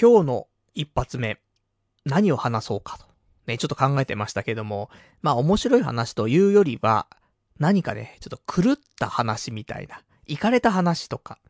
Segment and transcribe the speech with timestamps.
[0.00, 1.40] 今日の一発目、
[2.04, 3.04] 何を話そうかと。
[3.48, 4.90] ね、ちょっと考えてましたけども、
[5.22, 7.08] まあ面白い話というよりは、
[7.58, 11.40] 何かね、ちょっと狂った話みたいな、行かれた話とか、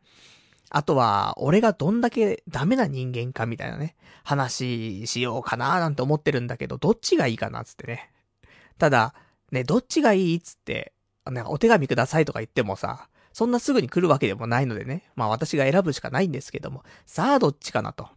[0.71, 8.11] あとは、俺がどんだけダメな人間かみたいなね、話しようかななんて思ってるんだけど、どっちがいいかなつってね。
[8.79, 9.13] ただ、
[9.51, 10.93] ね、どっちがいいっつって、
[11.25, 15.03] なんかお手紙くださいとか言ってもさ、そんなすぐに来るわけでもないのでね。
[15.15, 16.83] まあ私が選ぶしかないんですけども。
[17.05, 18.09] さあどっちかなと。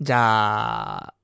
[0.00, 1.14] じゃあ、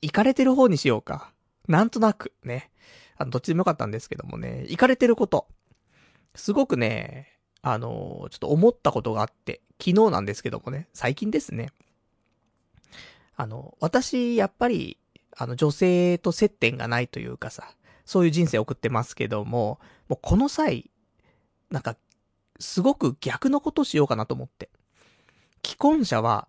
[0.00, 1.32] 行かれてる方にしようか。
[1.68, 2.70] なんとなく、ね。
[3.16, 4.64] あの、どっちでもよかったんですけどもね。
[4.68, 5.48] 行かれてること。
[6.34, 7.28] すごくね、
[7.62, 11.70] あの、ちょっと思ったことがあって、昨日なんですけどもね、最近ですね。
[13.36, 14.98] あの、私、やっぱり、
[15.36, 20.90] あの、女性と接点がないというかさ、そういう人生送ってますけども、もうこの際、
[21.70, 21.96] なんか、
[22.60, 24.70] すごく逆のことしようかなと思って。
[25.64, 26.48] 既婚者は、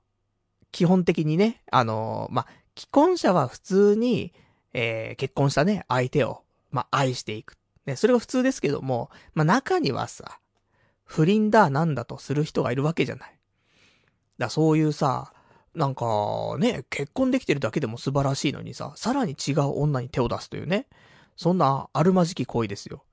[0.73, 4.34] 基本的にね、あのー、まあ、既婚者は普通に、
[4.74, 7.55] えー、結婚したね、相手を、まあ、愛していく。
[7.85, 10.40] ね、それが普通ですけども、まあ、中にはさ、
[11.05, 13.38] 不倫だなんだとする人がいるわけじゃない。
[14.40, 15.32] だそういうさ、
[15.76, 16.05] なんか、
[16.57, 20.88] ね、結婚できてるだけでも素晴らしいのにさ、さらに違う女に手を出すというね。
[21.35, 23.04] そんなあるまじき行為ですよ。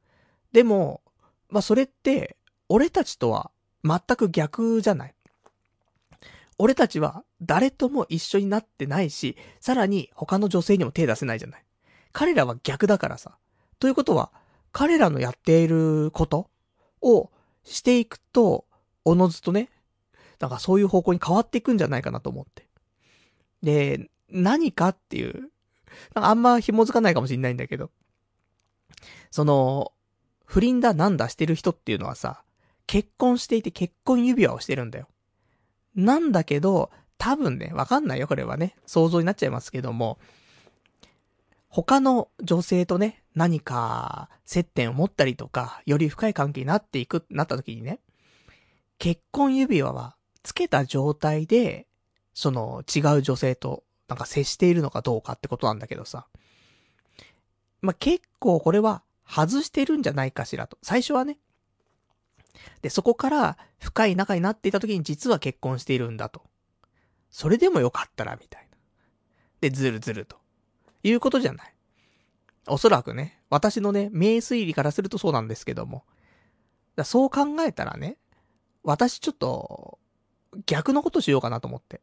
[0.53, 1.03] でも、
[1.51, 2.37] まあ、それって、
[2.71, 3.51] 俺たちとは
[3.85, 5.15] 全く逆じゃない。
[6.63, 11.65] 俺たちは誰とも一緒になってないし、さらに他の女性にも手出せないじゃない。
[12.13, 13.39] 彼らは逆だからさ。
[13.79, 14.31] ということは、
[14.71, 16.51] 彼らのやっていること
[17.01, 17.31] を
[17.65, 18.67] していくと、
[19.07, 19.71] おのずとね、
[20.39, 22.69] なんかそういう方向に変わっていくんじゃないかなと思って。
[23.63, 25.51] で、何かっていう、
[26.15, 27.91] なんかあんま紐づかないかもしんないんだけど、
[29.31, 29.93] その、
[30.45, 32.43] 不倫だなんだしてる人っていうのはさ、
[32.87, 35.09] 結婚していて結婚指輪をしてるんだよ。
[35.95, 38.77] なんだけど、多分ね、わかんないよ、これはね。
[38.87, 40.19] 想像になっちゃいますけども、
[41.69, 48.01] 他の女性とね、何か接点を持ったりとか、より深い関係になっていく、なった時にね、
[48.99, 51.87] 結婚指輪はつけた状態で、
[52.35, 56.27] その違う女性となんか接しているのかどうかってことなんだけどさ。
[57.81, 60.77] まあ、結構これは外してるんじゃないかしらと。
[60.83, 61.39] 最初はね、
[62.83, 66.43] で、そこから深い仲になっていた時に実は結婚しているんだと。
[67.31, 68.77] それでもよかったら、みたいな。
[69.61, 70.37] で、ずるずると。
[71.03, 71.75] いうことじゃない。
[72.67, 76.05] おそらくね、私のね、名推理からするとそうなんですけども。
[76.97, 78.19] だそう考えたらね、
[78.83, 79.99] 私ちょっと、
[80.67, 82.01] 逆のことしようかなと思って。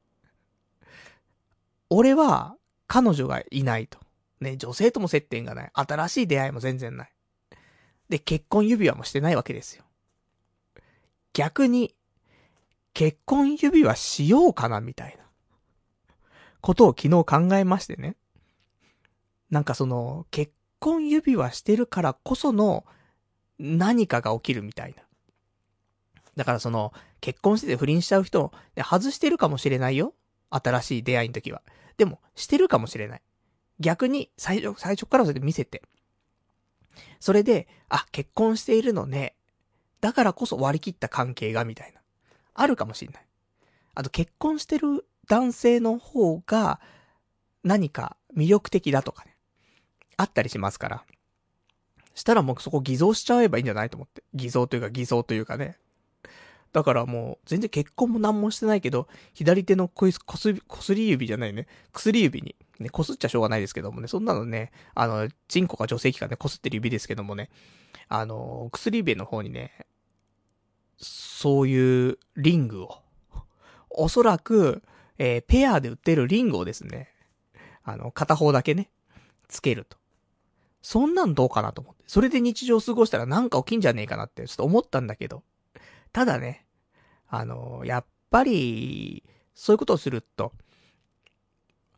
[1.90, 2.56] 俺は、
[2.88, 4.00] 彼女がいないと。
[4.40, 5.72] ね、女性とも接点がない。
[5.74, 7.12] 新しい出会いも全然ない。
[8.10, 9.84] で、結婚指輪もしてないわけですよ。
[11.38, 11.94] 逆に、
[12.96, 15.24] 結婚指輪しようかなみたいな、
[16.62, 18.16] ことを昨日考えましてね。
[19.52, 22.88] なんかその、結婚指輪してるからこその、
[23.60, 25.04] 何かが起きるみたいな。
[26.36, 30.16] だからその、結婚してて不倫しちゃう人、外してるかもしれないよ。
[30.50, 31.62] 新しい出会いの時は。
[31.98, 33.22] でも、してるかもしれない。
[33.80, 35.84] 逆に、最初、最初からそれで見せて。
[37.20, 39.37] それで、あ、結婚しているのね。
[40.02, 42.02] だからこそ割り切った関係が、みたいな。
[42.54, 43.26] あるかもしんない。
[43.96, 46.80] あと結婚してる男性の方が、
[47.64, 49.36] 何か魅力的だとかね。
[50.18, 51.06] あったりしますから。
[52.16, 54.24] したらもうそこ偽造しちゃえばいいんじゃないと思って。
[54.34, 55.78] 偽造というか偽造というかね。
[56.78, 61.66] だからもう、全然結婚も何もしてないけど、左手のこす、こす、こすり指じゃないね。
[61.92, 64.08] 薬指に、ね、こすっちゃしょうがないですけどもね。
[64.08, 67.50] そんなのね、あの、チンコか女性器かね、こすってる指ですけどもね。
[68.10, 69.88] あの、薬指の方にね、
[71.00, 73.02] そういうリングを、
[73.90, 74.84] おそらく、
[75.18, 77.10] えー、ペアで売ってるリングをですね、
[77.84, 78.92] あの、片方だけね、
[79.48, 79.98] つけると。
[80.84, 82.04] そんなんどうかなと思って。
[82.06, 85.42] それで日常を過ごしたらなんか起きんじゃねえかなってちょっと思ったんだけど。
[86.14, 86.67] ただね、
[87.30, 90.54] あの、やっぱり、そういうことをすると、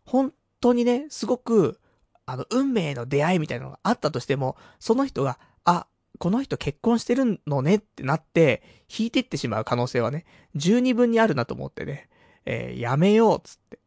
[0.06, 1.80] 本当にね、すごく、
[2.26, 5.88] あの、運命の出会いみたいなのがあったとしても、その人が、あ、
[6.20, 12.10] この人結婚してるのねってなって、引いてってしまう可能性はね、十二分にあるなと思ってね、
[12.46, 13.80] えー、やめようっつって。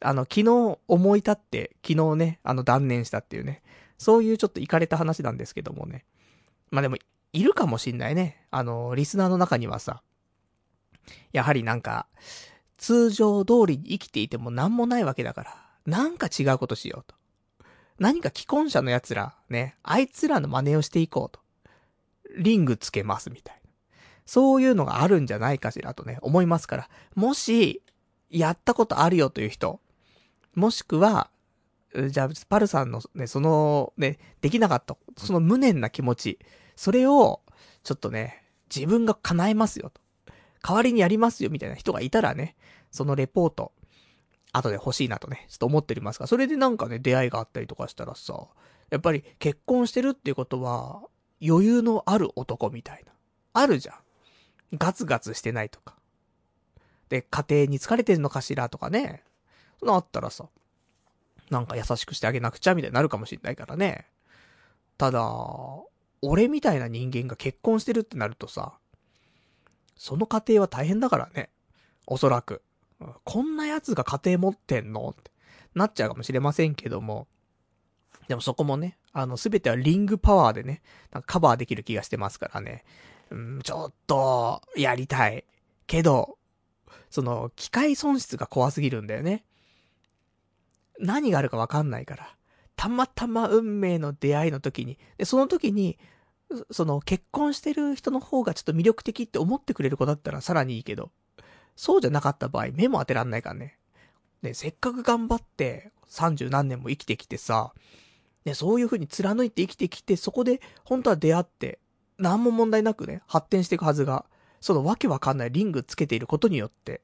[0.00, 3.62] あの、昨日思い立って、昨日ね、あの断念したっていうね、
[3.98, 6.04] そういうちょっと行かれた話なんですけどもね。
[6.70, 6.96] まあでも、
[7.32, 8.46] いるかもしんないね。
[8.50, 10.02] あの、リスナーの中にはさ、
[11.32, 12.06] やはりなんか、
[12.76, 15.56] 通常通りに生きていても何もないわけだから、
[15.86, 17.14] なんか違うことしようと。
[17.98, 21.40] 何か既婚者の奴ら、ね、あいつらの真似をしていこうと。
[22.36, 23.70] リングつけますみたいな。
[24.26, 26.88] そういうのがあるんじゃないかしらとね、思いますから。
[27.14, 27.82] もし、
[28.28, 29.80] やったことあるよという人、
[30.54, 31.30] もしくは、
[32.08, 36.38] じゃあ、パルさんのね、その、ね、できなかった、その無念な気持ち、
[36.74, 37.40] それを、
[37.84, 38.42] ちょっとね、
[38.74, 40.00] 自分が叶えますよと。
[40.62, 42.56] 代わりにやりますよみたいな人がいたらね、
[42.90, 43.72] そのレポート、
[44.52, 48.48] 後で欲しいなとね、ちょっと思っておりますが、それでなんかね、出会いがあったりとかしたらさ、
[48.90, 51.02] やっぱり結婚してるっていうことは、
[51.46, 53.12] 余裕のある男みたいな。
[53.52, 53.96] あるじゃん。
[54.78, 55.96] ガツガツしてないとか。
[57.08, 59.22] で、家庭に疲れてるのかしらとかね。
[59.78, 60.48] そのあったらさ、
[61.50, 64.06] なんか優しくしてあげなくちゃみたいになるかもしんないからね。
[64.98, 65.22] ただ、
[66.22, 68.78] 俺みたいな人間が結婚してるってなるとさ、
[69.96, 71.50] その家庭は大変だからね。
[72.06, 72.62] おそらく。
[73.24, 75.08] こんな奴が家庭持ってんの？
[75.08, 75.30] って
[75.74, 77.26] なっちゃうかもしれませんけども。
[78.28, 80.82] でもそこもね、あの、すべてはリングパワーでね、
[81.12, 82.84] なんかカバーできる気がしてますからね。
[83.30, 85.44] うん、ちょっと、やりたい。
[85.86, 86.36] けど、
[87.08, 89.44] その、機械損失が怖すぎるんだよね。
[90.98, 92.36] 何があるかわかんないから。
[92.74, 95.98] たまたま運命の出会いの時に、で、その時に、
[96.70, 101.10] その、結婚してる人の方がちょっと魅力的って思ってくれる子だったらさらにいいけど、
[101.74, 103.78] そうじゃなかった場合、目も当てらんないからね。
[104.42, 107.72] ね、せっかく頑張って、三十何年も生きてきてさ、
[108.44, 111.80] ね、そういう風に貫いて生きてきて、そこで、本当は出会って、
[112.18, 114.24] 何も問題なくね、発展していくはずが、
[114.60, 117.02] そのわけわかんないリングつけていることによって、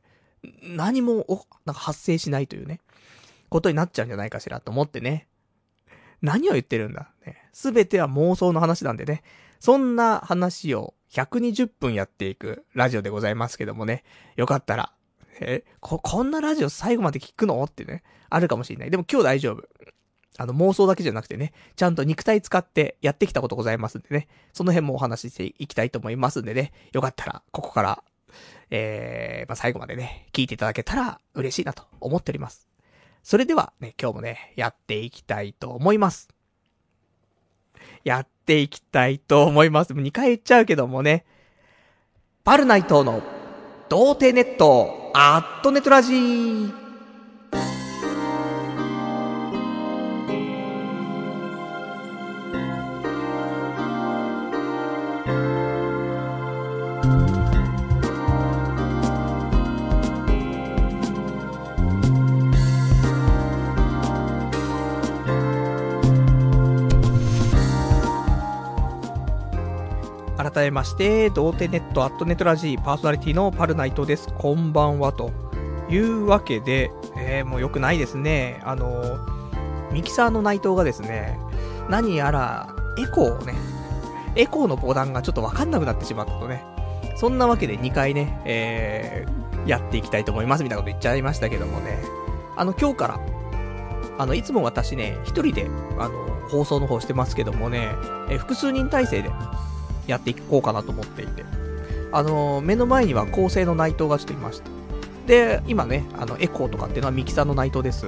[0.63, 2.81] 何もお、なんか発生しないというね、
[3.49, 5.27] ことになっちゃうんじゃないかしらと思ってね。
[6.23, 7.13] 何を言ってるんだ。
[7.27, 7.49] ね。
[7.53, 9.23] すべては妄想の話なんでね。
[9.61, 14.05] そんな話を120分やっていくラジオでございますけどもね。
[14.37, 14.93] よかったら、
[15.41, 17.63] え、こ、こんなラジオ最後まで聞くの？
[17.63, 18.91] ってね、あるかもしれない。
[18.91, 19.69] でも今日大丈夫。
[20.39, 28.03] あの妄想だけじゃなくてね、ちゃんと肉体使ってやってきたことございますんでね、その辺もお話ししていきたいと思いますんでね、よかったら、ここから、
[28.71, 32.72] えー、まあ、最後までね、聞いていただけたら嬉しいなと思っております。
[33.23, 36.29] それではね、今日もね、やっていきたいと思います。
[38.05, 39.95] やっていきたいと思います。
[39.95, 41.25] もう2回言っちゃうけどもね、
[42.45, 43.23] パルナイトの
[43.89, 46.82] 童貞ネット、アットネトラジー。
[70.63, 74.29] 改めまして、童貞ネットアットネットラジーパーソナリティのパルナイトです。
[74.39, 75.13] こんばんは。
[75.13, 75.33] と
[75.91, 78.61] いうわけで、えー、もう良くないですね。
[78.63, 79.19] あの
[79.93, 81.37] ミキサーの内藤がですね、
[81.91, 83.55] 何やら、エコーをね、
[84.37, 86.65] エコーのボタンがちょっとわかんなくなってしまったとね。
[87.17, 91.99] そんなわけで2回ね、えー、やっていきたいと思いますみたいなこと言っちゃいましたけどもね。
[92.57, 93.21] あの、今日から、
[94.19, 95.69] あの、いつも私ね、一人で、
[95.99, 97.89] あの、放送の方してますけどもね、
[98.31, 99.31] え複数人体制で、
[100.07, 101.45] やっていこうかなと思っていて。
[102.13, 104.71] あの、目の前には構成の内藤がちょっといました。
[105.27, 108.07] で、今ね、あの、エコーとかっていうのはミキサーの内藤です。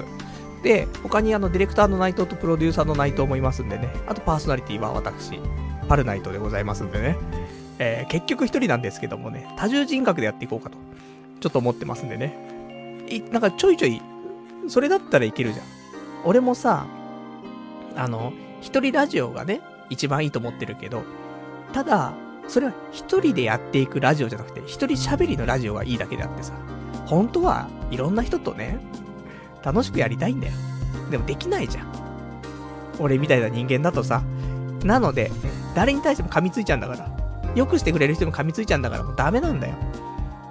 [0.63, 3.89] で、他にあの、ディレクターの内藤とプロデューサーの内藤もいますんでね。
[4.07, 5.39] あとパーソナリティは私、
[5.89, 7.17] パルナイトでございますんでね。
[7.79, 10.77] えー、結局一人なんですけどもね、多重人格でやっていこうかと、
[11.41, 13.05] ちょっと思ってますんでね。
[13.09, 14.01] い、なんかちょいちょい、
[14.69, 15.67] それだったらいけるじゃん。
[16.25, 16.87] 俺もさ、
[17.97, 19.61] あの、一人ラジオがね、
[19.91, 21.03] 一番いいと思ってるけど、
[21.75, 22.15] ただ、
[22.47, 26.53] それは一人でやっていくラジオじゃなくて、一人喋りのラジオがいいだけであってさ、
[27.05, 28.79] 本当はいろんな人とね、
[29.65, 30.53] 楽しくやりたいんだよ。
[31.11, 31.93] でもできないじゃん。
[33.01, 34.23] 俺みたいな人間だとさ。
[34.85, 35.33] なので、
[35.75, 37.11] 誰に対しても噛みついちゃうんだから。
[37.57, 39.75] よくしてくれる人も噛みついちゃうんだからもうダメなんだよ。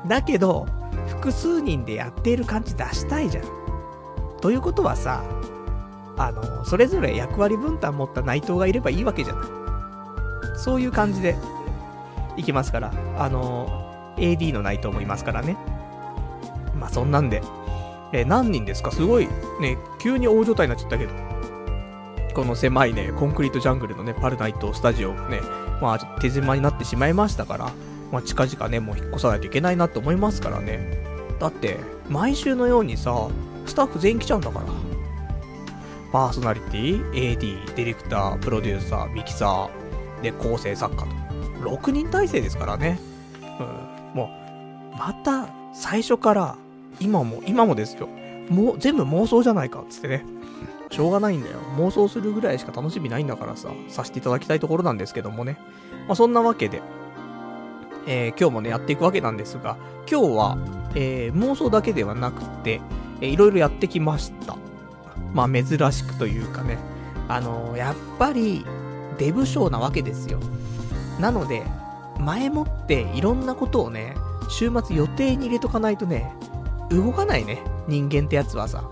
[0.05, 0.65] だけど、
[1.07, 3.45] 複数人でやっている感じ出したいじゃん。
[4.41, 5.23] ということはさ、
[6.17, 9.62] あの、それぞれ役割分担持った内藤がいればいいわけじゃない。
[10.63, 11.35] そういう感じで、
[12.37, 15.57] いきますから、あの、AD のナイトもいますからね。
[16.79, 17.41] まあ、そんなんで、
[18.13, 18.91] え、何人ですか？
[18.91, 19.27] すごい、
[19.59, 21.11] ね、急に大状態になっちゃったけど、
[22.33, 25.41] この狭いね、コンクリートジャングルのね、パルナイトスタジオがね、
[25.81, 27.71] まあ、手狭になってしまいましたから、
[28.11, 31.03] まあ、近々ね、もう引っ越さないといけないなって思いますからね。
[31.39, 31.77] だって、
[32.09, 33.27] 毎週のようにさ、
[33.65, 34.65] スタッフ全員来ちゃうんだから。
[36.11, 39.82] パーソナリティ、AD、ディレクター、プロデューサー、ミキサー、
[40.23, 41.07] で、構成作家と。
[41.69, 42.99] 6人体制ですからね。
[43.59, 44.17] うん。
[44.17, 44.31] も
[44.93, 46.55] う、また、最初から、
[46.99, 48.07] 今も、今もですよ。
[48.49, 50.25] もう、全部妄想じゃないか、つってね。
[50.89, 51.57] しょうがないんだよ。
[51.77, 55.57] 妄想するぐらいしか楽しみないんだからさ、させていただきたいところなんですけどもね。
[56.07, 56.81] まあ、そんなわけで、
[58.05, 59.77] えー、今日もね、やっていくわけなんですが、
[60.09, 60.57] 今日は、
[60.95, 62.81] えー、妄想だけではなくて、
[63.21, 64.55] えー、いろいろやってきました。
[65.33, 66.77] まあ、珍しくというかね。
[67.27, 68.65] あのー、やっぱり、
[69.17, 70.39] デブ賞なわけですよ。
[71.19, 71.63] なので、
[72.19, 74.15] 前もっていろんなことをね、
[74.49, 76.33] 週末予定に入れとかないとね、
[76.89, 77.61] 動かないね。
[77.87, 78.83] 人間ってやつはさ。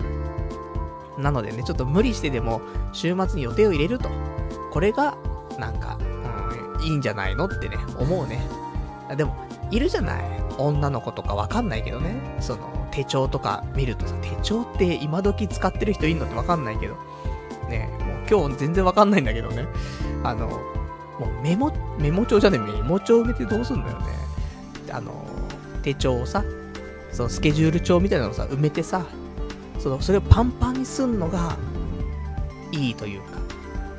[1.18, 2.60] なのでね、ちょっと無理してでも、
[2.92, 4.08] 週末に予定を入れると。
[4.70, 5.16] これが、
[5.58, 5.98] なんか、
[6.78, 8.40] うん、いいんじゃないのってね、思うね。
[9.16, 9.36] でも、
[9.70, 10.24] いるじゃない
[10.58, 12.14] 女の子とかわかんないけどね。
[12.40, 16.96] その、手帳とか見るとさ、手帳って今時使ってる人いんのってわかんないけど。
[17.68, 19.66] ね、もう今日全然わかんないんだけどね。
[20.24, 24.06] あの、もうメモ、メモ帳じゃねえメモ帳埋めてどうすんだよね。
[24.90, 25.24] あの、
[25.82, 26.44] 手帳をさ、
[27.12, 29.04] そのスケジュール帳みたいなのさ、埋めてさ、
[29.78, 31.56] その、それをパンパンにすんのが、
[32.72, 33.38] いいというか、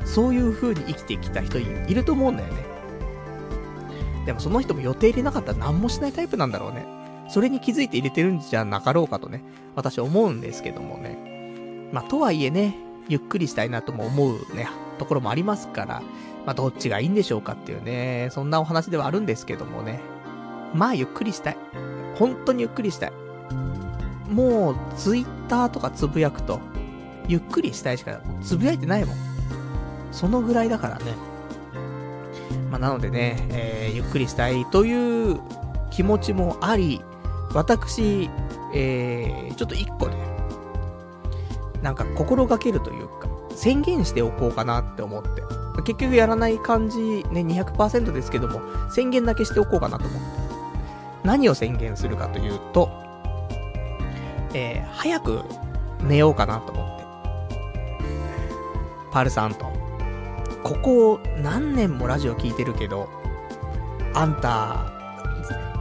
[0.06, 1.64] そういう風に生きてきた人い
[1.94, 2.64] ると思うんだよね。
[4.26, 6.86] でもその人も予定入れなかったら何もしないタイプなんだろうね。
[7.30, 9.44] それに気づいて入れてるんじゃなかろうかとね、
[9.76, 11.90] 私思うんですけどもね。
[11.92, 12.76] まあ、とはいえね、
[13.08, 16.02] ゆっくりしたいなとも思うね、ところもありますから、
[16.46, 20.02] まあ、どっちがいいんでしょうかっていうね、そんなお話ではあるんですけどもね。
[20.74, 21.58] まあ、ゆっくりしたい。
[22.16, 23.12] 本当にゆっくりしたい。
[24.30, 26.60] もう、ツイッターとかつぶやくと、
[27.28, 29.16] ゆっくりしたいしか、つぶやいてないもん。
[30.12, 31.14] そのぐらいだからね。
[32.70, 35.40] まあ、なのでね、えー、ゆっくりしたいという
[35.92, 37.02] 気持ちもあり、
[37.54, 38.30] 私、
[38.74, 40.16] えー、ちょっと一個ね、
[41.84, 43.08] なんか心がけるという、
[43.56, 45.44] 宣言しておこうかなって思って。
[45.82, 50.44] 結局やらない感じ、ね、200%ですけども、宣言だけしておこうかなと思って。
[51.24, 52.90] 何を宣言するかというと、
[54.54, 55.42] えー、早く
[56.02, 57.06] 寝ようかなと思って。
[59.12, 59.72] パルさんと。
[60.64, 63.10] ここ何年もラジオ聞いてるけど、
[64.14, 64.92] あんた、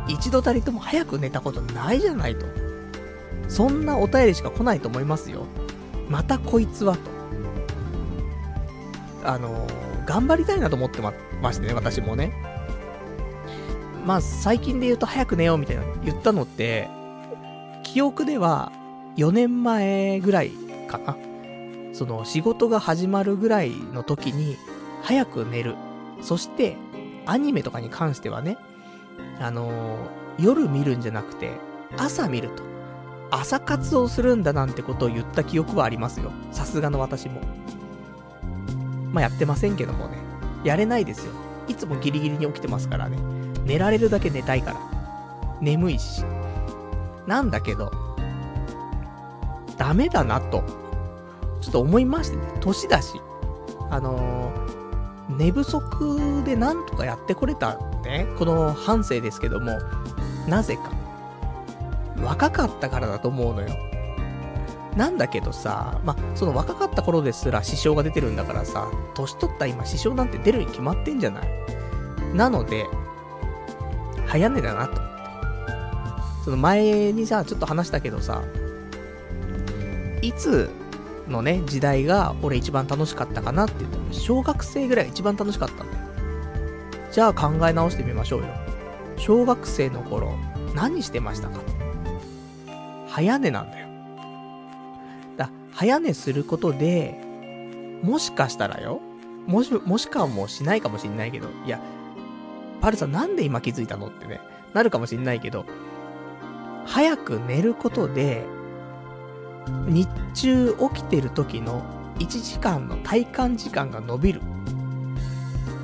[0.09, 2.47] 一度たりとも早く寝たことないじゃないと。
[3.49, 5.47] そんなお便りしか来ないと思いますよ。
[6.09, 7.22] またこいつはと。
[9.25, 12.33] あのー、頑張りたいなと思ってま、ましてね、私もね。
[14.05, 16.89] まあ、最近で言うと早く寝ようみたいな言ったのって、
[17.85, 18.73] 記憶では
[19.17, 20.51] 4年前ぐらい
[20.89, 21.17] かな。
[21.93, 24.57] その仕事が始まるぐらいの時に
[25.03, 25.77] 早く寝る。
[26.21, 26.77] そして、
[27.27, 28.57] アニメとかに関してはね、
[29.39, 31.53] あのー、夜見るんじゃなくて、
[31.97, 32.63] 朝見ると。
[33.31, 36.33] 朝活をするんだなんてことを言った記憶はありますよ。
[36.51, 37.41] さすがの私も。
[39.13, 40.17] まあ、やってませんけどもね。
[40.65, 41.33] やれないですよ。
[41.69, 43.19] いつもギリギリに起きてますからね。
[43.65, 44.81] 寝られるだけ寝たいから。
[45.61, 46.25] 眠いし。
[47.27, 47.93] なんだけど、
[49.77, 50.65] ダメだなと、
[51.61, 52.43] ちょっと思いましてね。
[52.61, 53.21] 年だし。
[53.91, 58.27] あのー、寝不足でなんとかやってこれたね。
[58.39, 59.79] この反省ですけども、
[60.49, 60.91] なぜか。
[62.23, 63.69] 若かったからだと思うのよ。
[64.97, 71.45] なんだけどさ、まその若かった頃ですら支障が出てるんだからさ、年取った今支障なんて出るに決まってんじゃない？
[72.35, 72.87] なので、
[74.27, 75.23] 早寝だなと思って。
[76.45, 78.43] その前にさ、ちょっと話したけどさ、
[80.21, 80.71] いつ
[81.29, 85.91] のね、時代が俺一番楽しかったかなって言ったら、小学生ぐらいが一番楽しかったんだよ。
[87.13, 88.49] じゃあ考え直してみましょうよ。
[89.17, 90.37] 小学生の頃、
[90.75, 91.61] 何してましたか？
[93.09, 93.82] 早寝なんだよ。
[95.73, 97.19] 早寝することで、
[98.03, 99.01] もしかしたらよ、
[99.47, 101.81] もし、もしかもしないかもしんないけど、いや、
[102.81, 104.41] パルさんなんで今気づいたのってね、
[104.75, 105.65] なるかもしんないけど、
[106.85, 108.45] 早く寝ることで、
[109.87, 111.83] 日中起きてる時の
[112.19, 114.41] 1時間の体感時間が伸びる。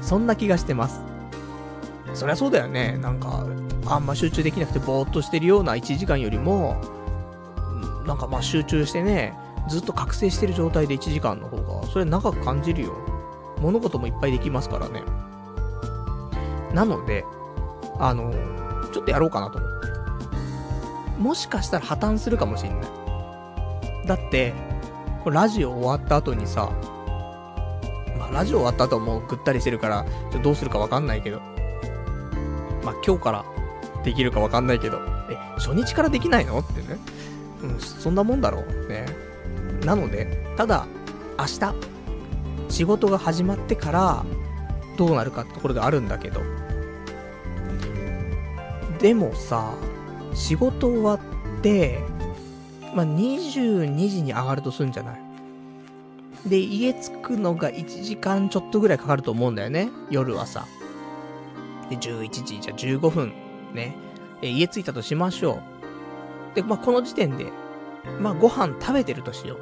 [0.02, 1.00] そんな気がしてます。
[2.14, 2.98] そりゃそうだよね。
[3.00, 3.46] なんか、
[3.86, 6.76] あんま集中できなくてぼーっとしてるような1時間よりも、
[8.06, 9.34] なんかまあ集中してね、
[9.68, 12.92] ずっと覚醒してる状態で1時間の方が、それ長く感じるよ。
[13.60, 15.02] 物事もいっぱいできますからね。
[16.72, 17.24] なので、
[17.98, 18.32] あの、
[18.92, 19.88] ちょっとやろうかなと思って。
[21.18, 24.06] もしかしたら破綻するかもしんない。
[24.06, 24.54] だって、
[25.26, 26.70] ラジオ終わった後にさ、
[28.18, 30.06] まあラジオ終わった後もうぐったりしてるから、
[30.42, 31.40] どうするかわかんないけど、
[32.84, 33.44] まあ今日から
[34.04, 36.60] できるかわかんないけど、え、初日からできないの？
[36.60, 36.98] ってね。
[37.62, 38.88] うん、そんなもんだろう。
[38.88, 39.04] ね。
[39.84, 40.86] なので、ただ、
[41.38, 41.74] 明日、
[42.68, 44.24] 仕事が始まってから、
[44.96, 46.40] どうなるかってところがあるんだけど。
[48.98, 49.74] でもさ、
[50.34, 51.20] 仕事終わっ
[51.62, 52.00] て、
[52.94, 56.48] まあ、22時に上がるとすんじゃない？
[56.48, 59.90] で、家着くのが1時間ちょっとぐらいかかると思うんだよね。
[60.10, 60.66] 夜はさ。
[61.90, 63.32] で、11時、じゃあ15分。
[63.72, 63.94] ね。
[64.42, 65.60] え、家着いたとしましょ
[66.52, 66.56] う。
[66.56, 67.52] で、まあ、この時点で、
[68.20, 69.58] まあ、ご飯食べてるとしよう。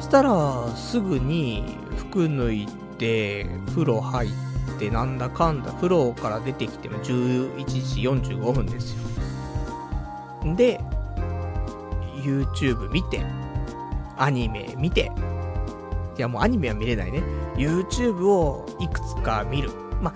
[0.00, 2.68] したら、すぐに服脱い
[2.98, 4.30] で、風呂入っ
[4.78, 9.04] て、なんだかんだ、風呂から出てきても11時45分ですよ。
[10.56, 10.80] で、
[12.22, 13.24] YouTube 見て、
[14.16, 15.10] アニメ見て、
[16.16, 17.22] いやもうアニメは見れないね。
[17.56, 19.70] YouTube をいくつか見る。
[20.00, 20.14] ま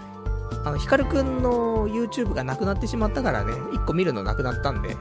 [0.65, 4.97] あ、の、ヒカルくんの YouTube がなくなってしまったからね、1個見るのなくなったんで、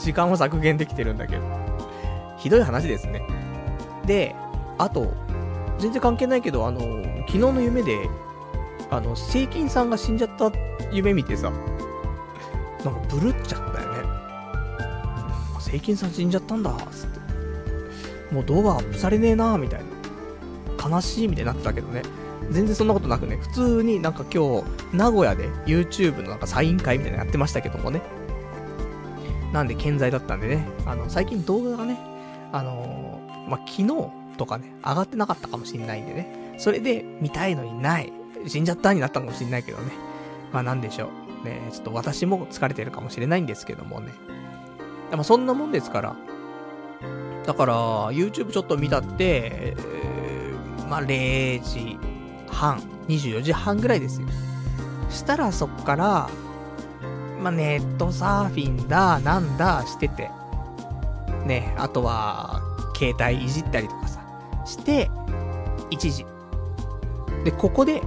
[0.00, 1.65] 時間を削減できてるんだけど。
[2.46, 3.22] ひどい話ですね。
[4.06, 4.36] で、
[4.78, 5.12] あと、
[5.80, 6.80] 全然関係ないけど、あの、
[7.26, 8.08] 昨日の夢で、
[8.88, 10.52] あの、聖金さんが死んじゃった
[10.92, 11.50] 夢見てさ、
[12.84, 13.98] なんかブルっちゃったよね。
[15.58, 17.20] 聖金さん死んじゃったんだ、つって。
[18.32, 20.88] もう動画アップされねえなみたいな。
[20.88, 22.02] 悲しいみたいになってたけどね。
[22.52, 28.02] 全然そんなことなくね、普通になんか今日、名古屋で YouTube のなんかサイン会みたいなのやってましたけどもね。
[29.52, 31.98] なんで健在だったんでね、あの、最近動画がね、
[32.52, 36.54] あのー、まあ、昨日とかね、上がってなかったかもしんないんでね。
[36.58, 38.12] それで見たいのにない。
[38.46, 39.92] 死んじゃったになったかもしんないけどね。
[40.52, 41.10] まあなんでしょ
[41.42, 41.44] う。
[41.46, 44.12] ね、ちょっと私も疲れてるかもしれないんですけどもね。
[45.10, 46.16] まあそんなもんですから。
[47.46, 47.74] だから、
[48.12, 51.98] YouTube ちょっと見たって、えー、まあ0時
[52.48, 54.28] 半、24時半ぐらいですよ。
[55.10, 56.28] したらそっから、
[57.40, 60.30] まあネットサーフィンだ、なんだしてて。
[61.44, 62.60] ね、あとは、
[62.96, 64.20] 携帯いじったりとかさ、
[64.64, 65.10] して、
[65.90, 66.26] 1時。
[67.44, 68.02] で、ここで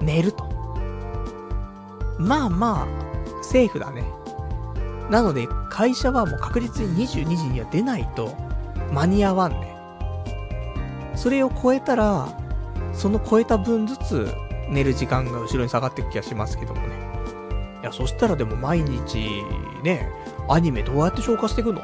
[0.00, 0.44] 寝ると。
[2.18, 2.86] まあまあ、
[3.42, 4.04] セーフだね。
[5.10, 8.34] なので、会社はもう確実に22時には出ないと
[8.92, 9.76] 間に合わんね。
[11.14, 12.28] それを超えたら、
[12.92, 14.32] その超えた分ずつ
[14.70, 16.94] 寝る時間が後ろに下がっていく気がしますけどもね。
[17.82, 19.42] いや、そしたらでも毎日
[19.82, 20.08] ね、
[20.48, 21.82] アニメどうやって消化していくの？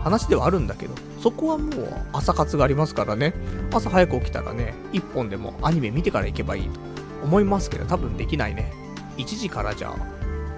[0.00, 3.34] 話ではあるんだけど、そこはもう朝活がありますからね。
[3.72, 6.80] 朝早く起きたらね、一本でもアニメ見てから行けばいいと
[7.22, 8.72] 思いますけど、多分できないね。
[9.18, 9.94] 1時からじゃ、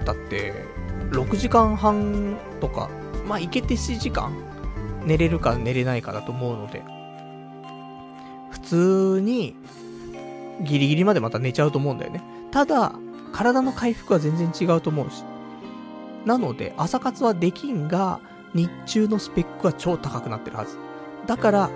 [0.04, 0.54] だって、
[1.10, 2.88] 6時間半とか、
[3.26, 4.32] まあ、行けて7時間
[5.04, 6.82] 寝れるか寝れないかだと思うので、
[8.50, 9.56] 普通に、
[10.62, 12.22] ギリギリまでまた寝ちゃうと思うんだよね。
[12.50, 12.92] ただ、
[13.32, 15.24] 体の回復は全然違うと思うし。
[16.24, 18.20] なので、朝活はできんが、
[18.54, 20.76] 日中のスペックは超高くなってるはず。
[21.26, 21.70] だから、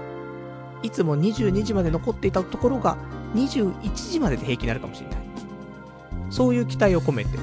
[0.83, 2.97] いつも22時まで残っていたところが、
[3.35, 5.19] 21時までで平気になるかもしれない。
[6.31, 7.39] そういう期待を込めて。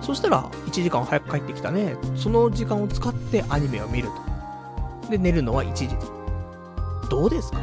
[0.00, 1.96] そしたら、1時間早く帰ってきたね。
[2.16, 4.08] その時間を使ってアニメを見る
[5.02, 5.10] と。
[5.10, 5.88] で、寝るのは1時。
[7.08, 7.58] どうですか？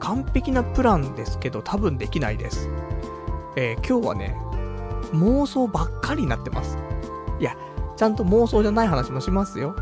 [0.00, 2.68] 完璧なプランですけど、多分できないです。
[3.56, 4.36] えー、今日はね、
[5.12, 6.78] 妄想ばっかりになってます。
[7.40, 7.56] いや、
[8.02, 9.76] ちゃんと妄想じゃない話もしますよ。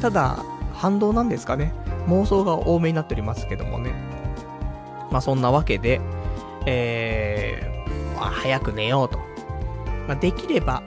[0.00, 1.74] ただ、反動なんですかね。
[2.08, 3.92] 妄想が多めになっておりますけどもね。
[5.10, 6.00] まあそんなわけで、
[6.64, 9.18] えー、まあ、早く寝ようと。
[10.08, 10.82] まあ、できれば、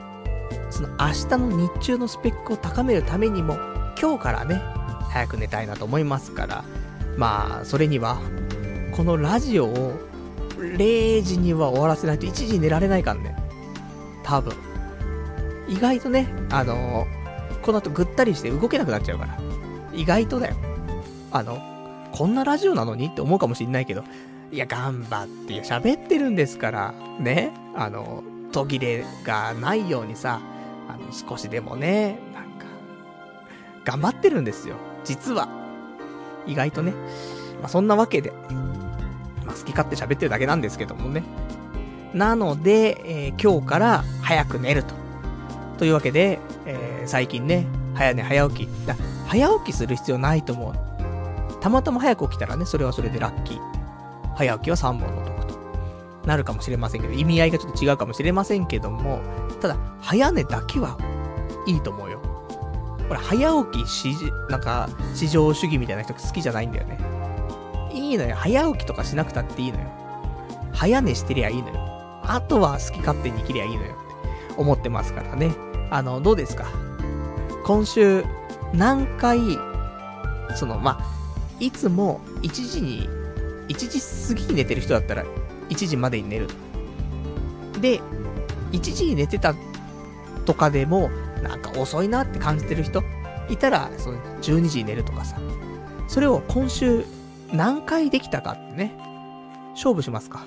[0.70, 3.56] その明日の日中のスペックを高めるためにも、
[3.96, 4.60] 今日からね、
[5.08, 6.64] 早く寝たいなと思いますから、
[7.16, 8.18] まあ、それには、
[8.90, 9.92] このラジオを
[10.58, 13.36] 0時には終わらせないと1時に寝られないからね。
[14.24, 14.69] 多分。
[15.70, 19.38] 意外とね、あのー、この後ぐったりして動けなくなっちゃうから。
[19.94, 20.56] 意外とだよ。
[21.30, 21.58] あの、
[22.12, 24.02] こんなラジオなのにって思うかもしんないけど、
[24.50, 27.52] いや、頑張って喋ってるんですから、ね。
[27.76, 30.40] あの、途切れがないようにさ、
[30.88, 32.66] あの、少しでもね、なんか、
[33.84, 34.74] 頑張ってるんですよ。
[35.04, 35.48] 実は。
[36.46, 36.92] 意外とね。
[37.60, 38.32] まあ、そんなわけで、
[39.46, 41.22] まあ、好き勝手喋ってるだけなんですけどもね。
[42.12, 44.99] なので、えー、今日から早く寝ると。
[45.80, 48.68] というわけで、えー、最近ね、早寝早起き。
[49.28, 50.74] 早起きする必要ないと思う。
[51.62, 53.60] たまたま早く起きたらね、それはそれでラッキー。
[54.36, 55.58] 早起きは3本の得と
[56.26, 59.22] なるかもしれませんけど、意味合いがちょっと違うかもしれませんけども、
[59.62, 60.98] ただ、早寝だけは
[61.66, 62.20] いいと思うよ。
[63.08, 64.14] これ、早起きし、
[64.50, 66.98] なんか、至上主義みたいな人好きじゃないんだよね。
[67.90, 68.36] いいのよ。
[68.36, 69.86] 早起きとかしなくたっていいのよ。
[70.74, 71.74] 早寝してりゃいいのよ。
[72.22, 75.69] あとは好き勝手に生きりゃいいのよって思ってますからね。
[75.90, 76.66] あの、どうですか？
[77.64, 78.24] 今週、
[78.72, 79.40] 何回、
[80.56, 81.04] その、ま
[81.58, 83.08] いつも1時に
[83.68, 85.24] 1時過ぎに寝てる人だったら、
[85.68, 86.48] 1時までに寝る。
[87.80, 88.00] で、
[88.72, 89.54] 1時に寝てた
[90.46, 91.10] とかでも、
[91.42, 93.02] なんか遅いなって感じてる人
[93.48, 95.36] いたら、その12時に寝るとかさ。
[96.08, 97.04] それを今週
[97.52, 98.94] 何回できたかってね、
[99.72, 100.44] 勝負しますか。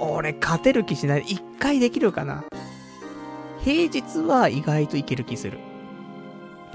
[0.00, 1.22] 俺、勝てる気しない。
[1.24, 2.44] 1回できるかな
[3.64, 5.58] 平日は意外といける気する。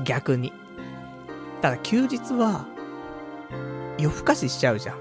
[0.03, 0.51] 逆に。
[1.61, 2.65] ただ休日は、
[3.99, 4.97] 夜更かししちゃうじゃん。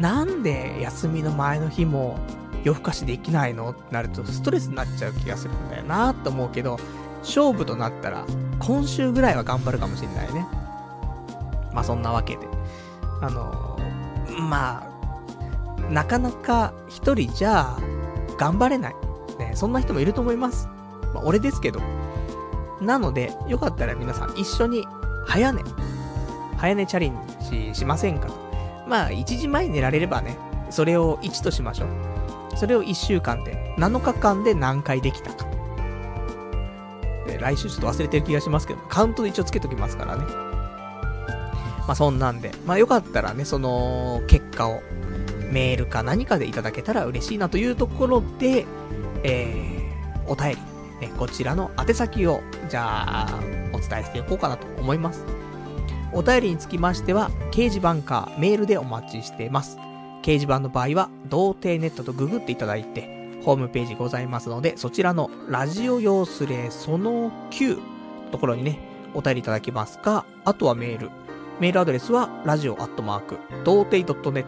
[0.00, 2.18] なんで休みの前の日も
[2.64, 6.76] 夜更かしできないのってなるとストレスになっちゃう気がするんだよなって思うけど、
[7.20, 8.26] 勝負となったら
[8.58, 10.44] 今週ぐらいは頑張るかもしれないね。
[11.72, 12.48] まあそんなわけで。
[13.22, 13.78] あの、
[14.40, 14.82] ま
[15.78, 17.76] あ、なかなか一人じゃ
[18.38, 18.94] 頑張れない。
[19.38, 20.68] ね、そんな人もいると思います。
[21.14, 21.80] まあ俺ですけど。
[22.80, 24.86] なので、よかったら皆さん一緒に
[25.26, 25.62] 早寝。
[26.56, 27.14] 早寝チャレン
[27.50, 28.34] ジしませんかと。
[28.86, 30.36] まあ、1時前に寝られればね、
[30.70, 32.56] それを1としましょう。
[32.56, 35.46] それを1週間で、7日間で何回できたか。
[37.26, 40.24] で、来週ちょっと忘れてる気がしますけど、カウントで一応つけときますからね。
[41.86, 42.50] まあ、そんなんで。
[42.66, 44.82] まあ、よかったらね、その、結果を、
[45.50, 48.66] メールか何かでいただけたら嬉しいなというところで、
[49.22, 50.58] えー、お便り、
[51.00, 53.40] ね、こちらの宛先を、じゃあ、
[53.72, 55.24] お伝えしていこうかなと思います。
[56.12, 59.78] お便りにつきましては、掲示板かメールでお待ちしています。
[60.22, 67.78] 掲示板の場合は、童貞ネットとググっていただいて、ホームページございますので、そちらのラジオ用スレその9
[68.30, 68.78] ところにね、
[69.14, 71.10] お便りいただけますか、あとはメール。
[71.60, 74.44] メールアドレスは、ラジオアットマーク、童貞 .net、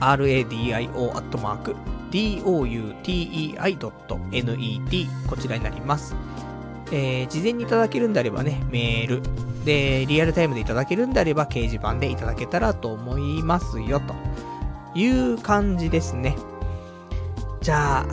[0.00, 1.76] radio アットマーク、
[2.10, 3.68] doutei.net
[5.28, 6.14] こちらになります。
[6.92, 9.22] えー、事前にいただけるんであればね、メール。
[9.64, 14.14] で、リアルタイムでいただけるんであれば、掲示板でいただけたらと思いますよ、と
[14.98, 16.36] いう感じですね。
[17.60, 18.04] じゃあ、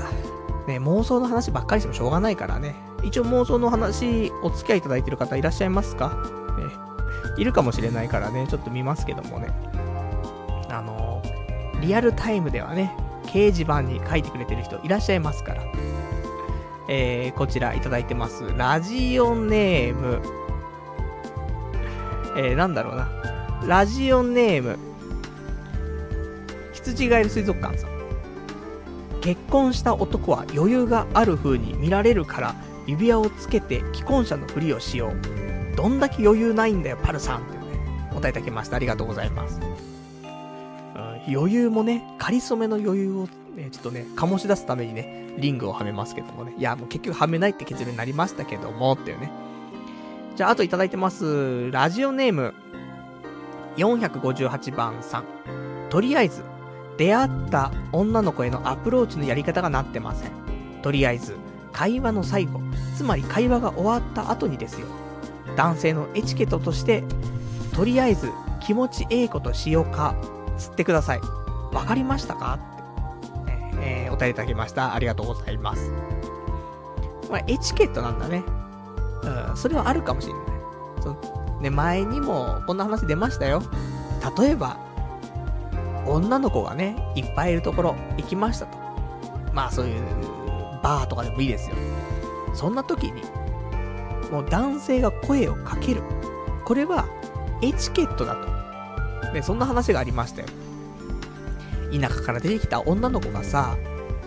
[0.68, 2.76] ね、妄想の話ばっかりしてもしょうがないからね。
[3.04, 6.10] 一応妄想の話、お付き合いいただいてる方いらっしゃいますか？
[6.10, 6.66] ね。
[7.38, 9.48] いるかもしれないからね、ちょっと見ますけどもね。
[10.70, 11.24] あの、
[11.82, 12.94] リアルタイムではね、
[13.38, 15.64] 掲示板に書いてくれてる人いらっしゃいますから。
[16.90, 18.46] えー、こちらいただいてます。
[18.58, 20.22] ラジオネーム。
[22.38, 23.10] えー、なんだろうな。
[23.68, 24.80] ラジオネーム。
[26.74, 27.90] 羊ガエル水族館さん。
[29.22, 35.76] 結婚した男は余裕がある風に見られるから指輪をつけて既婚者のふりをしよう。
[35.76, 37.64] どんだけ余裕ないんだよ、パルさんってね、
[38.14, 38.78] 答えただきました。
[38.78, 39.60] ありがとうございます。
[41.28, 46.54] 余裕もね、かりそめの余裕をね、ちょっとね、醸し出すためにね、リングをはめますけどもね。
[46.58, 49.32] いや、もう結局はめないって結論になりましたけども、っていうね。
[50.36, 51.72] じゃあ、あといただいてます。
[51.72, 52.54] ラジオネーム、
[53.78, 55.24] 458番さん。
[55.90, 56.44] とりあえず、
[56.98, 60.32] 出会った女の子へのアプローチのやり方がなってません。
[60.82, 61.36] とりあえず、
[61.74, 62.62] 会話の最後、
[62.96, 64.88] つまり会話が終わった後にですよ。
[65.56, 67.04] 男性のエチケットとして、
[67.74, 70.16] とりあえず気持ちええことしようか、
[70.58, 71.22] つってください。
[71.74, 72.60] わかりましたか？
[73.44, 74.94] ってえー、お便りいただきました。
[74.94, 75.92] ありがとうございます。
[77.30, 78.44] まあ、エチケットなんだね。
[79.24, 80.44] うん、それはあるかもしれない。
[81.02, 81.16] そ
[81.62, 83.62] ね、前にもこんな話出ましたよ。
[84.38, 84.78] 例えば、
[86.06, 88.78] 女の子がね、いっぱいいるところ行きましたと。
[89.54, 90.02] まあそういう、
[90.82, 91.76] バーとかでもいいですよ。
[92.54, 93.22] そんな時に、
[94.32, 96.02] もう男性が声をかける。
[96.64, 97.06] これは、
[97.62, 98.57] エチケットだと。
[99.34, 100.48] ね、そんな話がありましたよ。
[101.92, 103.78] 田舎から出てきた女の子がさ、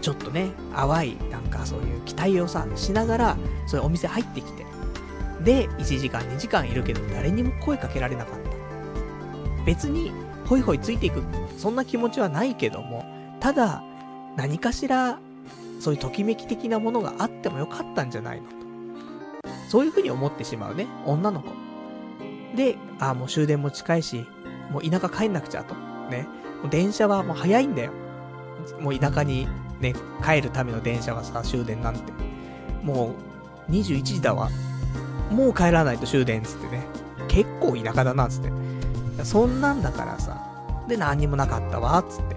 [0.01, 3.37] ちょっとね、淡い、なんかそういう期待をさ、しながら、
[3.67, 4.65] そういうお店入ってきて。
[5.45, 9.65] で、1時間2時間いるけど、誰にも声かけられなかった。
[9.65, 10.13] 別に、
[10.47, 11.23] ホイホイついていく、
[11.57, 13.05] そんな気持ちはないけども、
[13.41, 13.83] ただ、
[14.37, 15.19] 何かしら、
[15.81, 18.57] そういうときめき的なものがあってもよかったんじゃないのと。
[19.69, 21.51] そういう風に思ってしまうね、女の子。
[22.57, 24.27] で、ああ、もう終電も近いし、
[24.71, 25.75] もう田舎帰んなくちゃと。
[26.11, 26.27] ね。
[26.71, 27.93] 電車はもう早いんだよ。
[28.81, 29.49] もう田舎に
[29.81, 32.13] ね、帰るための電車がさ、終電なんて。
[32.83, 33.15] も
[33.69, 34.51] う、21時だわ。
[35.31, 36.85] もう帰らないと終電つってね。
[37.29, 38.51] 結構田舎だな、つって。
[39.25, 40.37] そんなんだからさ。
[40.89, 42.37] で、何にもなかったわ、つって。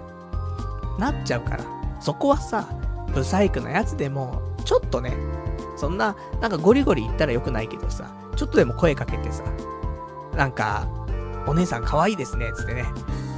[0.98, 1.64] なっちゃうから。
[2.00, 2.68] そこはさ、
[3.12, 5.14] ブサイクなやつでも、ちょっとね、
[5.76, 9.42] そんな、なんかゴリゴリ言ったらよくないけどさ、ちょっとでも声かけてさ、
[10.36, 10.86] なんか、
[11.46, 12.86] お姉さん可愛いですね、つってね。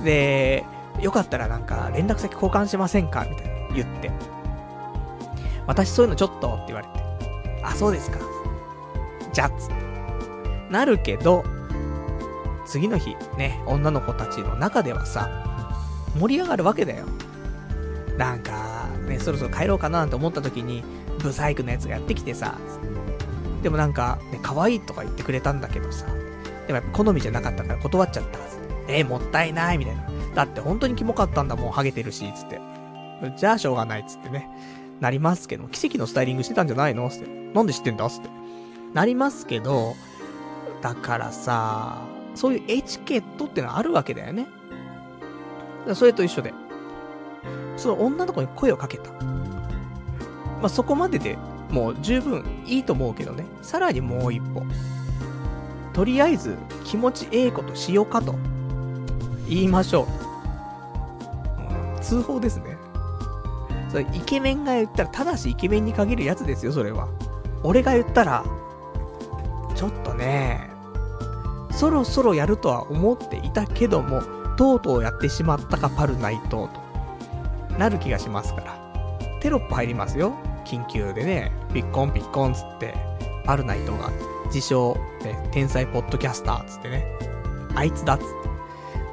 [0.04, 0.64] で、
[1.00, 3.26] よかったらなんか連絡先交換しませんか？
[3.28, 4.10] みたいな言って。
[5.66, 7.60] 私そういうのちょっとって言われて。
[7.62, 8.18] あ、そうですか。
[9.32, 9.74] じゃっつって。
[10.70, 11.44] なるけど、
[12.64, 15.28] 次の日、ね、女の子たちの中ではさ、
[16.18, 17.04] 盛り上がるわけだよ。
[18.16, 20.82] なんか、ね、そろそろ帰ろうかななんて思った時に、
[21.18, 22.54] ブサイクなやつがやってきてさ、
[23.62, 26.06] でもなんか、ね、可愛いとか言ってくれたんだけどさ、
[26.66, 28.38] でもやっぱ好みじゃなかったから断っちゃった。
[28.88, 30.08] えー、もったいないみたいな。
[30.34, 32.60] だって本当にキモかったんだもん、ハゲてるし、つって。
[33.36, 34.48] じゃあしょうがない、つってね。
[35.00, 37.08] なりますけど、奇跡のスタイリングしてたんじゃないの？
[37.10, 37.28] つって。
[37.54, 38.08] なんで知ってんだ？
[38.08, 38.28] つって。
[38.94, 39.94] なりますけど、
[40.82, 42.02] だからさ、
[42.34, 44.46] そういうエチケットってのはあるわけだよね。
[45.94, 46.52] それと一緒で。
[47.76, 49.10] その女の子に声をかけた。
[49.12, 51.36] まあ、そこまでで
[51.70, 53.44] もう十分いいと思うけどね。
[53.62, 54.64] さらにもう一歩。
[55.96, 58.34] とりあえず気持ちええことしようかと
[59.48, 60.06] 言いましょ
[61.98, 62.00] う。
[62.02, 62.76] 通報ですね。
[63.88, 67.08] それイケメンが言ったら、ただしイケメンに限るやつですよ、それは。
[67.62, 68.44] 俺が言ったら、
[69.74, 70.68] ちょっとね、
[71.70, 74.20] そろそろやるとは思っていたけども、
[74.58, 79.40] とうとうやってしまったかパルナイトと、なる気がしますから。
[79.40, 80.34] テロップ入りますよ。
[80.66, 82.92] 緊急でね、ピッコンピッコンつって、
[83.46, 84.10] パルナイトが、
[84.56, 87.04] 自称、ね、天才ポッドキャスターつってね、
[87.74, 88.30] あいつだっつって、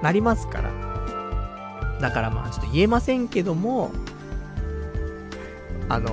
[0.01, 1.99] なりますから。
[1.99, 3.91] だからまあ、ちょっと言えませんけども、
[5.89, 6.12] あの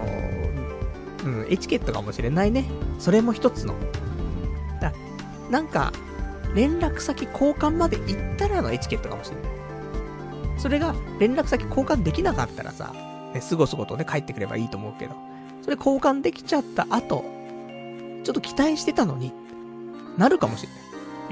[1.24, 2.64] うん、エチケットかもしれないね。
[2.98, 3.76] それも一つの。
[4.80, 4.92] だ
[5.48, 5.92] なんか、
[6.56, 9.50] 連絡先交換まで行ったらのエチケットかもしれない。
[10.58, 12.92] それが連絡先交換できなかったらさ、
[13.32, 15.14] ね、すごすごとね、帰ってくればいいと思うけど、
[15.62, 17.24] それ交換できちゃった後、
[18.22, 19.32] ちょっと期待してたのに、
[20.16, 20.80] なるかもしれない。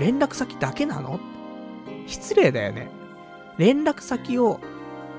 [0.06, 1.20] 連絡先だけなの？
[2.06, 2.90] 失礼だよね。
[3.58, 4.60] 連絡先を、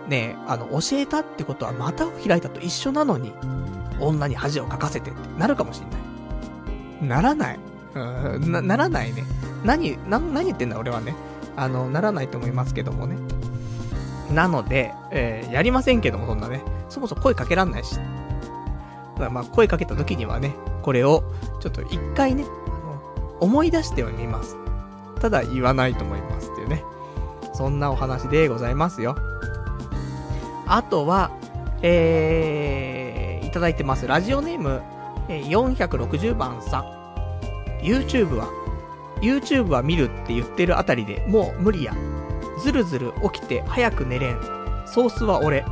[0.08, 3.34] ね、あの、教えたってことは股を開いたと一緒なのに、
[3.99, 7.08] 女に恥をかかせてってなるかもしれない。
[7.08, 7.60] ならない。
[7.95, 7.99] う
[8.39, 9.23] ん、な、ならないね。
[9.63, 11.15] 何、な、何言ってんだ俺はね。
[11.55, 13.17] あの、ならないと思いますけどもね。
[14.34, 16.63] なので、えー、やりませんけども、そんなね。
[16.88, 17.99] そもそも声かけらんないし。
[19.19, 21.23] だまあ、声かけた時にはね、これを、
[21.60, 24.58] ちょっと一回ね、あの、思い出してはみます。
[25.19, 26.84] ただ言わないと思いますっていうね。
[27.53, 29.15] そんなお話でございますよ。
[30.65, 31.32] あとは、
[31.82, 34.08] えー、いただいてます。
[34.08, 34.82] ラジオネーム、
[35.27, 36.99] え、460番さん。
[37.82, 38.49] YouTube は、
[39.21, 41.93] YouTube は見るって言ってるあたりでもう無理や。
[42.63, 44.41] ずるずる起きて早く寝れん。
[44.86, 45.65] ソースは俺。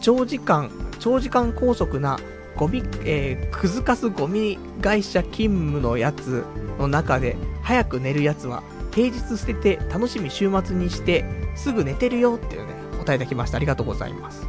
[0.00, 2.18] 長時間、長時間拘束な
[2.60, 6.44] ゴミ、えー、くずかすゴミ会社勤務のやつ
[6.78, 11.24] の中で、早く寝るやつは、平日捨てて楽しみ週末にして、
[11.56, 13.56] すぐ寝てるよっていうね、お答えいただきました。
[13.56, 14.46] ありがとうございます。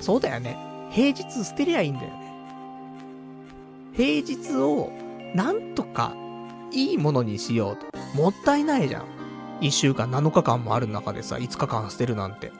[0.00, 0.56] そうだよね。
[0.90, 2.32] 平日捨てりゃいいんだよね。
[3.92, 4.90] 平日を、
[5.34, 6.14] なんとか、
[6.72, 7.86] いいものにしようと。
[8.16, 9.04] もったいないじゃん。
[9.60, 12.52] 1週間7日間もある中でさ、5日間捨てるなんて。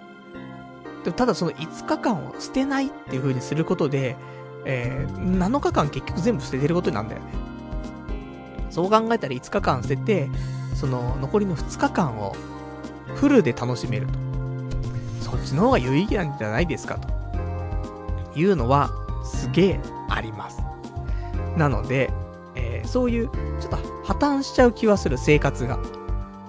[1.05, 4.15] でただその5日間を捨てないっていう風にすることで、
[4.65, 7.33] えー、7日間結局全部捨ててることになるんだよね。
[8.71, 10.31] そう考えたら5日間捨てて、
[10.75, 12.35] その残りの2日間を
[13.15, 14.13] フルで楽しめると。
[15.21, 17.09] そっちの方が有意義なんじゃないですかと。
[18.35, 18.91] いうのは
[19.25, 20.63] すげえあります。
[21.57, 22.11] なので、
[22.55, 23.29] えー、そういう
[23.61, 25.79] ちょっと破綻しちゃう気はする生活が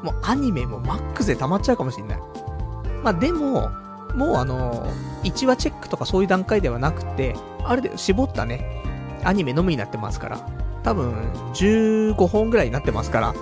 [0.01, 2.19] もうアニメもマックスで溜まっちゃうかもしんない。
[3.03, 3.69] まあ、でも、
[4.15, 8.83] もうあのー、1話チェックとかそういう段階ではなくて、ある程度絞ったね、
[9.23, 10.37] アニメのみになってますから、
[10.83, 11.13] 多分、
[11.53, 13.33] 15本ぐらいになってますから、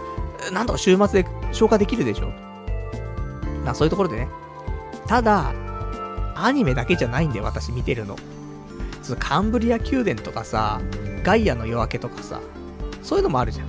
[0.51, 2.29] なんとか週末で消化できるでしょう。
[3.65, 4.27] まあ、そういうところでね。
[5.07, 5.53] ただ、
[6.35, 8.15] アニメだけじゃないんで、私見てるの。
[9.01, 10.79] そのカンブリア宮殿とかさ、
[11.23, 12.41] ガイアの夜明けとかさ、
[13.01, 13.67] そういうのもあるじゃん。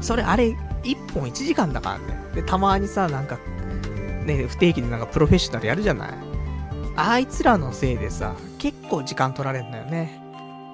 [0.00, 2.24] それあれ、1本1時間だからね。
[2.34, 3.38] で、たまにさ、なんか、
[4.24, 6.31] ね、不定期でなんかプロフェッショナルやるじゃない
[6.96, 10.20] あいつらのせいでさ、結構時間取られるんだよね。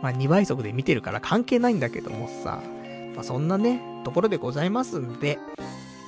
[0.03, 2.61] まあ2倍速で見てるから関係ないんだけどもさ、
[3.15, 5.39] まあそんなね、ところでございますんで、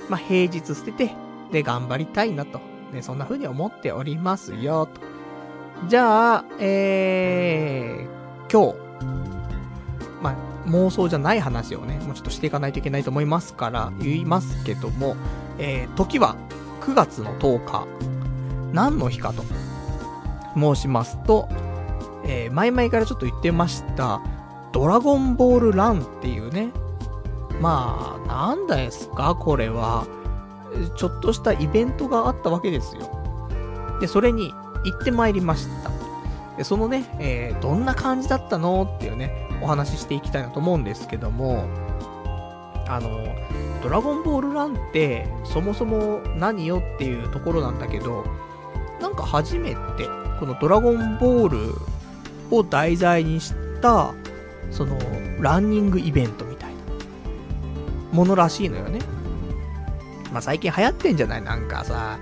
[0.08, 1.10] まあ平日捨てて、
[1.52, 2.60] で頑張りたいなと。
[2.92, 5.00] ね、そんな風に思っておりますよ、と。
[5.88, 8.78] じゃあ、えー、今日、
[10.20, 15.16] まあ、妄想じゃない話をね、もうちょっとしていかないといけないと思いますから言いますけども、
[15.58, 16.36] えー、時は
[16.80, 17.86] 9月の10日、
[18.72, 19.44] 何の日かと
[20.56, 21.48] 申しますと、
[22.24, 24.20] えー、前々からちょっと言ってました、
[24.72, 26.70] ドラゴンボールランっていうね、
[27.60, 30.06] まあ、なんですか、これは。
[30.96, 33.02] ちょっとしたイベントがあったわけですよ。
[34.00, 35.90] で、それに行ってまいりました。
[36.56, 41.64] で、そのね、えー、どんな感じだったのっていうね、お話ししていきたいなと思うんですけども、
[42.88, 43.10] あの、
[43.82, 48.24] ドラゴンボールランって、そもそも何よっていうところなんだけど、
[49.00, 49.76] なんか初めて、
[50.38, 51.74] このドラゴンボール
[52.50, 54.12] を題材にした、
[54.70, 54.98] その、
[55.40, 56.78] ランニングイベントみたいな、
[58.12, 59.00] ものらしいのよね。
[60.32, 61.42] まあ、最近流行ってんじゃない？
[61.42, 62.18] なんかさ、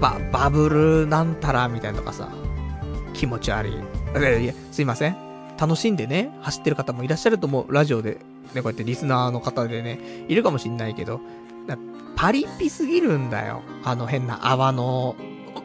[0.00, 2.28] バ、バブルなんたらみたいなのとかさ、
[3.14, 3.72] 気持ち悪い。
[3.72, 5.16] いや、すいません。
[5.58, 7.72] 楽しんでね、走ってる方もいらっしゃると思う。
[7.72, 8.18] ラジオで、
[8.54, 11.20] ね、こうやってリスナーの方でね、いるかもしんないけど、
[12.16, 13.62] パリピすぎるんだよ。
[13.84, 15.16] あの変な泡の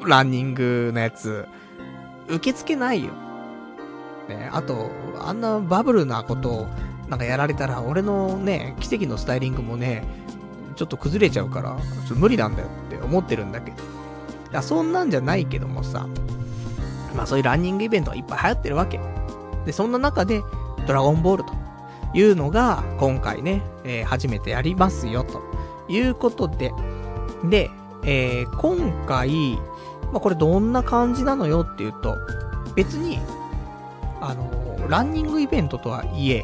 [0.06, 1.48] ランニングのやつ。
[2.28, 3.12] 受け付けないよ。
[4.28, 6.68] ね、あと、あんなバブルなことを、
[7.10, 10.04] なんかやられたら、俺のね、奇跡のスタイリングもね、
[10.76, 13.78] ちょっと崩れちゃうから、ちょっと無理なんだよって思ってるんだけど。
[13.78, 13.82] い
[14.54, 16.08] や、そんなんじゃないけどもさ、
[17.16, 19.00] まあそういうランニングイベントがいっぱい流行ってるわけ。
[19.66, 20.42] で、そんな中で、
[20.88, 21.54] ドラゴンボールと
[22.14, 25.42] いうのが、今回ね、えー、初めてやりますよ、と
[25.92, 26.72] いうことで、
[27.44, 27.70] で、
[28.04, 29.60] えー、今回、
[30.12, 32.18] まあこれどんな感じなのよっていうと、
[32.76, 33.20] 別に、
[34.22, 36.44] あのー、ランニングイベントとはいえ、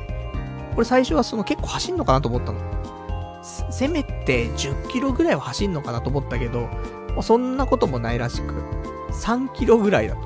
[0.73, 2.59] これ最初はその結構走んのかなと思ったの。
[3.69, 8.53] せめて10キロぐらいは走んのかなと思ったけど、まあ、そんなこともないらしく、
[9.11, 10.21] 3キロぐらいだと。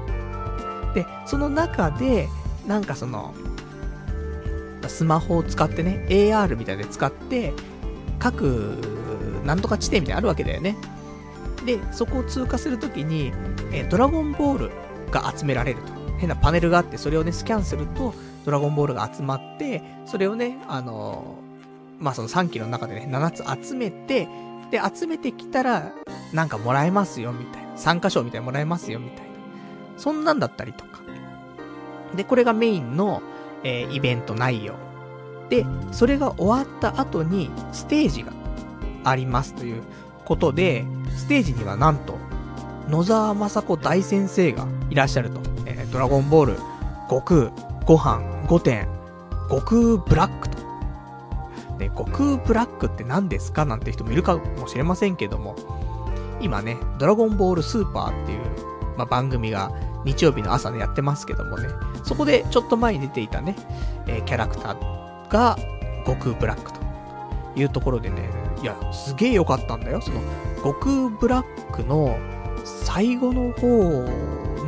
[0.93, 2.27] で、その中で、
[2.65, 3.33] なんかその、
[4.87, 7.53] スマホを使ってね、AR みたいで使って、
[8.17, 8.77] 各、
[9.45, 10.75] なんとか地点みたいなのあるわけだよね。
[11.69, 13.31] で、そこを通過するときに、
[13.71, 14.71] えドラゴンボール
[15.11, 15.93] が集められると。
[16.17, 24.27] 変なパネルがあって、それをね、スキャンすると、ドラゴンボールが集まって、それをね、あのー、まあ、その3機の中でね、7つ集めて、
[24.71, 25.91] で、集めてきたら、
[26.33, 27.77] なんかもらえますよ、みたいな。
[27.77, 29.23] 参加賞みたいなもらえますよ、みたいな。
[29.97, 31.01] そんなんだったりとか。
[32.15, 33.21] で、これがメインの、
[33.63, 34.73] えー、イベント内容。
[35.49, 38.33] で、それが終わった後に、ステージが
[39.03, 39.83] ありますという
[40.25, 40.85] ことで、
[41.19, 42.17] ステージにはなんと、
[42.89, 45.41] 野沢雅子大先生がいらっしゃると。
[45.65, 46.57] えー、ドラゴンボール、
[47.09, 47.51] 悟空、
[47.85, 48.87] ご飯、5点、
[49.49, 50.57] 悟空ブラックと。
[51.77, 55.55] で、悟空ブラックって何ですかなんて人もいるかもしれませんけども、
[56.41, 58.39] 今ね、ドラゴンボールスーパーっていう、
[58.97, 59.71] まあ、番組が
[60.05, 61.69] 日曜日の朝でやってますけどもね、
[62.03, 63.55] そこでちょっと前に出ていたね、
[64.07, 65.57] えー、キャラクターが
[66.05, 66.78] 悟空ブラックと
[67.59, 68.29] いうところでね、
[68.61, 70.01] いや、すげえ良かったんだよ。
[70.01, 70.21] その、
[70.57, 72.17] 悟空ブラックの
[72.63, 73.67] 最後の方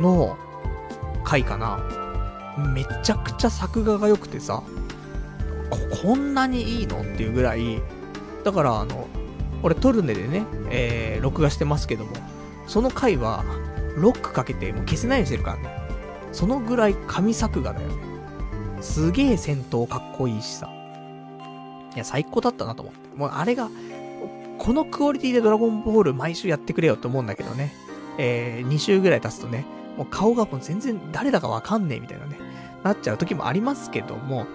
[0.00, 0.36] の
[1.24, 1.80] 回かな。
[2.74, 4.62] めちゃくちゃ作画が良くてさ、
[5.70, 7.80] こ、こんなにいいのっていうぐらい、
[8.44, 9.08] だからあの、
[9.62, 12.10] 俺トルネでね、えー、録画してますけども、
[12.66, 13.44] その回は、
[13.96, 15.82] ロックかけてもう消せないようにしてるからね。
[16.32, 17.94] そのぐらい神作画だよね。
[18.80, 20.70] すげえ戦闘かっこいいしさ。
[21.94, 23.16] いや、最高だったなと思って。
[23.16, 23.68] もうあれが、
[24.58, 27.74] このクオリティでドラゴンボール毎週やってくれよと思うんだけどね。
[28.18, 29.64] えー、2週ぐらい経つとね、
[29.96, 32.38] もう顔がもう全然誰だかわかんねえみたいなね、
[32.82, 34.46] なっちゃう時もありますけども、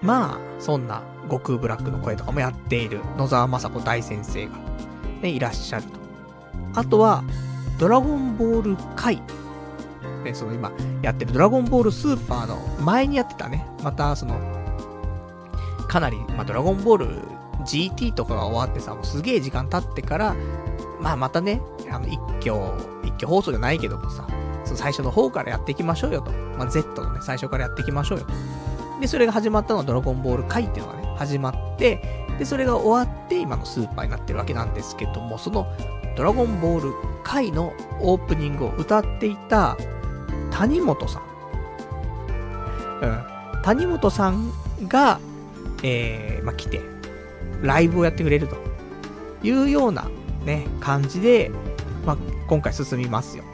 [0.00, 4.52] まあ、そんな悟空ブラックの声とかもやっている野沢雅子大先生が、
[5.22, 5.90] ね、いらっしゃると。
[6.74, 7.22] あとは、
[7.78, 9.22] ドラゴンボール界。
[10.24, 10.70] ね、その今
[11.02, 14.61] やってるドラゴンボールスーパーの前にやってたね、またその、
[15.92, 17.06] かなり、まあ、ドラゴンボール
[17.66, 20.34] GT とかが終わってさ、もうすげえ時間経ってから、
[21.02, 22.54] まあまたね、あの、一挙、
[23.04, 24.26] 一挙放送じゃないけどもさ、
[24.64, 26.30] その最初の方からやっていきましょうよと。
[26.56, 28.32] まあ、Z のね、最初からやっていきましょうよと。
[29.02, 35.66] で、それが始まったのはドラゴンボール界っていうのがね、始まって、で、それが終わって今のスーパーになってるわけなんですけども、その
[36.16, 39.76] ドラゴンボール回のオープニングを歌っていた
[40.50, 41.22] 谷本さん。
[43.02, 43.62] うん。
[43.62, 44.50] 谷本さん
[44.88, 45.20] が、
[45.82, 46.80] えー、まあ、来て、
[47.62, 48.56] ライブをやってくれると
[49.42, 50.10] いうような
[50.44, 51.50] ね、感じで、
[52.04, 52.16] まあ、
[52.48, 53.44] 今回進みますよ。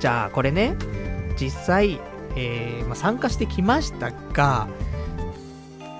[0.00, 0.76] じゃあ、これね、
[1.40, 2.00] 実際、
[2.36, 4.68] えー、まあ、参加してきましたが、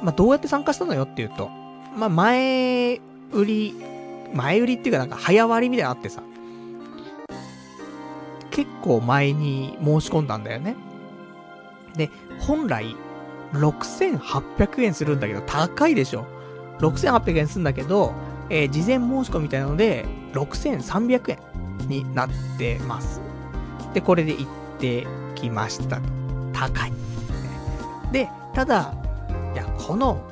[0.03, 1.49] まあ、どうやって参加したのよっていうと、
[1.97, 3.01] まあ、前
[3.33, 3.75] 売り
[4.35, 6.23] 前売りっていうかなんか早割りみたいなのあってさ、
[8.51, 10.77] 結構前に申し込んだんだよね。
[11.97, 12.97] で、本来、
[13.55, 16.27] 6800円するんだけど、高いでしょ
[16.81, 18.13] ？6800円するんだけど、
[18.51, 22.29] えー、事前申し込みみたいなので、6300円になっ
[22.59, 23.21] てます。
[23.93, 24.47] で、これで行っ
[24.79, 26.01] てきました。
[26.53, 26.93] 高い。
[28.13, 28.95] で、ただ、
[29.55, 30.23] いや、この、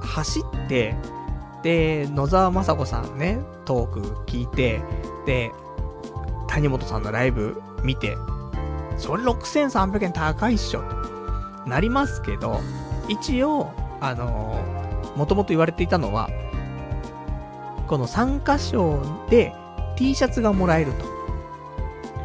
[0.00, 0.96] 走って、
[1.62, 4.80] で、野沢雅子さんね、トーク聞いて、
[5.26, 5.52] で、
[6.46, 8.16] 谷本さんのライブ見て、
[8.96, 10.82] それ6300円高いっしょ、
[11.68, 12.60] なりますけど、
[13.08, 16.28] 一応、あのー、もともと言われていたのは、
[17.86, 19.52] この参加賞で
[19.96, 21.06] T シャツがもらえると。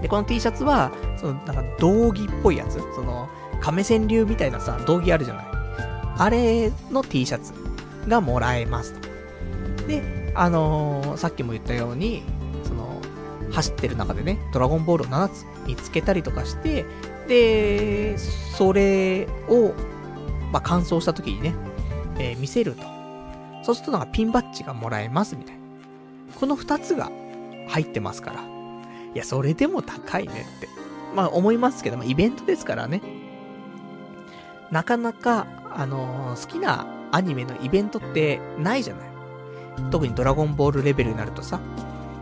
[0.01, 3.29] で、この T シャツは、その、なんか道着っぽいやつ、その、
[3.61, 5.45] 亀川流みたいなさ、道着あるじゃない。
[6.17, 7.53] あれの T シャツ
[8.07, 9.87] がもらえますと。
[9.87, 12.23] で、あのー、さっきも言ったように、
[12.63, 13.01] その、
[13.51, 16.85] 走ってる中でね、ドラゴンボールを7つ見つけたりとかして、
[17.27, 19.73] で、それを、
[20.51, 21.53] まあ、完走した時にね、
[22.19, 22.83] えー、見せると。
[23.63, 25.61] そうするとなんかピンバッジがもらえますみたいな。
[26.39, 27.09] この2つが
[27.69, 28.41] 入ってますから。
[28.41, 30.67] いや、それでも高いねって。
[31.15, 33.01] まあ思いますけども、イベントですからね。
[34.71, 39.09] なかなか、あのー、好きなアニメのイベントってないじゃない。
[39.91, 41.59] 特にドラゴンボールレベルになるとさ。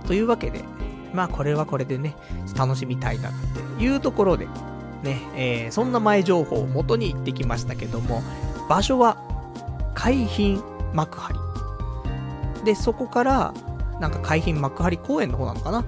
[0.06, 0.64] というわけで、
[1.14, 2.16] まあこれはこれでね、
[2.56, 3.32] 楽しみたいなっ
[3.78, 4.48] ていうところで、
[5.04, 8.22] ね、えー、そんな前情報を元に行ってきましたけども、
[8.70, 9.18] 場所は、
[9.96, 11.36] 海浜幕張。
[12.64, 13.54] で、そこから、
[14.00, 15.84] なんか海浜幕張公園の方なのかな？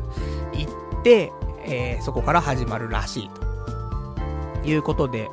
[0.53, 1.31] 行って、
[1.65, 3.43] えー、そこから始まるらしいと。
[4.65, 5.29] いうことで、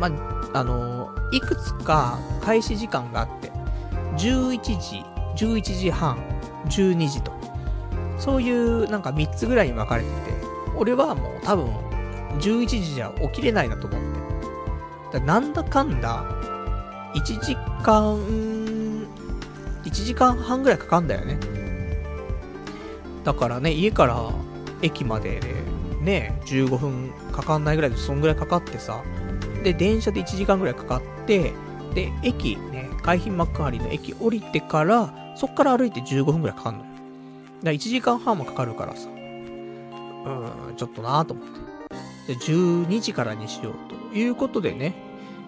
[0.00, 0.08] ま
[0.54, 3.50] あ、のー、いくつか開始時間があって、
[4.16, 6.16] 11時、11時半、
[6.66, 7.32] 12時と、
[8.18, 10.14] そういうなんか3つぐらいに分かれてて、
[10.76, 11.66] 俺はもう多分
[12.38, 14.00] 11時じゃ起きれないなと思っ
[15.12, 15.18] て。
[15.18, 16.24] だなんだかんだ、
[17.14, 18.18] 1時間、
[19.84, 21.38] 1時間半ぐらいかかんだよね。
[23.24, 24.30] だからね、家から
[24.82, 25.54] 駅までで、
[26.00, 29.02] ね、15分かかんないぐらいで、そんぐらいかかってさ、
[29.62, 31.52] で、電車で1時間ぐらいかかって、
[31.94, 36.84] で、駅ね、海浜幕張の駅降りてから、そっから歩いて15分ぐらいかかんのよ。
[36.84, 37.00] だか
[37.64, 41.67] ら1時間半もかかるからさ、うーん、ちょっとなぁと思って。
[42.28, 43.74] で、12時からにしよう
[44.12, 44.94] ということでね、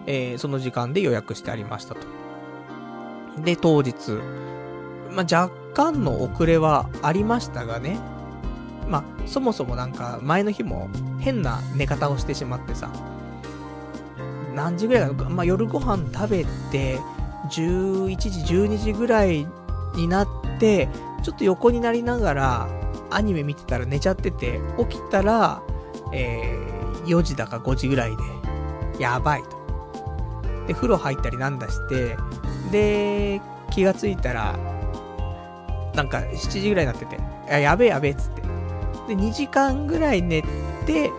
[0.07, 2.01] えー、その時間で予約してありましたと。
[3.43, 3.93] で、当日、
[5.11, 7.99] まあ、若干の遅れはありましたがね、
[8.87, 12.89] まあ、そもそもなんか前の日も変な寝方をしてしまってさ、
[14.55, 16.97] 何時ぐらいか、まあ、夜ご飯食べて、
[17.51, 19.47] 11時、12時ぐらい
[19.95, 20.27] になっ
[20.59, 20.89] て、
[21.21, 22.67] ちょっと横になりながら、
[23.11, 25.61] アニメ見てたら寝ちゃってて、起きたら、
[26.11, 28.23] えー、4時だか5時ぐらいで、
[28.99, 29.61] やばいと。
[30.67, 32.17] で、風呂入ったりなんだして、
[32.71, 33.41] で、
[33.71, 34.57] 気がついたら、
[35.95, 37.17] なんか7時ぐらいになってて、
[37.49, 38.41] ややべえやべえっつって。
[38.41, 38.47] で、
[39.15, 40.41] 2時間ぐらい寝
[40.85, 41.11] て、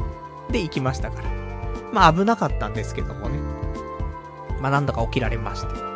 [0.51, 1.31] で、行きましたから。
[1.93, 3.39] まあ危なかったんですけどもね。
[4.61, 5.93] まあなんだか起きられまして。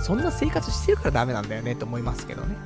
[0.00, 2.56] そんな生活してるからダメなんだよねと思いますけどね。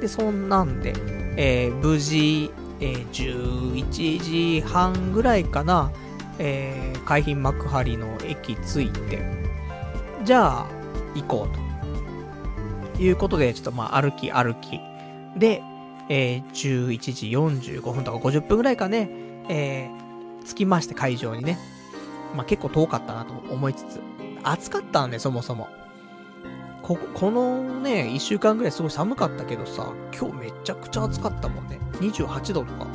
[0.00, 0.94] で、そんなんで、
[1.36, 2.50] えー、無事、
[2.82, 5.92] えー、11時半ぐらいかな、
[6.40, 9.22] えー、海浜幕張の駅着いて、
[10.24, 10.66] じゃあ、
[11.14, 11.62] 行こうと。
[13.00, 14.80] いうことで、ちょっとまあ、歩き歩き。
[15.36, 15.62] で、
[16.08, 17.26] えー、11時
[17.78, 19.08] 45分とか50分ぐらいかね、
[19.48, 21.58] えー、着きまして、会場にね。
[22.34, 24.00] まあ、結構遠かったなと思いつつ、
[24.42, 25.68] 暑かったんで、そもそも。
[26.82, 31.78] こ、このね、一週間ぐらいすごい寒かったけどさ、今日めちゃくちゃ暑かったもんね。
[32.00, 32.86] 28度とか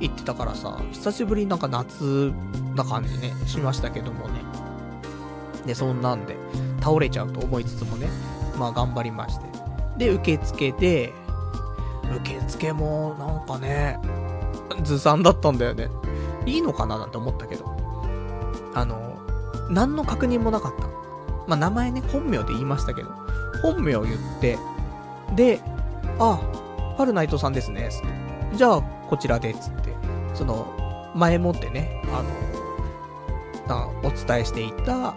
[0.00, 2.32] 言ってたからさ、久しぶりになんか夏
[2.74, 4.40] な感じね、しましたけどもね。
[5.66, 6.36] で、そんなんで、
[6.80, 8.08] 倒れちゃうと思いつつもね、
[8.58, 9.46] まあ頑張りまして。
[9.98, 11.12] で、受付で、
[12.16, 13.98] 受付もなんかね、
[14.82, 15.88] ずさんだったんだよね。
[16.46, 17.76] いいのかななんて思ったけど。
[18.74, 19.18] あの、
[19.70, 21.01] 何の確認もなかった。
[21.46, 23.10] まあ名前ね、本名で言いましたけど、
[23.62, 24.58] 本名を言って、
[25.34, 25.60] で、
[26.18, 26.40] あ、
[26.96, 27.90] パルナイトさんですね、
[28.54, 29.92] じゃあ、こちらで、つって。
[30.34, 35.14] その、前もってね、あの、お伝えしていた、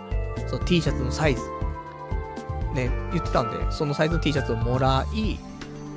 [0.48, 1.42] その T シャツのサイズ、
[2.74, 5.40] ね、言ってたんで、そのサイズの T シャツをもらい、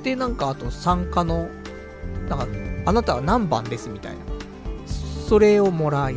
[0.03, 1.49] で、なんかあと参加の、
[2.27, 2.47] なんか、
[2.85, 4.19] あなたは何番ですみたいな。
[4.85, 6.15] それをもらい、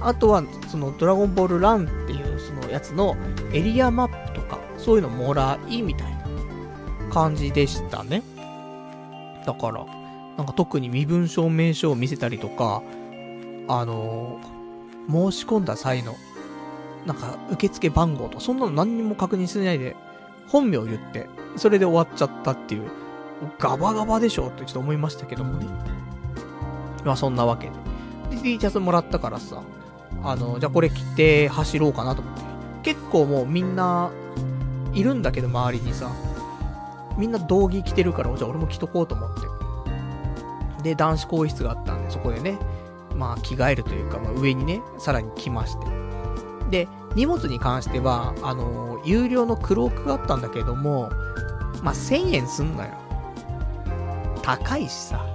[0.00, 2.25] あとは、そのドラゴンボールランっていう
[2.70, 3.16] やつの
[3.52, 6.26] エリアマップとか、そういうのもらい、みたいな
[7.10, 8.22] 感じでしたね。
[9.46, 9.86] だから、
[10.36, 12.82] なんか特に身分証明書を見せたりとか、
[13.68, 16.14] あのー、申し込んだ際の、
[17.06, 19.96] なんか受付番号とか、そんなの何にも確認しないで、
[20.48, 22.90] 本名を言って、それで終わっちゃったっていう、
[23.58, 25.66] ガバガバでしょってちょっと思いましたけどもね。
[27.04, 27.70] まあそんなわけ
[28.30, 28.36] で。
[28.36, 29.62] で、T シャツもらったからさ、
[30.22, 32.45] あの、じゃあこれ着て走ろうかなと思って。
[32.86, 34.12] 結構もうみんな、
[34.94, 36.08] いるんだけど周りにさ、
[37.18, 40.84] みんな道着着てるから、じゃあ俺も着とこうと思って。
[40.84, 42.56] で、男子更衣室があったんで、そこでね、
[43.16, 45.86] まあ着替えるというか、まあ上にね、さらに着まして。
[46.70, 51.10] で、荷物に関しては、あのー、有料のクロークがあったんだけども、
[51.82, 52.90] まあ1000円すんのよ。
[54.42, 55.26] 高いしさ。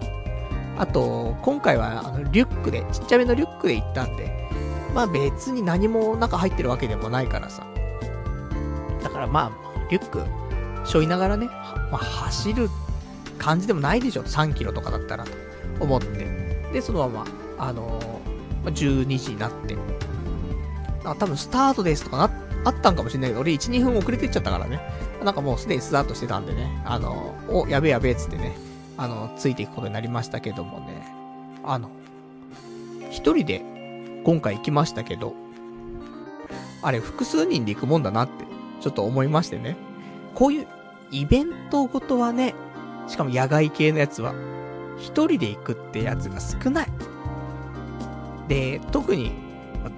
[0.77, 4.40] あと、今回はあのリュックで、ちっちゃめのリュックで行ったんで、
[4.93, 7.65] まあ別に何も中入ってるわけでもないからさ。
[9.03, 10.23] だからまあ、リュック、
[10.85, 12.69] 背負いながらね、まあ走る
[13.37, 14.23] 感じでもないでしょ。
[14.23, 15.31] 3キロとかだったらと
[15.79, 16.69] 思って。
[16.73, 17.25] で、そのまま、
[17.57, 18.73] あのー、
[19.05, 19.75] 12時になって。
[21.03, 22.29] あ、多分スタートですとかな、
[22.65, 24.79] あったんかもしれないけど、俺1、2分遅れてっちゃったからね。
[25.23, 28.55] なんかもうすでにスタートしてたんでね、あのー、お、やべえやべえっつってね、
[28.97, 31.03] あの、ついていくことになりましたけどもね、
[31.63, 31.89] あの、
[33.09, 33.70] 一人で
[34.23, 35.33] 今回行きましたけど、
[36.81, 38.45] あれ複数人で行くもんだなって、
[38.81, 39.75] ちょっと思いましてね。
[40.33, 40.67] こういう
[41.11, 42.55] イベントごとはね、
[43.07, 44.33] しかも野外系のやつは、
[44.97, 46.87] 一人で行くってやつが少ない。
[48.47, 49.33] で、特に、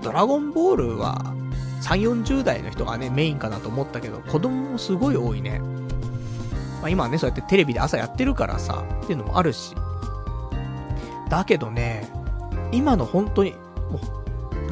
[0.02, 1.34] ドラゴンボールは、
[1.82, 5.62] 3、40代の人がね、メインかなと思ったけど、子供もすごい多いね。
[6.82, 9.76] まあ今はね、そうやってテレビで朝やってるからさ、っていうのもあるし。
[11.30, 12.10] だけどね、
[12.72, 13.56] 今の本当に、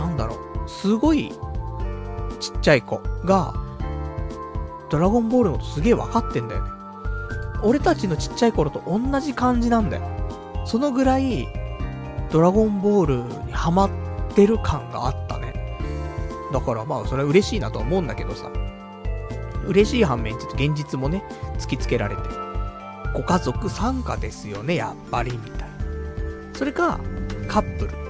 [0.01, 0.35] なんだろ
[0.65, 1.31] う、すごい、
[2.39, 3.53] ちっちゃい子が、
[4.89, 6.71] ドラゴンボールのことすげえ分かってんだよね。
[7.63, 10.03] 俺たちのちっちゃい頃と同じ感じなんだよ。
[10.65, 11.47] そのぐらい、
[12.31, 13.89] ドラゴンボールにハマっ
[14.33, 15.53] てる感があったね。
[16.51, 18.49] だからまあ、それは嬉しいなとは思うんだけどさ。
[19.67, 21.23] 嬉しい反面、ちょっと現実もね、
[21.59, 22.21] 突きつけられて。
[23.13, 25.67] ご家族参加ですよね、やっぱり、みたいな。
[26.55, 26.99] それか、
[27.47, 28.00] カップル。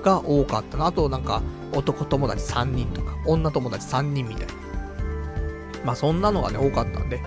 [0.00, 0.86] が多かったな。
[0.86, 1.42] あとなんか、
[1.72, 4.52] 男友達3人とか、女友達3人みたいな。
[5.84, 7.22] まあそんなのがね、多かったんで、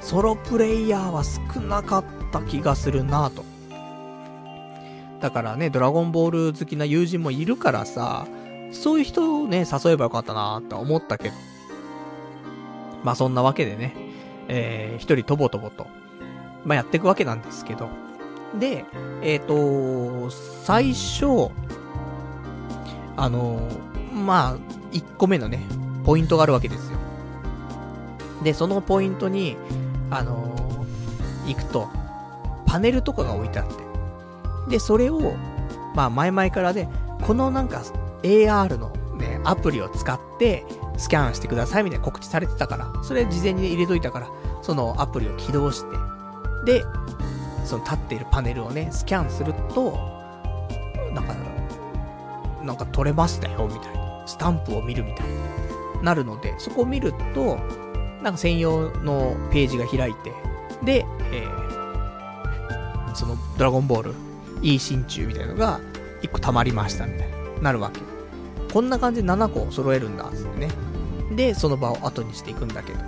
[0.00, 3.44] ソロプレイヤーは少なかった気がするなと。
[5.20, 8.26] だからね、ドラゴンボール好きな友人もいるからさ、
[8.72, 11.34] そういう人をね、誘えばよかったなって思ったけど。
[13.04, 13.94] まあそんなわけでね、
[14.48, 15.86] えー、一人とぼとぼと、
[16.64, 17.88] まあやっていくわけなんですけど。
[18.58, 18.84] で、
[19.22, 20.30] えっ、ー、と、
[20.64, 21.50] 最初、
[23.16, 24.56] あのー、まあ、
[24.92, 25.60] 1個目のね、
[26.04, 26.98] ポイントがあるわけですよ。
[28.42, 29.56] で、そのポイントに、
[30.10, 31.88] あのー、行くと、
[32.66, 33.74] パネルとかが置いてあって。
[34.70, 35.34] で、それを、
[35.94, 36.88] まあ、前々からね、
[37.22, 37.82] このなんか、
[38.22, 40.64] AR のね、アプリを使って、
[40.96, 44.28] スキャンしてくださいみたいな告知されてたから、それ事前に入れといたから、
[44.62, 45.96] そのアプリを起動して、
[46.64, 46.84] で、
[47.64, 49.92] その立っているパネルをね、スキャンすると、
[51.12, 51.34] なんか、
[52.64, 54.22] なんか取れましたよ、みたいな。
[54.26, 55.34] スタンプを見るみたいに
[56.02, 57.58] なるので、そこを見ると、
[58.22, 60.32] なんか専用のページが開いて、
[60.84, 64.14] で、えー、そのドラゴンボール、
[64.62, 65.80] いい心中みたいなのが
[66.22, 68.00] 1個溜まりましたみたいな、なるわけ。
[68.72, 70.70] こんな感じで7個揃えるんだ、つってね。
[71.34, 72.98] で、その場を後にしていくんだけど。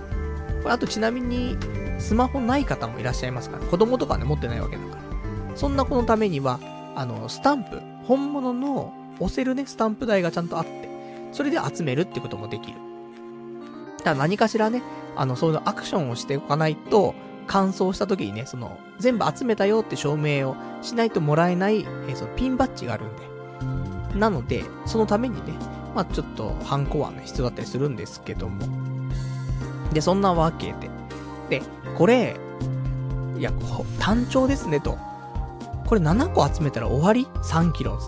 [0.63, 1.57] これあとちなみに、
[1.99, 5.03] スマホない方もいらっしゃいますから、子供とかね、持ってないわけだから。
[5.57, 6.59] そんな子のためには、
[6.97, 10.89] あの、スタンプ、本物の押せるね、スタンプ台がちゃんとあって、
[11.33, 12.79] それで集めるってこともできる。
[13.99, 14.83] ただ何かしらね、
[15.17, 17.15] あの、そういうアクションをしておかないと、
[17.47, 24.19] 乾燥した時にね、その、全部集めたよって証明をしないともらえない、えー、そのピンバッジがあるんで。
[24.19, 25.53] なので、そのためにね、
[25.95, 28.67] まあちょっと、ハンコはね、必要だったりするんですけども。
[29.93, 30.91] で、そんなわけで。
[31.51, 31.63] で、
[31.97, 32.37] これ、
[33.39, 33.53] いや、
[33.99, 34.99] 単調ですねと。
[35.87, 37.99] これ7個集めたら終わり ?3 キロ。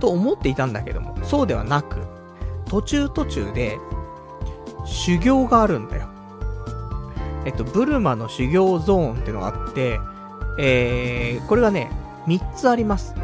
[0.00, 1.98] と思っていたんだけども、そうではなく、
[2.66, 3.78] 途中途中で、
[4.86, 6.08] 修行があるんだよ。
[7.44, 10.00] えっと、ブルマの修行ゾーンってのがあって、
[10.58, 11.90] えー、これがね、
[12.26, 13.14] 3つあります。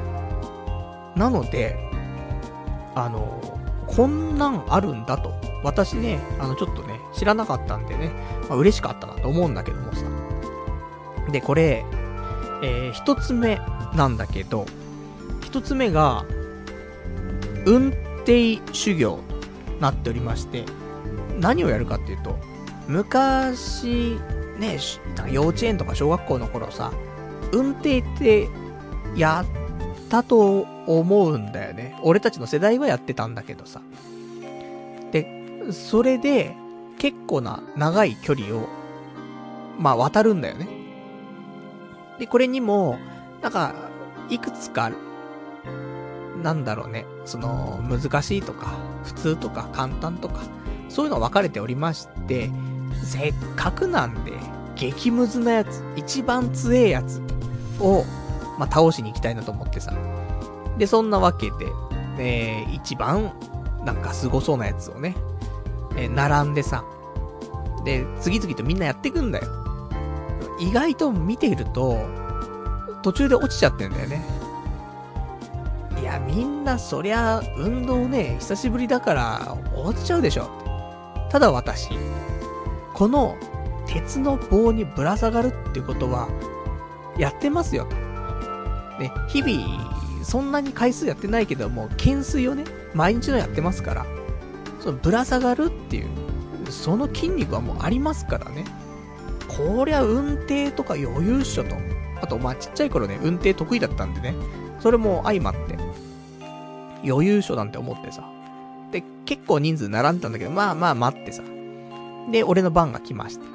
[1.17, 1.77] なので、
[2.95, 3.41] あの、
[3.87, 5.35] こんなんあるんだと。
[5.63, 8.11] 私ね、あの、ちょっとね、知らなかったんでね、
[8.49, 10.05] まあ、嬉しかったなと思うんだけどもさ。
[11.31, 11.85] で、これ、
[12.63, 13.61] えー、一つ目
[13.95, 14.67] なんだけど、
[15.43, 16.25] 一つ目が、
[17.67, 17.89] 運
[18.19, 19.19] 転修行
[19.81, 20.65] なっておりまして、
[21.39, 22.39] 何をやるかっていうと、
[22.89, 24.19] 昔、
[24.59, 24.79] ね、
[25.31, 26.93] 幼稚園とか小学校の頃さ、
[27.53, 28.49] 運転って
[29.17, 31.99] やったと思うんだよね。
[32.03, 33.81] 俺たちの世代はやってたんだけどさ。
[35.11, 36.55] で、それで
[36.99, 38.69] 結構な長い距離を、
[39.79, 40.69] まあ渡るんだよね。
[42.19, 42.99] で、これにも、
[43.43, 43.75] なんか、
[44.31, 44.91] いくつか、
[46.43, 48.75] なんだろうね、その、難しいとか、
[49.05, 50.41] 普通とか、簡単とか、
[50.89, 52.51] そういうの分かれておりまして、
[53.03, 54.33] せっかくなんで、
[54.77, 57.21] 激ムズなやつ、一番強えやつ
[57.81, 58.05] を、
[58.59, 59.93] まあ、倒しに行きたいなと思ってさ。
[60.79, 61.67] で、そんなわけで、
[62.19, 63.33] えー、一番、
[63.85, 65.17] なんか凄そうなやつをね、
[65.97, 66.85] えー、並んでさ、
[67.85, 69.47] で、次々とみんなやっていくんだよ。
[70.59, 71.99] 意外と見ていると、
[73.03, 74.36] 途中で落ちちゃってんだよね。
[76.07, 80.49] や、みんなそりゃ、運動ね、久しぶりだから落ちちゃうでしょ。
[81.31, 81.91] ただ私、
[82.95, 83.37] この
[83.87, 86.29] 鉄の棒にぶら下がるってことは、
[87.19, 87.97] やってますよと。
[88.99, 94.07] ね、日々、そんなに回数やってないけども、懸垂をね、毎日のやってますから、
[94.81, 96.09] そのぶら下がるっていう、
[96.71, 98.65] その筋肉はもうありますからね。
[99.49, 101.77] こりゃ運転とか余裕っしょと。
[102.21, 104.35] あと、まあ、ちっちゃい頃ね、運転得意だったんでね、
[104.81, 105.77] それも相まって、
[107.05, 108.29] 余裕っしょなんて思ってさ。
[108.91, 111.43] で、結構人数並んでたんだけど、まあまあ待ってさ。
[112.31, 113.47] で、俺の番が来まして。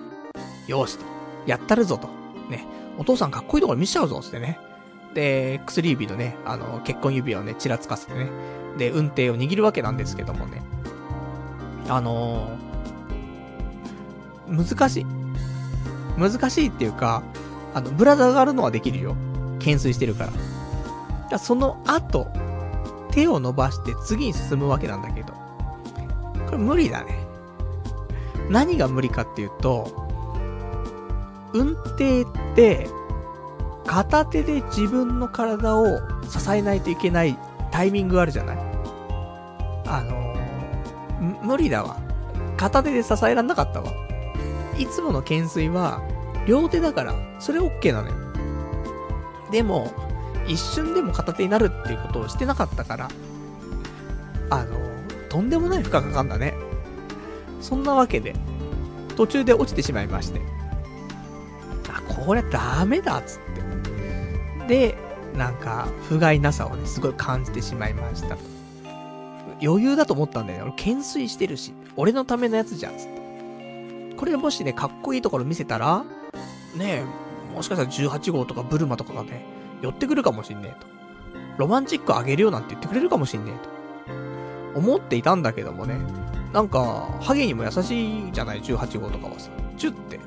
[0.68, 1.06] よしと。
[1.46, 2.08] やったるぞと。
[2.50, 2.66] ね。
[2.98, 4.60] お父さんかっこいいところ見せちゃうぞ、つってね。
[5.14, 8.30] で、薬指のね、あの、結婚指輪をね、ちらつかせてね。
[8.78, 10.62] で、運転を握るわけなんですけどもね。
[11.90, 15.06] あのー、難しい。
[16.18, 17.24] 難しいっていうか、
[17.74, 19.16] あの、ブラザーがあるのはできるよ。
[19.60, 20.32] 懸垂してるから。
[21.30, 22.28] だその後、
[23.12, 25.34] 手を伸ばして次に進むわけなんだけど。
[26.46, 27.26] これ無理だね。
[28.50, 30.10] 何が無理かっていうと、
[31.54, 32.90] 運転って、
[33.86, 37.38] 片手で自分の体を支えないといけない
[37.72, 38.58] タイミングあるじゃない？
[39.88, 41.98] あのー、無理だわ。
[42.58, 43.92] 片手で支えらんなかったわ。
[44.78, 46.02] いつもの懸垂は、
[46.48, 48.16] 両手だから、それ OK なのよ。
[49.52, 49.92] でも、
[50.48, 53.10] 一瞬でも片手になるっていうことをしてなかったから、
[54.50, 54.78] あの、
[55.30, 56.54] とんでもない負荷かかんだね。
[57.62, 58.36] そんなわけで、
[59.16, 60.42] 途中で落ちてしまいまして。
[61.90, 64.92] あ、これダメだっつって。
[64.92, 64.98] で、
[65.38, 68.38] なんか、不甲斐なさをね、すごい感じてしまいました。
[69.62, 70.74] 余裕だと思ったんだよね。
[70.78, 74.16] 俺、懸垂してるし、俺のためのやつじゃん、つって。
[74.18, 76.04] これもしね、かっこいいところ見せたら、
[76.76, 79.46] ねえ、もしかしたら18号とかブルマとかがね、
[79.82, 80.88] 寄ってくるかもしんねえと。
[81.58, 84.80] ロマンチックあげるよなんて言ってくれるかもしんねえと。
[84.80, 86.00] 思っていたんだけどもね。
[86.54, 89.50] なんか、ハゲにも優しいじゃない、18号とかはさ。
[89.78, 90.20] チュって。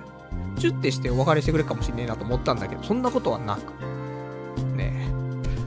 [0.59, 3.73] チュってしてお別れしてくれるかもしんねえなと思ったんだけど、そんなことはなく。
[4.77, 5.13] ねえ。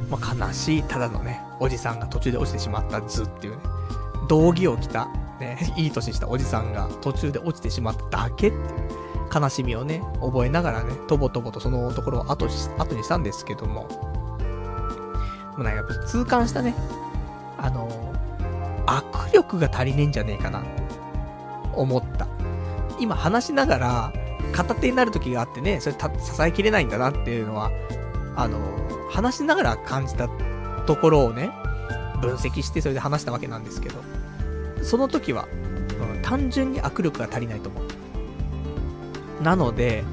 [0.09, 3.61] まあ、悲しい、ただのね、おじさんが途中で落ちてしまった図っていうね。
[4.27, 5.07] 道着を着た、
[5.39, 9.06] ね、いい年したおじさんが途中で落ちてしまっただけっていう。
[9.37, 13.83] 悲しみをね、覚えながらね、とぼとぼとそのところを後後にしたんですけども、
[15.57, 16.75] もうなんか痛感したね、
[17.57, 17.89] あの、
[18.85, 20.63] 握力が足りねえんじゃねえかな
[21.73, 22.27] 思った。
[22.99, 24.13] 今話しながら、
[24.53, 27.71] 片手になる時があってね、それ支えきれないんだなっていうのは、
[28.35, 28.59] あの、
[29.09, 30.29] 話しながら感じた
[30.85, 31.51] ところをね、
[32.21, 33.95] 分析してそれで話したわけなんですけど、
[34.81, 35.47] その時は、
[36.15, 37.96] うん、単純に握力が足りないと思う。
[39.41, 40.03] なので、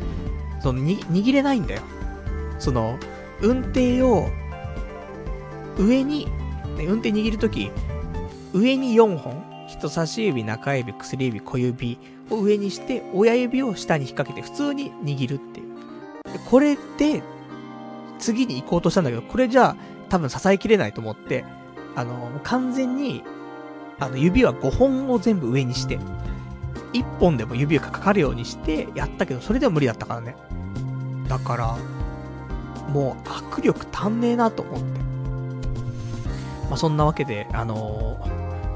[0.62, 1.82] そのに、握れないんだよ。
[2.58, 2.98] その、
[3.40, 4.28] 運転を、
[5.78, 6.26] 上に、
[6.76, 7.70] ね、運転握るとき、
[8.52, 11.98] 上に4本、人差し指、中指、薬指、小指
[12.30, 15.66] を上にして、親指を下に引っ掛けて普通に握るっていう。
[16.48, 17.22] これで、
[18.18, 19.76] 次に行こうとしたんだけど、これじゃあ、
[20.08, 21.44] 多分支えきれないと思って、
[21.96, 23.22] あの、完全に、
[23.98, 25.98] あの、指は5本を全部上にして、
[26.95, 30.36] 一本でも指がかかるようにしてやったけど、それでも無理だったからね。
[31.28, 31.76] だから、
[32.88, 35.01] もう握力足んねえなと思って。
[36.68, 38.16] まあ、そんなわけで、あの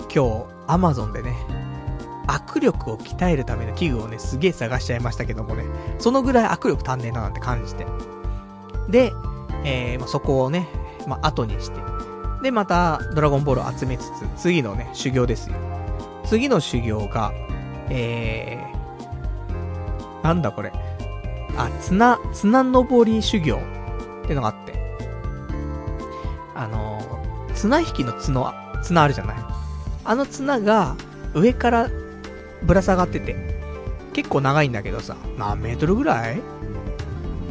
[0.08, 1.36] ー、今日、アマゾンでね、
[2.26, 5.64] 握力を鍛えるための器具をね、すげえ探しちゃいましたけどもね、
[5.98, 7.86] そのぐらい握力足んねえななんて感じて。
[8.88, 9.12] で、
[9.64, 10.68] えー、まあ、そこをね、
[11.06, 11.80] まあ、後にして。
[12.42, 15.56] で、また、ドラゴンボールを集めつつ、次のね、修行ですよ。
[16.24, 17.32] 次の修行が、
[17.90, 20.72] えー、なんだこれ。
[21.56, 23.56] あ、綱、綱登り修行
[24.24, 24.78] ってのがあって。
[26.54, 26.98] あの、
[27.54, 29.36] 綱引きの角、綱あるじゃない。
[30.04, 30.96] あの綱が
[31.34, 31.90] 上から
[32.62, 33.36] ぶら下がってて、
[34.12, 36.40] 結構長いんだけどさ、何メートルぐらい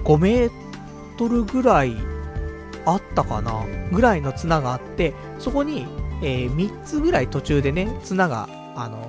[0.03, 0.51] ?5 メー
[1.17, 1.95] トルぐらい
[2.85, 3.65] あったかな？
[3.91, 5.87] ぐらいの綱があって、そこに、
[6.21, 9.06] えー、3つぐらい途中でね、綱が、あの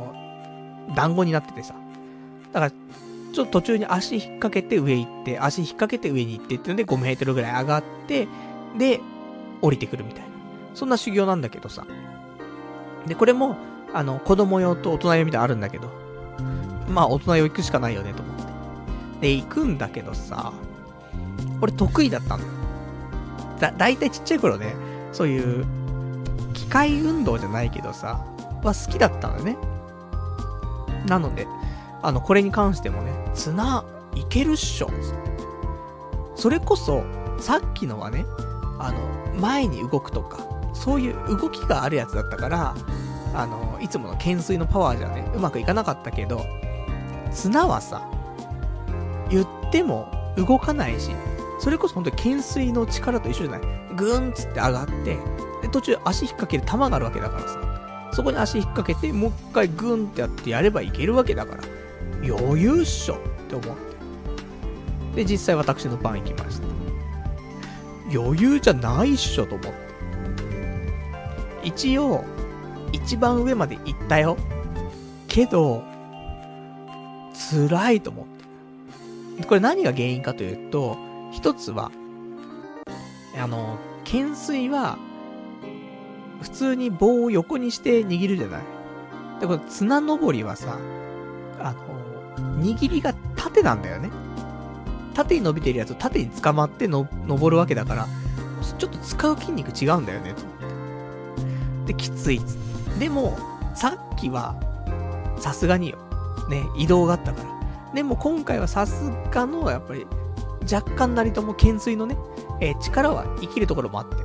[0.94, 1.74] 団子になっててさ。
[2.52, 8.26] だから、ちょっと途中に足引っ掛けて上行って、足引っ掛けて上に行ってっていうので5メートルぐらい上がって、
[8.78, 9.00] で、
[9.60, 10.28] 降りてくるみたいな。
[10.74, 11.86] そんな修行なんだけどさ。
[13.06, 13.56] で、これも、
[13.92, 15.90] あの、子供用と大人用みたいなあるんだけど、
[16.88, 19.28] まあ大人用行くしかないよねと思って。
[19.28, 20.52] で、行くんだけどさ、
[21.60, 22.52] 俺得意だったんだよ。
[23.60, 24.74] だ、だいたいちっちゃい頃ね、
[25.12, 25.66] そういう、
[26.54, 28.20] 機械運動じゃないけどさ、
[28.62, 29.56] は好きだったのね。
[31.08, 31.46] なので、
[32.02, 33.84] あの、これに関してもね、綱、
[34.14, 34.90] いけるっしょ。
[36.34, 37.04] それこそ、
[37.38, 38.24] さっきのはね、
[38.78, 40.38] あの、前に動くとか、
[40.72, 42.74] そういう動きがあるやつだったから、
[43.34, 46.44] あの、いつもの懸垂のパワーじゃね、うまくいかなかったけど、
[47.32, 48.08] 綱はさ、
[49.30, 51.10] 言っても動かないし、
[51.58, 53.60] それこそ本当に懸垂の力と一緒じゃない
[53.96, 55.18] ぐーんつって上がって、
[55.62, 57.77] で、途中足引っ掛ける玉があるわけだからさ、
[58.12, 61.62] そこに足引っ掛けて、もう一回グンってやってやればいけるわけだから、
[62.22, 63.76] 余裕っしょって思っ
[65.14, 65.24] て。
[65.24, 66.68] で、実際私の番行きました。
[68.12, 69.78] 余裕じゃないっしょと思って。
[71.62, 72.24] 一応、
[72.92, 74.36] 一番上まで行ったよ。
[75.26, 75.82] けど、
[77.50, 78.26] 辛いと思っ
[79.38, 79.46] て。
[79.46, 80.96] これ何が原因かというと、
[81.32, 81.92] 一つは、
[83.38, 84.98] あの、懸垂は、
[86.42, 88.62] 普通に棒を横にして握るじゃない。
[89.40, 90.78] で、これ綱登りはさ、
[91.60, 94.10] あの、握りが縦なんだよね。
[95.14, 98.06] 縦に伸びてるやつを縦に捕まっての、登るわけだから、
[98.78, 100.56] ちょっと使う筋肉違うんだよね、と思っ
[101.86, 101.92] て。
[101.92, 102.40] で、きつい。
[102.98, 103.36] でも、
[103.74, 104.54] さっきは、
[105.38, 105.98] さすがによ。
[106.48, 107.48] ね、移動があったから。
[107.94, 110.06] でも今回はさすがの、やっぱり、
[110.72, 112.16] 若干なりとも懸垂のね、
[112.60, 114.16] えー、力は生きるところもあって。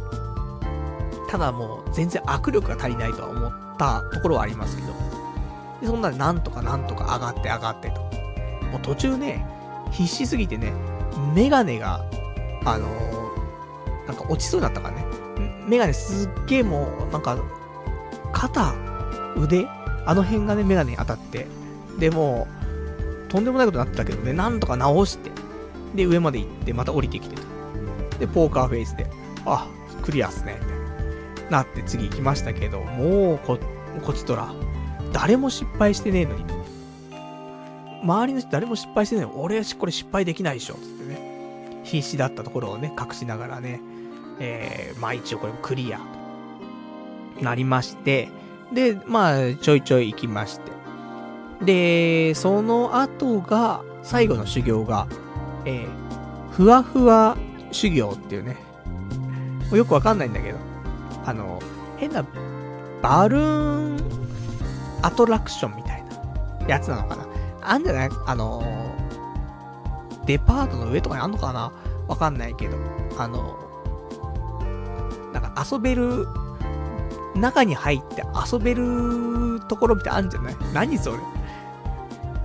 [1.33, 4.93] ただもう、全然握力が足りないとは思ったところはありますけど。
[5.81, 8.01] でそんななんとかなんとか上がって上がってと。
[8.71, 9.43] もう途中ね、
[9.89, 10.71] 必死すぎてね、
[11.33, 12.05] メガネが、
[12.65, 15.05] あのー、なんか落ちそうになったからね。
[15.67, 17.35] メガネすっげえもう、なんか、
[18.31, 18.75] 肩、
[19.35, 19.67] 腕
[20.05, 21.47] あの辺がね、メガネに当たって。
[21.97, 22.47] で、も
[23.27, 25.31] う、とんでもないことになってたけどね、なんとか直して。
[25.95, 27.41] で、上まで行って、また降りてきてと。
[28.19, 29.07] で、ポーカーフェイスで、
[29.47, 29.67] あ、
[30.03, 30.72] クリアっすね。
[31.49, 33.59] なって次行きましたけど、もうこ、
[34.03, 34.53] こちとら、
[35.11, 36.45] 誰も失敗してねえのに。
[38.03, 40.75] 周りの人誰も失敗してねえの俺、これ失敗できないでしょ。
[40.75, 41.81] つってね。
[41.83, 43.81] 必死だったところをね、隠しながらね、
[44.39, 48.29] えー、まあ一応これもクリアとなりまして、
[48.73, 50.71] で、まあ、ちょいちょい行きまして。
[51.63, 55.07] で、その後が、最後の修行が、
[55.65, 57.37] えー、ふわふわ
[57.71, 58.57] 修行っていうね。
[59.71, 60.57] よくわかんないんだけど、
[61.25, 61.59] あの、
[61.97, 62.25] 変な、
[63.01, 63.97] バルーン
[65.01, 66.03] アトラクションみたい
[66.61, 67.27] なやつなのかな。
[67.61, 68.09] あんじゃない？
[68.25, 68.63] あの、
[70.25, 71.71] デパートの上とかにあんのかな？
[72.07, 72.77] わかんないけど、
[73.17, 73.57] あの、
[75.33, 76.27] なんか遊べる
[77.35, 80.55] 中に入って遊べるところみたいあるんじゃない？
[80.73, 81.17] 何それ？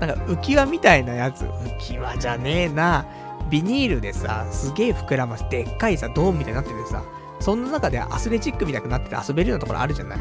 [0.01, 1.43] なんか浮き輪みたいなやつ。
[1.43, 3.05] 浮き輪じゃねえな。
[3.51, 7.03] ビニールでさ、すげえ膨らまし、でっかいさ、ドームみたいになっててさ、
[7.41, 10.19] そんな中でアスレチックみたいになってて遊べるようなところあるじゃない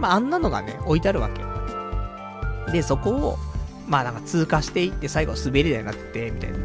[0.00, 2.72] まあ、あんなのがね、置いてあるわけ。
[2.72, 3.38] で、そこを、
[3.86, 6.58] まあなんか通過していって最後滑り台になって、みたいな。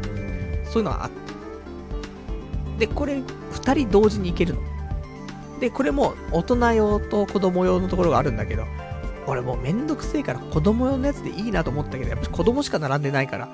[0.64, 1.10] そういうのがあっ
[2.78, 2.86] て。
[2.86, 4.60] で、これ、二人同時に行けるの。
[5.60, 8.64] で、これも大人用と子供用のところがあるんだけど、
[9.26, 13.48] 俺もうめんどくせえから子供用のやつでいいなと思ったけど、やっぱ子供しか並んでないから、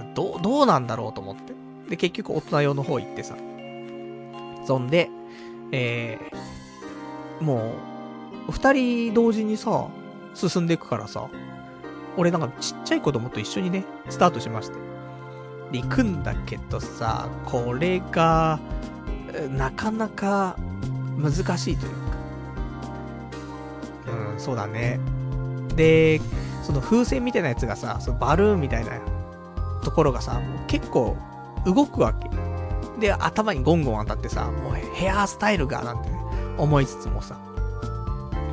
[0.00, 1.54] うん、どう、どうなんだろうと思って。
[1.88, 3.36] で、結局大人用の方行ってさ。
[4.66, 5.10] そんで、
[5.72, 7.74] えー、も
[8.48, 9.88] う、二人同時にさ、
[10.34, 11.28] 進んでいくからさ、
[12.16, 14.78] 俺なんかちっちゃい子供と一緒にね、スタートしまして。
[15.72, 18.60] で、行くんだけどさ、これが、
[19.50, 20.56] なかなか
[21.18, 21.98] 難しいというか。
[24.32, 25.00] うん、そうだね。
[25.74, 26.20] で、
[26.62, 28.92] その風船みたいなやつがさ、そのバルーンみたいな
[29.82, 31.16] ところがさ、結構
[31.64, 32.28] 動くわけ。
[32.98, 36.18] で、頭にゴンゴン当たってさ、もうヘアスタイルがなんて、ね、
[36.58, 37.38] 思いつつもさ。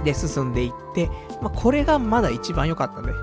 [0.04, 1.10] で、進んでいって、
[1.41, 3.14] まあ、これがまだ一番良かったね。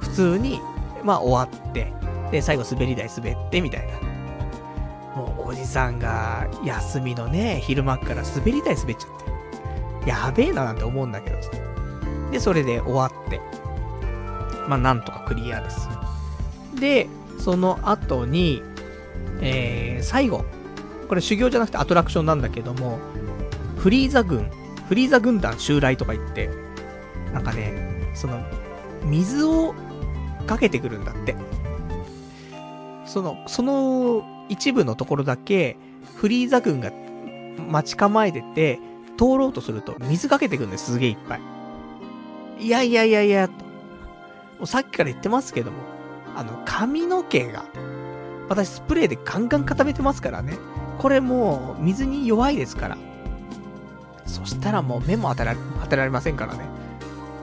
[0.00, 0.60] 普通に、
[1.04, 1.92] まあ、終わって、
[2.32, 4.00] で、最後滑り台滑って、みたいな。
[5.16, 10.10] もう、おじさんが、休みのね、昼間から滑り台滑っちゃって。
[10.10, 11.50] やべえななんて思うんだけどさ。
[12.32, 13.40] で、それで終わって。
[14.68, 15.88] まあ、なんとかクリアです。
[16.80, 17.06] で、
[17.38, 18.62] その後に、
[19.40, 20.44] えー、最後。
[21.06, 22.98] これ修行じゃなくてアトラクションなんだけども、
[23.78, 24.50] フリーザ軍、
[24.88, 26.50] フリーザ軍団襲来とか言って、
[27.32, 28.40] なんかね、その、
[29.04, 29.74] 水を
[30.46, 31.36] かけてくるんだって。
[33.04, 35.76] その、その一部のところだけ、
[36.16, 36.90] フリーザ軍が
[37.68, 38.78] 待ち構えてて、
[39.16, 41.40] 通ろうとすると水かけてくるんです、すげえいっぱい。
[42.58, 43.54] いやいやいやいや、と。
[43.54, 43.60] も
[44.62, 45.78] うさっきから言ってますけども、
[46.34, 47.64] あの、髪の毛が、
[48.48, 50.56] 私スプレーでガンガン固めてますからね。
[50.98, 52.98] これもう、水に弱いですから。
[54.26, 56.60] そしたらもう目も当てられ、当てられませんからね。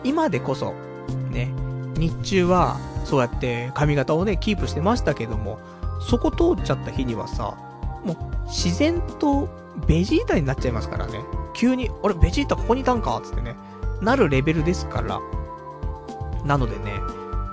[0.03, 0.73] 今でこそ、
[1.31, 1.51] ね、
[1.97, 5.59] 日中は、そうやって髪型をね、キープしてましたけども、
[6.01, 7.55] そこ通っちゃった日にはさ、
[8.03, 9.49] もう、自然と、
[9.87, 11.21] ベジータになっちゃいますからね。
[11.53, 13.55] 急に、俺、ベジータここにいたんかつってね、
[14.01, 15.19] なるレベルですから。
[16.45, 16.99] なのでね、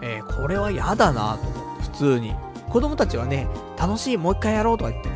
[0.03, 2.35] えー、これは嫌だなと思って、普通に。
[2.69, 3.49] 子供たちはね、
[3.79, 5.11] 楽しい、もう一回やろうとか言って。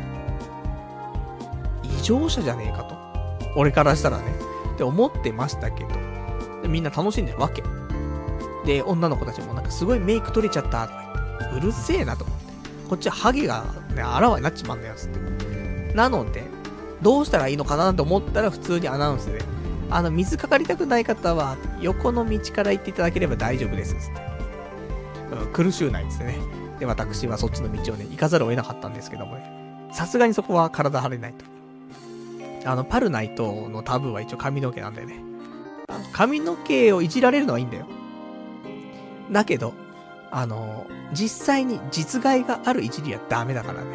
[2.05, 2.95] 常者じゃねえかと。
[3.55, 4.23] 俺からしたらね。
[4.75, 5.89] って思ってましたけど。
[6.69, 7.63] みんな楽しんでるわけ。
[8.65, 12.45] で、女の子たちもなんかすごいメイク取れちゃったとか言って、うるせえなと思って。
[12.89, 13.63] こっちはハゲが
[13.95, 15.93] ね、あらわになっちまうんだよ、つって。
[15.95, 16.43] なので、
[17.01, 19.41] どうしたらいいのかなと思ったら普通にアナウンスで、
[19.89, 24.21] あの、水かかりたくない方は、横の道から行っていただければ大丈夫です、つって。
[25.43, 26.37] うん、苦しゅうないですね。
[26.79, 29.89] で、私はそっちの道をね、行かざるを得なかったんですけどもね。
[29.91, 31.45] さすがにそこは体張れないと。
[32.65, 35.19] あの、パルナイトのタブーは一応髪の毛なんだよね。
[36.11, 37.85] 髪の毛をいじられるのはいいんだよ。
[39.31, 39.73] だけど、
[40.31, 43.87] あの、実際に実害があるいじりはダメだからね。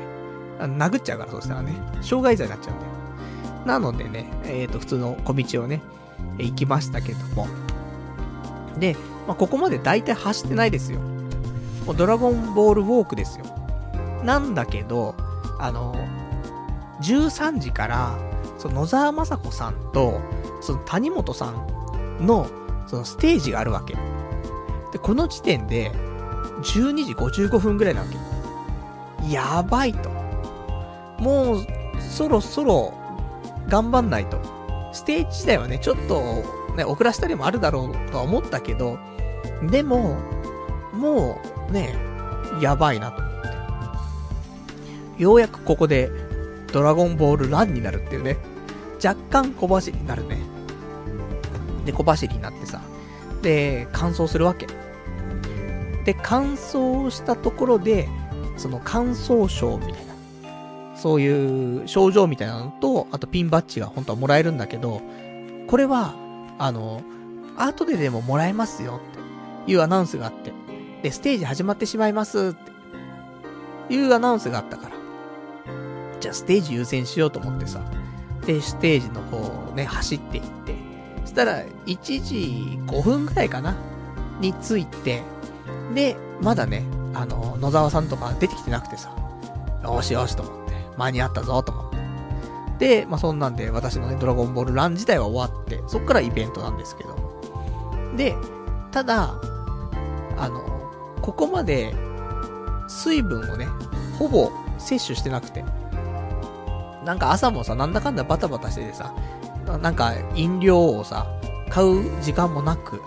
[0.79, 1.75] 殴っちゃうから、そうしたらね。
[2.03, 2.93] 傷害罪になっちゃうんだよ。
[3.67, 5.83] なのでね、えっ、ー、と、普通の小道をね、
[6.39, 7.49] 行きましたけども。
[8.79, 8.97] で、
[9.27, 11.01] まあ、ここまで大体走ってないですよ。
[11.87, 13.45] もうドラゴンボールウォークですよ。
[14.25, 15.15] なんだけど、
[15.59, 15.95] あの、
[17.03, 18.30] 13時から、
[18.61, 20.21] その野沢雅子さんと、
[20.61, 22.47] その谷本さんの、
[22.87, 23.95] そのステージがあるわけ。
[24.93, 25.91] で、この時点で、
[26.63, 28.07] 12時55分ぐらいなわ
[29.27, 29.33] け。
[29.33, 30.11] やばいと。
[31.19, 31.67] もう、
[31.99, 32.93] そろそろ、
[33.69, 34.39] 頑張んないと。
[34.93, 36.21] ステージ自体はね、ちょっと、
[36.77, 38.99] ね、遅らせたりもあるだろうとは思ったけど、
[39.71, 40.19] でも、
[40.93, 41.41] も
[41.71, 41.97] う、ね、
[42.61, 43.33] やばいなと思っ
[45.17, 45.23] て。
[45.23, 46.11] ようやくここで、
[46.75, 48.50] ドラゴンボールランになるっていうね。
[49.05, 50.39] 若干小走りになるね。
[51.85, 52.81] で、小走りになってさ。
[53.43, 54.67] で、乾燥するわけ。
[56.05, 58.09] で、乾燥したところで、
[58.57, 60.11] その乾燥症みたいな。
[60.97, 65.01] そういう症状みたいなのと、あとピンバッジが本当はもらえるんだけど、
[65.67, 66.15] これは、
[66.59, 67.03] あの、
[67.57, 69.01] 後ででももらえますよ
[69.63, 70.53] っていうアナウンスがあって。
[71.03, 74.97] で、ステージ始まってしまいますっていうアナウンスがあったから。
[76.21, 77.81] じゃあステージ優先しようと思ってさ。
[78.51, 80.75] で、ステージの方をね、走っていって。
[81.23, 83.77] そしたら、1時5分くらいかな
[84.41, 85.23] に着いて、
[85.95, 86.83] で、まだね、
[87.15, 89.15] あの、野沢さんとか出てきてなくてさ。
[89.85, 90.75] よしよしと思って。
[90.97, 91.91] 間に合ったぞと思っ
[92.79, 93.03] て。
[93.03, 97.17] で、まあ、そんなんで私のね、ドラゴンボールラン自体は終わって、そっからイベントなんですけど
[98.17, 98.35] で、
[98.91, 99.35] ただ、
[100.37, 100.65] あの、
[101.23, 101.95] ここまで、
[102.89, 103.69] 水分をね、
[104.19, 105.65] ほぼ摂取してなくて。
[107.05, 109.15] なんか朝もさ、なんだかんだバタバタしててさ、
[109.83, 111.27] なんか飲料をさ、
[111.69, 113.01] 買う時間もなく、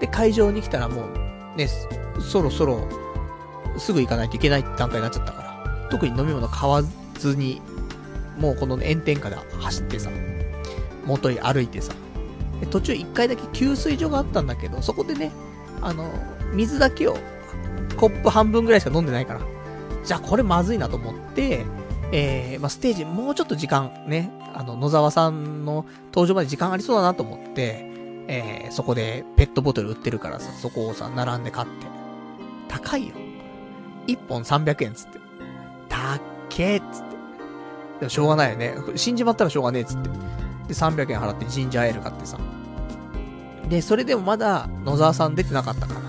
[0.00, 1.02] で、会場に来たらも
[1.54, 1.68] う、ね、
[2.20, 2.86] そろそろ、
[3.78, 6.82] すぐ行かないといけないって段階になっちゃったから、特に飲み物買わ
[7.14, 7.62] ずに、
[8.38, 10.10] もうこの炎天下で走ってさ、
[11.04, 11.92] 元に歩いてさ、
[12.60, 15.32] で途中一回だけ給水所があったんだけど、そこでね、
[15.80, 16.10] あの、
[16.52, 17.16] 水だけを、
[17.96, 19.40] コップ半分ぐらいしか飲んでないから、
[20.04, 21.64] じゃあこれまずいなと思って、
[22.12, 27.84] えー、まあ、ステージもうちょっと時間ね、あの、野沢さんの登場まで時間ありそうだなと思って、
[28.28, 31.86] えー、そこでペットボトル売ってるからさ、そこをさ、並んで買って。
[32.68, 33.14] 高いよ。
[34.06, 35.18] 1本300円つって。
[35.88, 37.08] たっけーっつって。
[38.00, 38.74] でもしょうがないよね。
[38.96, 40.08] 死んじまったらしょうがねえっつって。
[40.08, 40.14] で、
[40.74, 42.38] 300円払ってジンジャーエール買ってさ。
[43.68, 46.00] で、それでもまだ野沢さん出てなかったから。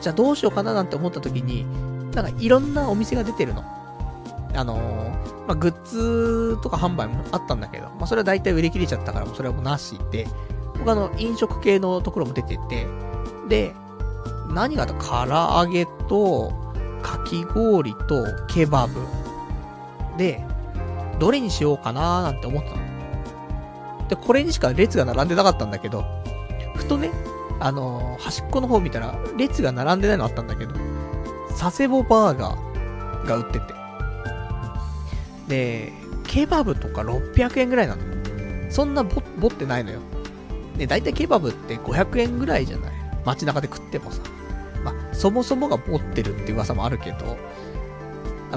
[0.00, 1.66] じゃあどうしようかななんて思った時に、
[2.12, 3.64] なんかいろんなお店が出てるの。
[4.54, 10.26] あのー、まあ、グッズとか販売もあったんだけど、まあ、それは大体売り切れちゃったからそれはもうなしで、
[10.78, 12.86] 他の飲食系のところも出てて、
[13.48, 13.74] で、
[14.48, 16.52] 何があった唐揚げと、
[17.02, 19.00] かき氷と、ケバブ。
[20.16, 20.44] で、
[21.18, 24.08] どれにしようかなーなんて思ったの。
[24.08, 26.04] で、これにしか列が並んでなかったんだけど、
[26.76, 27.10] ふとね、
[27.60, 30.74] あのー、端っこの方見たら、列が並んでないのあったんだけど、
[31.58, 33.83] 佐世保バーガーが売ってて。
[35.48, 35.92] で、
[36.26, 38.14] ケバブとか600円ぐらいなのよ。
[38.70, 40.00] そんなぼ、ぼってないのよ。
[40.76, 42.92] で、だいたいケバブって500円ぐらいじゃない？
[43.24, 44.22] 街中で食ってもさ。
[44.84, 47.38] まあ、そもそもがぼってるって噂もあるけど、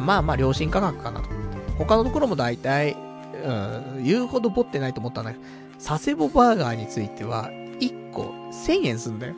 [0.02, 1.30] まあまあ良心価格かなと。
[1.78, 2.98] 他のところもだいたい、
[3.46, 5.44] うん、言うほどぼってないと思ったんだけど、
[5.84, 9.36] 佐世保バーガーについては、1個1000円すんだよ。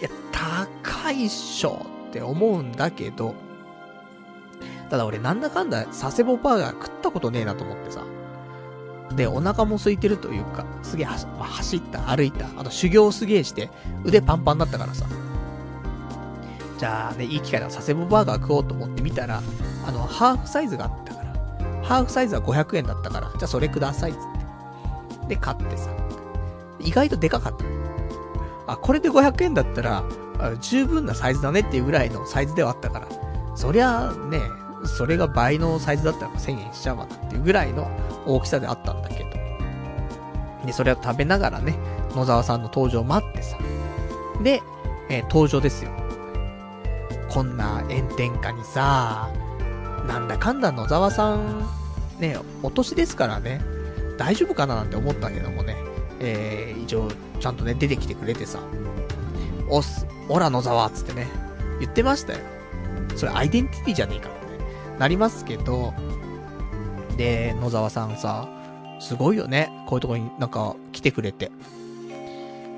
[0.00, 3.34] いや、高いっしょって思うんだけど、
[4.90, 8.04] ただ俺なんだかんだ佐世保バーガー食ったことねえなと思ってさ。
[9.14, 13.70] で、お腹も空いてるというか、すげえ、走った、歩いた、あと修行すげえして、
[14.04, 15.06] 腕パンパンだったからさ。
[16.78, 19.42] じゃあね、いい機会だ、佐世保バーガー食おうと思ってみたら、
[19.86, 21.34] あの、ハーフサイズがあったから、
[21.82, 25.34] ハーフサイズは500円だったから、じゃあそれくださいつって。
[25.34, 25.90] で、買ってさ。
[26.78, 27.64] 意外とでかかった。
[28.72, 30.04] あ、これで500円だったら、
[30.60, 33.08] 十分なサイズだねっていうぐらいのサイズではあったから、
[33.56, 34.40] そりゃね、
[34.84, 37.90] それが倍のサイズだったら1000円しちゃうわなっていうぐらいの
[38.26, 39.30] 大きさであったんだけど。
[40.66, 41.76] で、それを食べながらね、
[42.14, 43.56] 野沢さんの登場を待ってさ。
[44.42, 44.62] で、
[45.08, 45.90] えー、登場ですよ。
[47.28, 49.30] こんな炎天下にさ、
[50.06, 51.64] なんだかんだ野沢さん、
[52.18, 53.60] ね、お年ですからね、
[54.18, 55.76] 大丈夫かななんて思ったけどもね、
[56.18, 57.08] えー、一応、
[57.38, 58.58] ちゃんとね、出てきてくれてさ、
[59.68, 61.28] おす、オラ野沢っつってね、
[61.78, 62.40] 言ってましたよ。
[63.16, 64.28] それアイデンティティじゃねえか、
[65.00, 65.94] なりますけど、
[67.16, 68.46] で、野沢さんさ、
[69.00, 69.72] すごいよね。
[69.86, 71.50] こういうとこになんか来てくれて。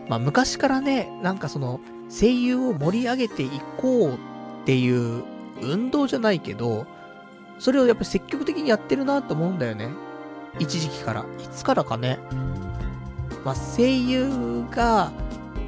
[0.09, 4.19] まあ昔からね、なんかその、声優を盛り上げていこうっ
[4.67, 5.25] ていう
[5.63, 6.87] 運動じゃないけど、
[7.59, 9.89] それをやっぱ積極的にやってるなと思うんだよね。
[10.61, 11.23] 一時期から。
[11.23, 12.21] いつからかね。
[13.45, 15.11] まあ、声優が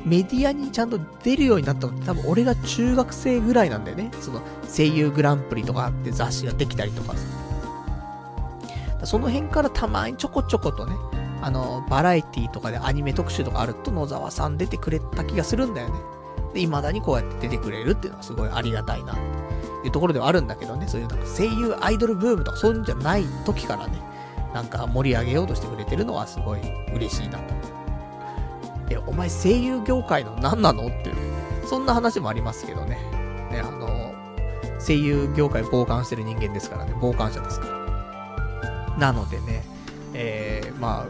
[0.04, 4.10] メディアにちゃんと出るようになったのって多分俺が中学生ぐらいなんだよね。
[4.20, 4.42] その
[4.74, 7.18] 声優グランプリとかって雑誌ができたりとかさ。
[9.04, 10.94] その辺からたまにちょこちょことね、
[11.42, 15.94] あの、バラエティとかでアニメ特集とかあると野沢さん出てくれた気がするんだよね。
[16.54, 19.16] で、未だにこうやって出てくれるっていうのはすごいありがたいな、っ
[19.82, 24.00] ていうところではあるんだけどね、そういうなんか声優アイドルブームとかそういうんじゃない時からね、
[24.54, 26.60] なんか盛り上げようとしてくれてるのはすごい
[26.94, 27.73] 嬉しいなと。
[28.90, 31.16] え、お前声優業界の何なのっていう、
[31.66, 32.98] そんな話もありますけどね。
[33.50, 34.14] ね、あの、
[34.84, 38.98] 声優業界傍観してる人間ですからね、傍観者ですから。
[38.98, 39.64] なのでね、
[40.12, 41.06] えー、ま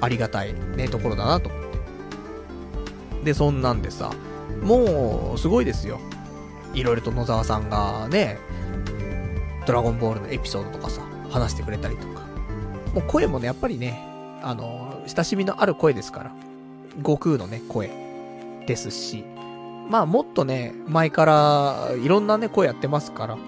[0.00, 1.68] あ、ありがたいね、ところだなと思って。
[3.24, 4.12] で、そんなんでさ、
[4.62, 5.98] もう、すごいですよ。
[6.74, 8.38] いろいろと野沢さんがね、
[9.66, 12.26] ドラゴンボールのエピソードとかさ、話してくれたりとか。
[12.94, 14.00] もう声もね、やっぱりね、
[14.42, 16.32] あの、親しみのある声ですから。
[16.98, 17.90] 悟空のね、声
[18.66, 19.24] ですし。
[19.90, 23.38] まあもっとね、前からいろんなね、声やってますから。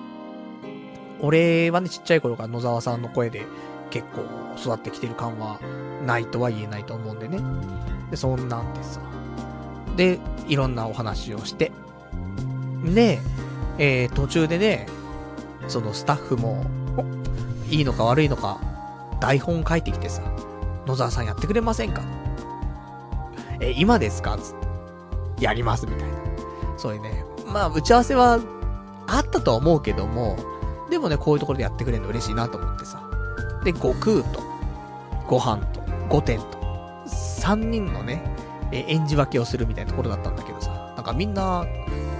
[1.20, 3.44] 俺はね、ちっちゃい頃から野沢さんの声で
[3.90, 4.22] 結構
[4.58, 5.60] 育ってきてる感は
[6.06, 7.40] ないとは言えないと思うんでね。
[8.10, 9.00] で、そんなんでさ。
[9.96, 11.72] で、いろんなお話をして。
[12.84, 13.18] で、
[13.76, 14.86] えー、途中でね、
[15.68, 16.64] そのスタッフも、
[17.68, 18.58] いいのか悪いのか、
[19.20, 20.22] 台本書いてきてさ、
[20.86, 22.00] 野沢さんやってくれませんか？
[23.60, 24.36] え、今ですか？
[24.38, 24.54] つ。
[25.40, 26.14] やります、みたいな。
[26.76, 27.24] そういうね。
[27.46, 28.38] まあ、打ち合わせは、
[29.06, 30.36] あったとは思うけども、
[30.90, 33.02] でもね、こういうところでやってくれるの嬉しいなと思ってさ。
[33.64, 34.40] で、悟空と、
[35.28, 36.58] ご飯と、御殿と、
[37.06, 38.34] 3人のね、
[38.72, 41.64] え、演じ分けをするみたいなところだったんだけどさ、なんかみんな、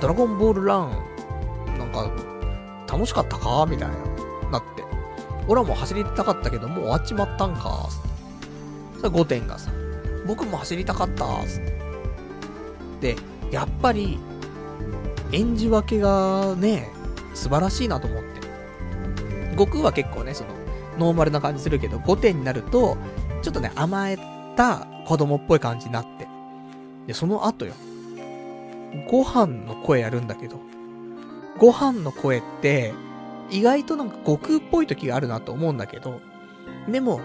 [0.00, 0.90] ドラゴンボールラン、
[1.78, 2.10] なんか、
[2.90, 3.66] 楽しかったか？
[3.68, 3.94] みたいな、
[4.50, 4.82] なって。
[5.46, 7.88] 俺はもう走りたかったけど、もう終わっちまったんか？
[8.98, 9.70] それ5点がさ、
[10.30, 11.62] 僕も走りたかったつっ。
[13.00, 13.16] で、
[13.50, 14.16] やっぱり、
[15.32, 16.88] 演じ分けがね、
[17.34, 18.40] 素晴らしいなと思って。
[19.56, 20.50] 悟空は結構ね、その、
[20.98, 22.96] ノーマルな感じするけど、5点になると、
[23.42, 24.18] ちょっとね、甘え
[24.54, 26.28] た子供っぽい感じになって。
[27.08, 27.74] で、その後よ。
[29.10, 30.60] ご飯の声やるんだけど、
[31.58, 32.94] ご飯の声って、
[33.50, 36.20] 意外となんか悟空っぽい時があるなと思うんだけど、
[36.88, 37.20] でも、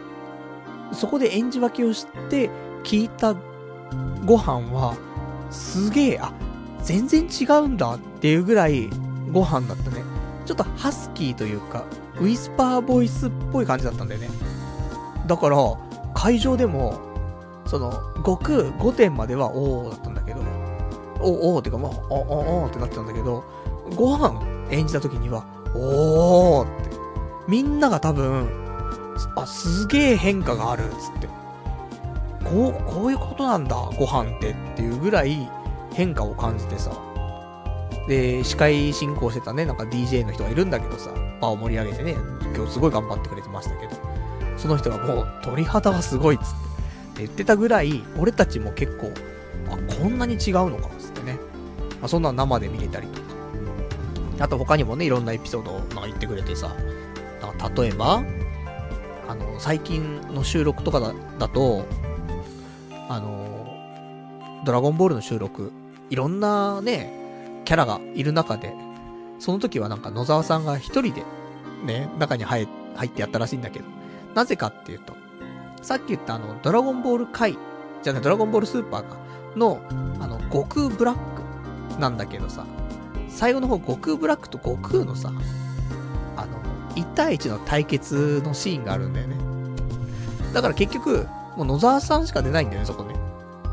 [0.91, 2.49] そこで演じ分けをして
[2.85, 3.35] 聞いた
[4.25, 4.95] ご飯は、
[5.49, 6.31] すげえ、あ、
[6.83, 8.89] 全然違うんだっていうぐらい
[9.33, 10.03] ご飯だったね。
[10.45, 11.83] ちょっとハスキーというか、
[12.19, 14.29] ウィスパーボイスっぽい感じだったんだよね。
[15.25, 15.57] だから、
[16.13, 16.99] 会場でも、
[17.65, 20.41] その、悟空5点まではおーだったんだけど、
[21.19, 23.43] おーおーってか、まあ、おーおってなってたんだけど、
[23.95, 26.95] ご飯演じた時には、おーって。
[27.47, 28.47] みんなが多分、
[29.35, 31.44] あ、すげえ変化がある、つって。
[32.45, 35.49] こう、こういうことなんだ、ご飯ってっていうぐらい
[35.93, 36.91] 変化を感じてさ。
[38.07, 42.15] で、司会進行してたね、なんか DJ の人がいるんだけどさ、場を盛り上げてね、
[42.55, 43.93] 今日すごい頑張ってくれてましたけど、
[44.57, 46.43] その人がもう鳥肌がすごいっつっ
[47.15, 49.11] て、言ってたぐらい、俺たちも結構、
[49.69, 51.39] あ、こんなに違うのか、つってね。
[51.99, 53.25] まあ、そんな生で見れたりとか。
[54.39, 56.75] あと他にもね、いろんなエピソードをなん言ってくれてさ、
[57.75, 58.23] 例えば、
[59.27, 61.85] あの、最近の収録とかだだと、
[63.09, 65.71] あの、ドラゴンボールの収録、
[66.09, 68.73] いろんなね、キャラがいる中で、
[69.39, 71.23] その時はなんか野沢さんが一人で、
[71.83, 73.85] ね、中に入入ってやったらしいんだけど、
[74.33, 75.13] なぜかっていうと、
[75.81, 77.57] さっき言ったあの、ドラゴンボール回、
[78.01, 79.17] じゃあね、ドラゴンボールスーパーか、
[79.55, 79.81] の、
[80.19, 81.17] あの、悟空ブラッ
[81.95, 82.65] クなんだけどさ、
[83.29, 85.31] 最後の方悟空ブラックと悟空のさ、
[86.37, 86.59] あの、
[86.95, 89.35] 1対1の対決のシーンがあるんだよね。
[90.53, 93.15] だから結局、もう野沢さんしか出ないんだよね、そこね。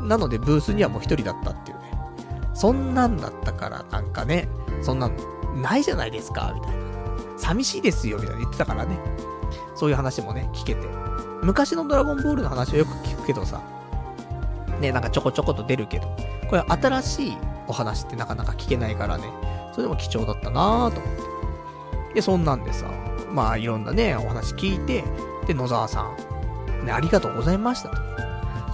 [0.01, 1.83] なのでブースにはもう一人だったっていうね。
[2.53, 4.47] そんなんだったから、なんかね、
[4.81, 5.09] そんな
[5.55, 6.83] ないじゃないですか、みたいな。
[7.37, 8.97] 寂しいですよ、みたいな言ってたからね。
[9.75, 10.87] そういう話もね、聞けて。
[11.41, 13.61] 昔のドラゴンボールの話はよく聞くけどさ、
[14.79, 16.07] ね、なんかちょこちょこと出るけど、
[16.49, 19.25] これ新しいお話ってなかなか聞けないからね、
[19.71, 21.15] それでも貴重だったなぁと思っ
[22.09, 22.13] て。
[22.15, 22.85] で、そんなんでさ、
[23.31, 25.03] まあいろんなね、お話聞いて、
[25.47, 26.15] で、野沢さん、
[26.83, 27.95] ね、ありがとうございましたと。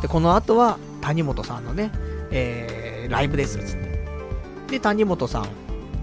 [0.01, 1.91] で、この後は谷本さんのね、
[2.31, 4.05] えー、ライブです、つって。
[4.69, 5.47] で、谷本さん、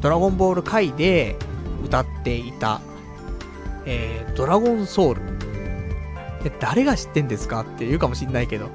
[0.00, 1.36] ドラゴンボール回で
[1.84, 2.80] 歌っていた、
[3.84, 5.20] えー、ドラゴンソウル。
[6.42, 8.68] で、誰が知ってんですかって言うかもしんないけど、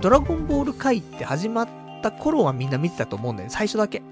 [0.00, 1.68] ドラゴンボール回って始まっ
[2.02, 4.02] た頃はみんな見てたと思うんだよね、最初だけ。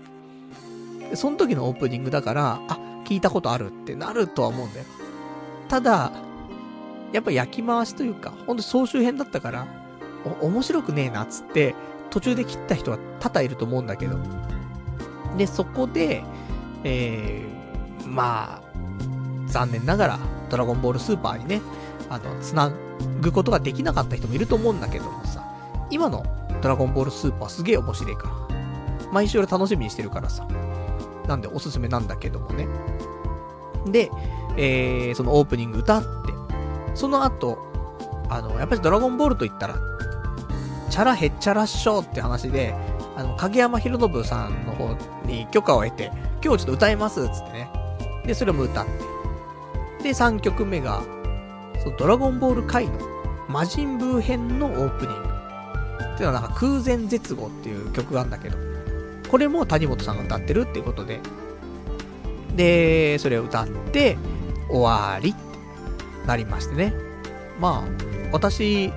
[1.11, 4.87] で、その時のオープニングだから、あ、聞いたことあるってなるとは思うんだよ。
[5.69, 6.13] ただ、
[7.13, 9.67] やっぱ焼き回しというか、ほんと総集編だったから、
[10.41, 11.75] お、面白くねえなっつって、
[12.11, 14.19] 途中で切った人は多々いると思うんだけど。
[15.37, 16.25] で、そこで、
[16.85, 18.63] えー、まあ、
[19.47, 20.19] 残念ながら、
[20.51, 21.61] ドラゴンボールスーパーにね、
[22.09, 22.73] あの、繋
[23.21, 25.45] ぐことができなかった人もいると思うんだけどもさ、
[25.91, 26.25] 今の
[26.63, 28.57] ドラゴンボールスーパーすげえ面白いから。
[29.13, 30.47] 毎週俺楽しみにしてるからさ。
[31.27, 32.69] なんでおすすめなんだけどもね。
[33.87, 34.11] で、
[34.57, 36.09] えー、そのオープニング歌って、
[36.97, 37.59] その後、
[38.29, 39.79] あの、やっぱりドラゴンボールと言ったら、
[40.91, 42.75] チャラヘッチャラッショーって話で、
[43.17, 46.11] あの、影山博信さんの方に許可を得て、
[46.43, 47.71] 今日ちょっと歌いますっつってね。
[48.25, 48.87] で、それも歌っ
[49.99, 50.05] て。
[50.05, 51.03] で、3曲目が、
[51.83, 52.93] そのドラゴンボール界の
[53.49, 55.29] 魔人ブー編のオープニング。
[56.15, 58.57] っていうのはなんか空前絶後っていう曲があるんだけど、
[59.31, 61.21] これも谷本さんが歌ってるっていうことで、
[62.55, 64.17] で、それを歌って、
[64.71, 65.46] 終わりっ
[66.27, 66.93] なりましてね。
[67.61, 67.91] まあ、
[68.33, 68.93] 私、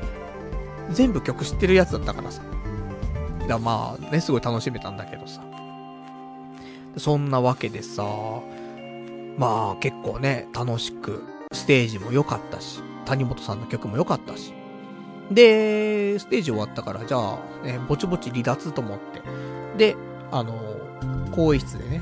[0.92, 2.42] 全部曲知ってるやつだったからさ。
[3.48, 5.42] だまあね、すごい楽しめたんだけどさ。
[6.98, 8.04] そんなわけでさ、
[9.38, 11.24] まあ結構ね、楽しく、
[11.54, 14.54] ステージも良かったし、谷本さんの曲も良かったし。
[15.32, 19.22] で、ステージ終わったから、じゃあ、ね、ぼちぼち離脱と思って。
[19.78, 19.96] で、
[20.32, 20.54] あの、
[21.32, 22.02] 更衣室でね、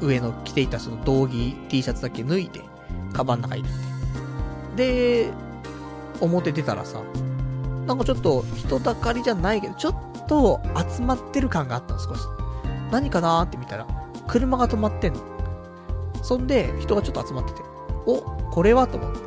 [0.00, 2.60] 上の着ていたその道着 T シャツだけ脱いで、
[3.12, 3.91] カバンの中に入れて。
[4.76, 5.30] で、
[6.20, 7.02] 表出たらさ、
[7.86, 9.94] なんかちょっと人だかりじゃないけど、ちょっ
[10.28, 10.60] と
[10.96, 12.20] 集まってる感があったの、少し。
[12.90, 13.86] 何かなーって見たら、
[14.26, 15.20] 車が止まってんの。
[16.22, 17.62] そんで、人がちょっと集まってて、
[18.06, 18.20] お、
[18.50, 19.20] これはと思って。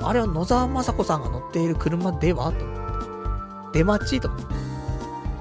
[0.00, 3.78] あれは野沢雅子さんが乗っている車ではと思って。
[3.78, 4.46] 出待ちと思って。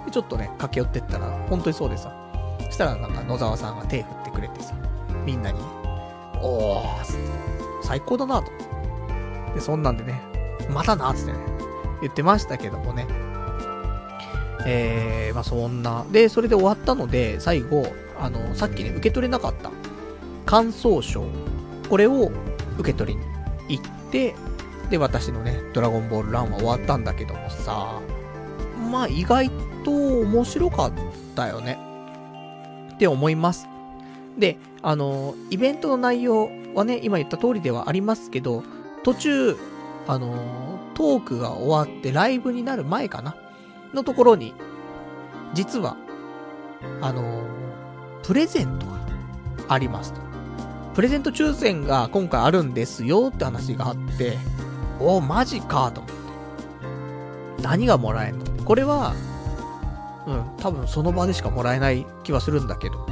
[0.06, 2.12] で、ちょっとね、駆け寄ってったら、本当にそうでさ。
[2.66, 4.74] そしたらなんか野沢さんが手振ってくれてさ、
[5.26, 5.60] みんなに、
[6.42, 8.52] おー、最高だなと。
[9.58, 10.22] で、そんなんでね、
[10.70, 11.40] またな、つってね、
[12.02, 13.08] 言ってましたけどもね。
[14.68, 16.06] えー、まあそんな。
[16.12, 17.88] で、それで終わったので、最後、
[18.20, 19.72] あの、さっきね、受け取れなかった
[20.46, 21.26] 感想賞。
[21.90, 22.32] これを
[22.78, 23.26] 受け取りに
[23.80, 24.36] 行って、
[24.92, 28.00] で、私のね、ドラゴンボールランは終わったんだけどもさ、
[28.92, 29.50] まあ意外
[29.84, 29.92] と
[30.22, 30.92] 面白かっ
[31.36, 31.80] たよね。
[32.94, 33.68] って思います。
[34.38, 38.64] で、あの、イベントの内容はね、今言った通りではありますけど、
[39.08, 39.56] 途中、
[40.06, 40.36] あの、
[40.94, 43.38] トークが終わってライブになる前かな？
[43.94, 44.54] のところに、
[45.54, 45.96] 実は、
[47.00, 47.42] あの、
[48.22, 49.00] プレゼントが
[49.70, 50.20] ありますと。
[50.94, 54.38] プレゼント抽選が今回あるんですよって話があって、
[55.00, 56.14] おマジかと思っ
[57.56, 57.64] て。
[57.64, 59.14] 何がもらえんのこれは、
[60.28, 63.08] うん、多分その場でしかもらえない気はするんだけど。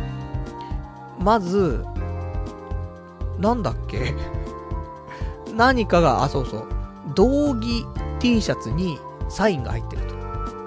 [1.21, 1.85] まず、
[3.39, 4.13] なんだっけ？
[5.55, 6.67] 何かが、あ、そうそう。
[7.15, 7.85] 道着
[8.19, 8.99] T シャツに
[9.29, 10.15] サインが入ってると。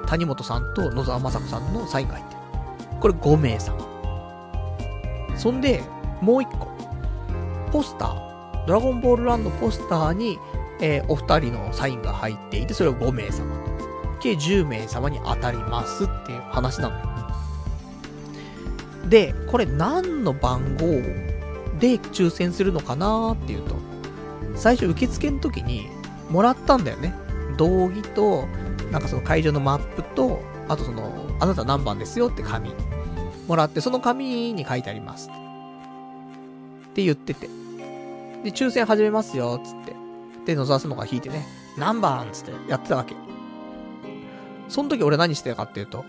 [0.06, 2.40] 谷本さんと野沢雅子さんのサインが入ってる。
[3.00, 3.76] これ5名様。
[5.36, 5.82] そんで、
[6.22, 6.68] もう1個。
[7.70, 8.66] ポスター。
[8.66, 10.38] ドラゴンボールランドポスターに、
[10.80, 13.46] えー、お二人のサインが入っていて、それを5名様。
[14.20, 17.08] 計10名様に当たりますっていう話なのよ。
[19.08, 20.86] で、これ何の番号
[21.78, 23.87] で抽選するのかなっていうと、
[24.58, 25.88] 最初受付の時に
[26.30, 27.14] もらったんだよね。
[27.56, 28.46] 道着と、
[28.90, 32.74] なんかその会場のマップと、あとその、あなた何番ですよって紙。
[33.46, 35.30] もらって、その紙に書いてあります。
[35.30, 37.48] って言ってて。
[38.44, 39.96] で、抽選始めますよ、つって。
[40.44, 43.14] で、野沢さんのが引いてね、何番つってやってたわけ。
[44.68, 46.04] その時俺何してたかっていうと、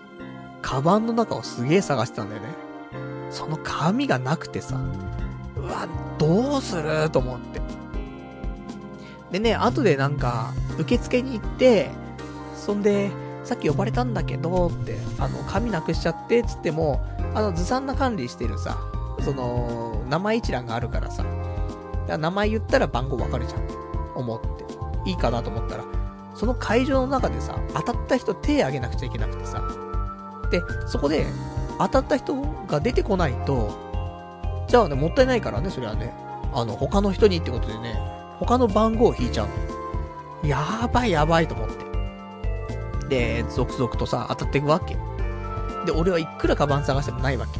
[0.62, 2.50] カバンの中をすげえ探してたんだよね。
[3.30, 4.80] その紙がなくてさ、
[5.56, 7.62] うわ、どうすると思って。
[9.32, 11.92] でね、後でなんか、受付に行って、
[12.56, 13.12] そんで、
[13.44, 17.02] さっき呼ばれたんだけど、って、あの、紙なくしちゃって、つっても、
[17.34, 18.78] あの、ずさんな管理してるさ、
[19.24, 21.24] その、名前一覧があるからさ、
[22.10, 23.62] ら名前言ったら番号わかるじゃん
[24.16, 25.84] 思って、いいかなと思ったら、
[26.36, 29.64] その会場の中でさ、当たった人手挙げなくちゃいけなくてさ、
[30.52, 31.26] で、そこで、
[31.78, 32.36] 当たった人
[32.68, 33.70] が出てこないと、
[34.68, 36.14] じゃあね、もったいないからね、それはね。
[36.54, 39.48] あの、他の人にってことでね、他の番号を引いちゃう
[40.44, 40.50] の。
[40.50, 41.90] やばいやばいと思って。
[43.10, 44.96] で、続々とさ、当たっていくわけ。
[45.86, 47.60] で、俺はいくらカバン探してもないわけ。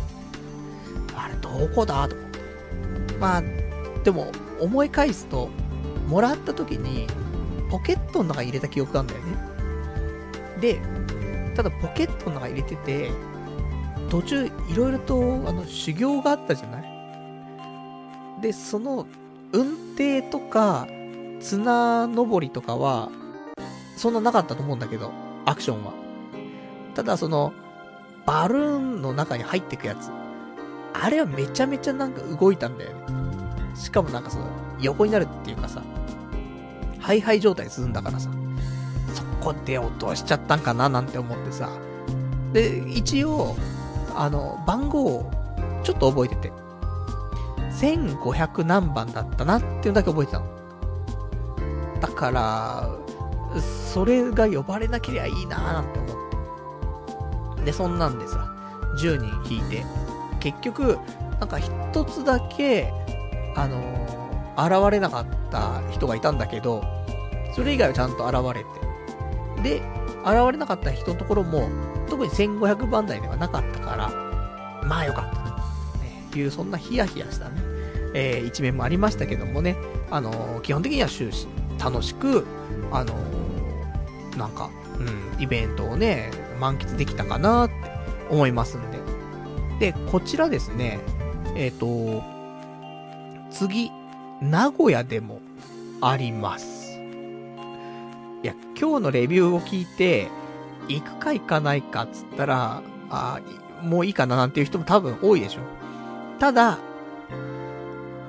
[1.16, 2.40] あれ、どこだと思って。
[3.20, 3.44] まあ、
[4.04, 5.50] でも、思い返すと、
[6.08, 7.08] もらった時に、
[7.70, 10.62] ポケットの中に入れた記憶があるんだよね。
[10.62, 10.80] で、
[11.56, 13.12] ただポケットの中に入れてて、
[14.10, 19.06] 途中いろいろと、あの、修行があったじゃないで、その、
[19.52, 20.88] 運転とか、
[21.40, 23.10] 綱登りとかは、
[23.96, 25.12] そんななかったと思うんだけど、
[25.46, 25.94] アクションは。
[26.96, 27.54] ただその、
[28.26, 30.12] バルーンの中に入ってくやつ。
[30.94, 32.98] あれはめちゃめちゃなんか動いたんだよね。
[33.76, 34.46] しかもなんかその、
[34.80, 35.82] 横になるっていうかさ、
[37.00, 38.30] ハイハイ状態するんだからさ、
[39.16, 41.70] そこで落としちゃったんかななんて思ってさ。
[42.54, 43.56] で、一応、
[44.16, 45.32] あの、番号を
[45.84, 46.52] ちょっと覚えてて、
[47.80, 50.46] 1500何番だったなっていうのだけ覚えてたの。
[52.02, 52.90] だから、
[53.94, 56.14] それが呼ばれなければいいなーなんて思
[57.58, 57.66] って。
[57.66, 58.54] で、そんなんでさ、
[58.98, 59.86] 10人引いて、
[60.40, 60.98] 結局、
[61.40, 62.92] なんか一つだけ、
[63.56, 66.84] あのー、現れなかった人がいたんだけど、
[67.54, 68.64] それ以外はちゃんと現れ
[69.62, 69.80] て。
[69.80, 69.82] で、
[70.22, 71.70] 現れなかった人のところも、
[72.10, 74.10] 特に1500番台ではなかったから、
[74.86, 75.50] まあよかったと、
[76.00, 77.62] ね、いう、そんなヒヤヒヤしたね、
[78.14, 79.76] えー、一面もありましたけどもね、
[80.10, 81.48] あのー、基本的には終始、
[81.80, 82.46] 楽しく、
[82.92, 84.70] あのー、なんか、
[85.00, 87.74] うん、イベントをね、満喫できたかなって
[88.30, 89.92] 思いますんで。
[89.92, 91.00] で、こちらですね、
[91.56, 92.24] えっ、と、
[93.52, 93.92] 次、
[94.42, 95.40] 名古屋でも
[96.02, 97.00] あります。
[98.44, 100.30] いや、今日のレビューを聞いて、
[100.88, 103.40] 行くか行かないかっつったら、あ
[103.82, 105.62] もういいかななんていう人も多分多いでしょ。
[106.40, 106.80] ただ、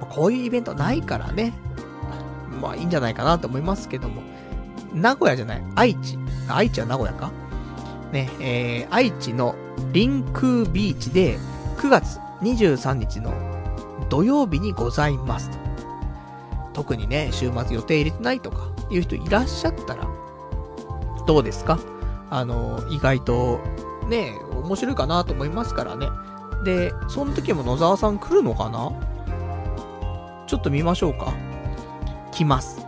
[0.07, 1.53] こういうイベントないからね。
[2.61, 4.23] まあいいんじゃないかなと思いますけども。
[4.93, 6.19] 名古屋じゃない、愛知。
[6.49, 7.31] 愛知は名古屋か？
[8.13, 9.55] ね、えー、愛知の
[9.93, 11.39] リンクービーチで
[11.77, 13.33] 9月23日の
[14.09, 15.49] 土曜日にございます。
[16.73, 20.09] 特にね、週末予定入れてないとかいう人いらっしゃったら、
[21.27, 21.79] どうですか？
[22.29, 23.61] あの、意外と、
[24.09, 26.09] ね、面白いかなと思いますからね。
[26.65, 28.91] で、その時も野沢さん来るのかな？
[30.51, 31.33] ちょっと見ましょうか。
[32.33, 32.85] 来ます。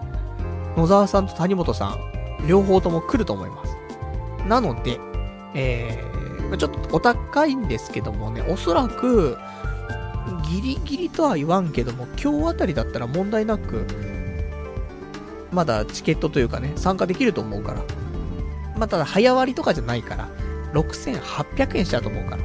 [0.76, 3.76] 野沢さんと谷本さん、両方とも来ると思います。
[4.48, 4.98] なので、
[5.54, 9.38] えー、ちょっとお高いんですけどもね、おそらく、
[10.50, 13.86] ギリギリとは言わんけども、今日あたりだったら問題なく、
[15.52, 17.82] まだチケットというかね、参加できると思うから。
[18.76, 20.28] まあ、ただ早割とかじゃないから、
[20.72, 22.42] 6800円しちゃうと思うから。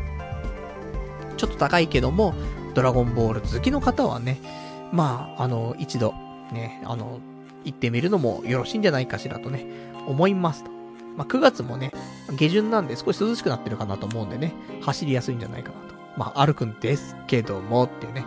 [1.37, 2.35] ちょっと高いけども、
[2.75, 6.13] ドラゴンボール好きの方はね、まあ、あの、一度、
[6.51, 7.19] ね、あの、
[7.63, 9.65] 行ってみるのもよろしいんじゃないかしらとね、
[10.07, 10.71] 思いますと。
[11.17, 11.91] まあ、9月もね、
[12.35, 15.95] 下旬なんで少し涼しくなってるかなと思うんでね、走りやすいんじゃないかなと。
[16.15, 18.25] まあ、歩くんですけどもっていうね。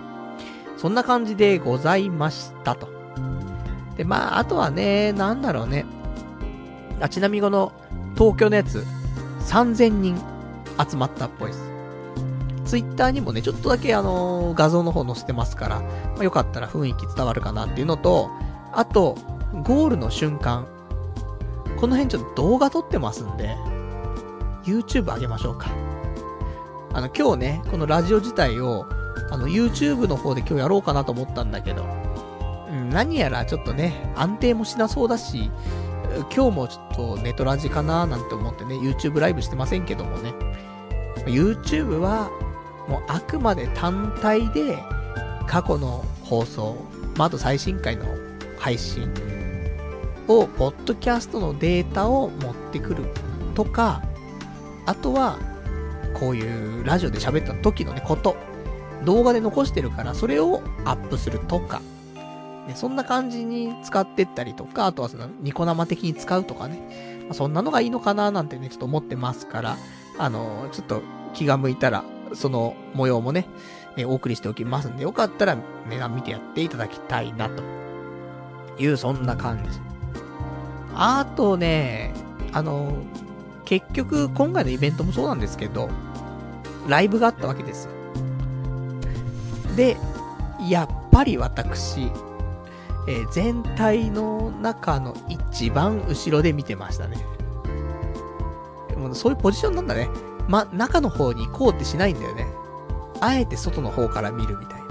[0.77, 2.89] そんな感じでございましたと。
[3.97, 5.85] で、まあ、あとはね、なんだろうね。
[7.01, 7.73] あ、ちなみにこの、
[8.17, 8.85] 東京のやつ、
[9.41, 10.17] 3000人
[10.91, 11.70] 集まったっぽいです。
[12.65, 18.31] ツイッターにもね、ちょっとだけあの、画像の方載せてますから、まあ、よかったら雰囲気伝わるかなっていうのと、
[18.73, 19.17] あと、
[19.65, 20.67] ゴールの瞬間。
[21.79, 23.57] この辺ちょっと動画撮ってますんで、
[24.65, 25.71] YouTube 上げましょうか。
[26.93, 28.87] あの、今日ね、このラジオ自体を、
[29.31, 31.85] あの、YouTube の方で今日やろうかなと思ったんだけど、
[32.69, 35.51] うん、何やらちょっとね、安定もしなそうだし、
[36.35, 40.35] 今日もちょっとネトラジかななんて思ってね、YouTube ライブしてませんけどもね。
[41.27, 42.31] YouTube は、
[42.91, 44.83] もうあくまで単体で、
[45.47, 46.77] 過去の放送、
[47.17, 48.05] まあ、あと最新回の
[48.59, 49.09] 配信
[50.27, 53.05] を、ポッドキャストのデータを持ってくる
[53.55, 54.03] とか、
[54.87, 55.39] あとは、
[56.15, 58.37] こういうラジオで喋った時のね、こと、
[59.05, 61.81] 動画で残してるから、それをアップするとか、
[62.67, 69.77] ね、そんな感じに使ってったりとか、あとはその、ニコ生的に使うとかね、まあ、そんなのがいいのかななんてね、ちょっと思ってますから、
[70.19, 71.03] あのー、ちょっと
[71.35, 72.05] 気が向いたら、
[72.35, 73.47] その模様もね、
[73.97, 75.57] え、お送りしておきますんで、よかったら、
[75.89, 77.63] 値段見てやっていただきたいな、と
[78.79, 79.81] いう、そんな感じ。
[80.95, 82.15] あとね、
[82.53, 82.93] あの、
[83.65, 85.89] 結局、今回のイベントもそうなんですけど、
[86.89, 87.93] ライブがあったわけですよ。
[89.77, 89.97] で、
[90.69, 92.11] やっぱり私、
[93.09, 97.19] えー、全体の中の一番後ろで見てましたね。
[98.97, 100.09] もうそういうポジションなんだね。
[100.51, 102.47] ま、中の方に行こうってしないんだよね。
[103.21, 104.89] あえて外の方から見るみたいな。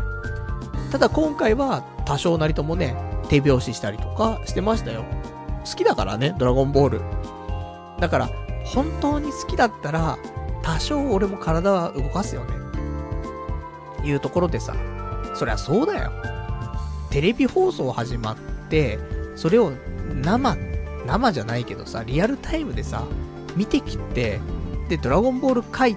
[0.90, 2.95] ただ今回は多少なりともね、
[3.27, 5.03] 手拍子したりとかしてましたよ。
[5.69, 7.02] 好きだからね、ドラゴンボール。
[7.99, 8.30] だから、
[8.64, 10.18] 本当に好きだったら、
[10.64, 12.53] 多少俺も体は動かすよね。
[14.06, 14.73] いうところでさ、
[15.36, 16.11] そりゃそうだよ。
[17.10, 18.38] テレビ放送始まっ
[18.69, 18.98] て、
[19.36, 19.73] それを
[20.23, 20.56] 生、
[21.06, 23.03] 生じゃないけどさ、リアルタイムでさ、
[23.57, 24.40] 見てきて、
[24.90, 25.95] で、ドラゴンボール回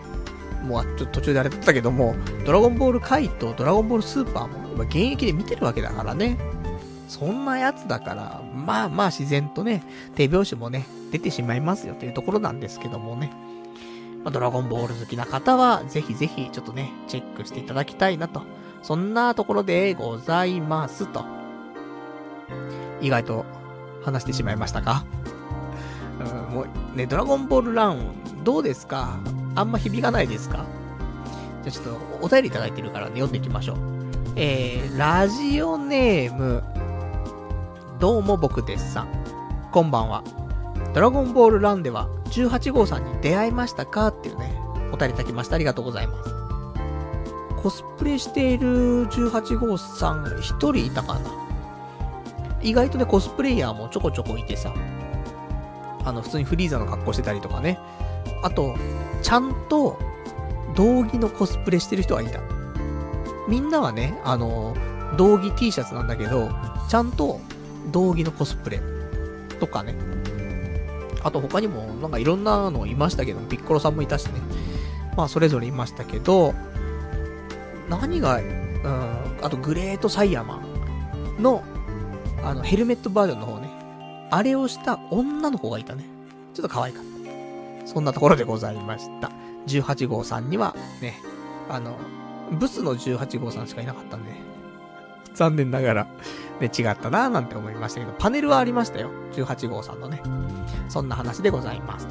[0.63, 2.15] もうちょっと途中であれだったけども、
[2.47, 6.39] ドラゴンボール回とドラゴンボールスーパーも今現役で見てるわけだからね。
[7.09, 9.83] そんなやつだから、まあまあ自然とね、
[10.15, 13.33] 手拍子もね、出てしまいますよというところなんですけどもね。
[14.25, 18.43] まあ、ドラゴンボール好きな方は、ぜひぜひちょっとね、チェックしていただきたいなと。
[18.83, 21.25] そんなところでございますと。
[23.01, 23.45] 意外と
[24.05, 25.05] 話してしまいましたか？
[26.21, 28.01] うん、もうね、ドラゴンボールラン、
[28.45, 29.19] どうですか？
[29.55, 30.65] あんま響かないですか？
[31.63, 33.77] じゃあちょっとお便りいただいてるからね、読んでいきましょう。
[34.37, 36.63] えー、ラジオネーム、
[37.99, 39.09] どうも僕ですさん。
[39.71, 40.23] こんばんは。
[40.95, 44.09] ドラゴンボールランでは18号さんに出会いましたか？
[44.09, 44.55] っていうね、
[44.93, 45.57] お便りいただきました。
[45.57, 46.35] ありがとうございます。
[47.63, 51.21] コスプレしている18号さん一人いたかな？
[52.61, 54.73] 意外とね、コスプレイヤーもちょこちょこいてさ、
[56.05, 57.79] あの、普通にフリーザの格好してたりとかね。
[58.43, 58.75] あと、
[59.23, 59.99] ちゃんと、
[60.75, 62.41] 道着のコスプレしてる人がいた。
[63.49, 64.75] みんなはね、あの、
[65.17, 66.51] 道着 T シャツなんだけど、
[66.89, 67.41] ちゃんと、
[67.91, 68.81] 道着のコスプレ
[69.61, 69.95] とかね。
[71.23, 74.33] あと他にも、なんかいろんなのいましたけど、ピッコロさんもいたしね。
[75.17, 76.55] まあ、それぞれいましたけど、
[77.89, 78.45] 何が、うん、
[79.43, 80.61] あとグレートサイヤマ
[81.39, 81.63] ンの、
[82.43, 83.62] あの、ヘルメットバージョンの方。
[84.33, 86.05] あれをした女の子がいたね。
[86.55, 87.05] ちょっと可愛かっ
[87.83, 87.87] た。
[87.87, 89.31] そんなところでございました。
[89.67, 91.21] 18号さんには、ね、
[91.69, 91.99] あの、
[92.51, 94.31] ブスの18号さんしかいなかったんで、
[95.35, 96.07] 残念ながら、
[96.61, 99.11] ね、違ったなぁなんて思いましたけど、パネルはありましたよ。
[99.33, 100.23] 18号さんのね。
[100.89, 102.09] そんな話でございます。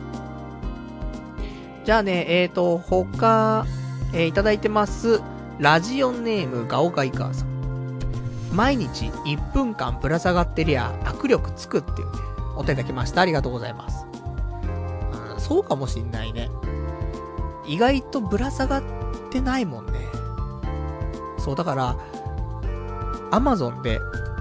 [1.85, 3.65] じゃあね、えーと、他、
[4.13, 5.23] えー、いただいてます。
[5.57, 7.60] ラジオネームガオガイカーさん。
[8.51, 12.19] 毎日1分間ぶら下がってりゃ握力つくっていうね、
[12.57, 13.21] お手いただきました。
[13.21, 14.05] ありがとうございます。
[15.33, 16.49] うん、そうかもしんないね。
[17.65, 18.83] 意外とぶら下がっ
[19.31, 19.93] てないもんね。
[21.37, 21.95] そう、だから、
[23.31, 23.99] アマゾンで、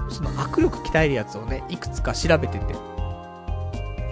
[0.09, 2.75] その握力鍛えるやつをね、いくつか調べてて、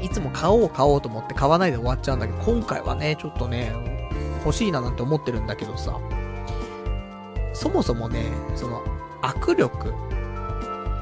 [0.01, 3.73] いつも買おう買おうと思って買わないで終わっちゃうんだけど、今回はね、ちょっとね、
[4.45, 5.99] 欲しいななんて思ってるんだけどさ、
[7.53, 8.81] そもそもね、その、
[9.21, 9.93] 握力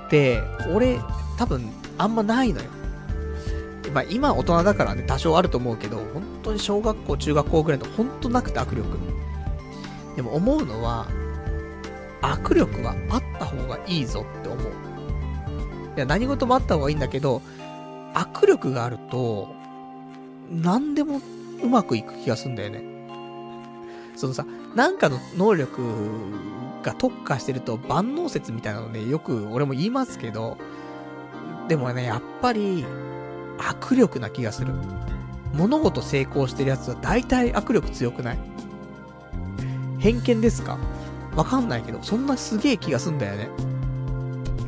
[0.06, 0.41] って、
[0.73, 0.99] 俺、
[1.38, 2.69] 多分、あんまないのよ。
[3.94, 8.98] まあ、今大人だからね、多少あると思うけど、本当に小学校、中学校ぐらいと本当なくて握力。
[10.15, 11.07] でも思うのは、
[12.22, 14.72] 握力はあった方がいいぞって思う。
[15.95, 17.41] いや、何事もあった方がいいんだけど、
[18.14, 19.49] 握力があると、
[20.49, 21.22] 何でも
[21.64, 22.84] うまくいく気がすんだよね。
[24.15, 24.45] そのさ、
[24.78, 25.82] なんかの能力
[26.84, 30.56] が特化してると万能説みたいなのね、よく俺も言いますけど、
[31.68, 32.86] でもね、やっぱり、
[33.58, 34.72] 握力な気がする。
[35.56, 38.40] 物事成功してるやつは大体握力強くない？
[39.98, 40.78] 偏見ですか？
[41.36, 43.49] わかんないけど、そんなすげえ気がすんだよね。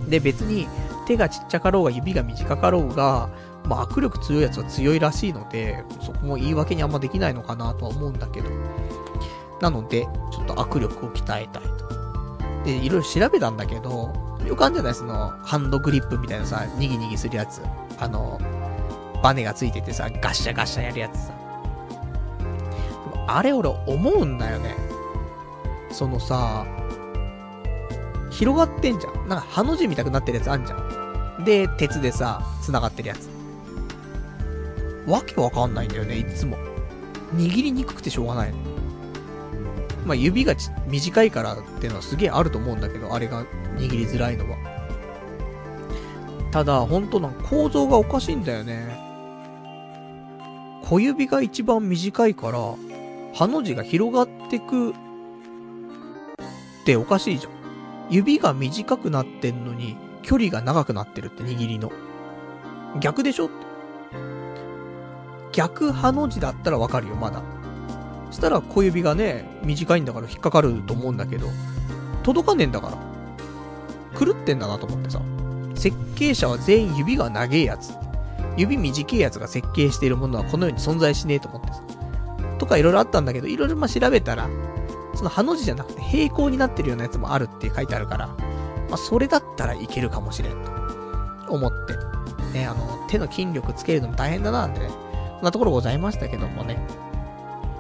[0.10, 0.68] で、別に
[1.06, 3.30] 手がちっちゃかろうが指が短かろうが、
[3.65, 8.49] まあ、握力強いやつは強いらしいので、そこも言い訳にあんまできないのかなとは思うんだけど。
[9.61, 12.64] なので、ちょっと握力を鍛えたいと。
[12.65, 14.14] で、いろいろ調べたんだけど、
[14.45, 17.61] よくあるんじゃないその、ハンドグリップみたいなさ、にぎにぎするやつ。
[17.99, 18.40] あの、
[19.22, 21.34] バネがついててさ、ガッシャガッシャやるやつさ。
[23.27, 24.76] あれ俺思うんだよね。
[25.91, 26.65] そのさ、
[28.31, 29.27] 広がってんじゃん。
[29.27, 31.44] なんか、ハの字見たくなってるやつあんじゃん。
[31.44, 33.30] で、鉄でさ、繋がってるやつ。
[35.07, 36.57] わけわかんないんだよね、いつも。
[37.36, 38.57] 握りにくくてしょうがないの。
[40.05, 40.55] まあ、指が
[40.88, 43.43] 短いからっていうのはすげえあると思うんだけど、あれが
[43.77, 44.57] 握りづらいのは。
[46.51, 48.97] ただ、本当な構造がおかしいんだよね。
[50.84, 52.59] 小指が一番短いから、
[53.35, 54.93] ハの字が広がってくっ
[56.85, 57.53] ておかしいじゃん。
[58.09, 61.91] 指が短くなってんのに、距離が長くなってるって握りの。
[62.99, 63.49] 逆でしょ。
[65.51, 67.43] 逆ハの字だったらわかるよ、まだ。
[68.30, 71.47] そしたら小指がね、短いんだから引っかかると思うんだけど、
[72.23, 72.97] 届かねえんだから。
[74.19, 75.22] 狂ってんだなと思ってさ。
[75.76, 77.93] 設計者は全員指が長いやつ。
[78.57, 81.81] 指短いやつが設計しているものはこの世に存在しねえと思ってさ。
[82.57, 84.49] とかいろいろあったんだけど、いろいろまあ調べたら、
[85.15, 88.35] そのハの字じゃなくて平行になってるようなやつもあるって書いてあるから、ま
[88.93, 90.51] あそれだったらいけるかもしれん
[91.45, 91.93] と思って。
[92.53, 94.89] ね、あの、手の筋力つけるのも大変だななんてね。
[95.35, 96.80] そんなところございましたけどもね。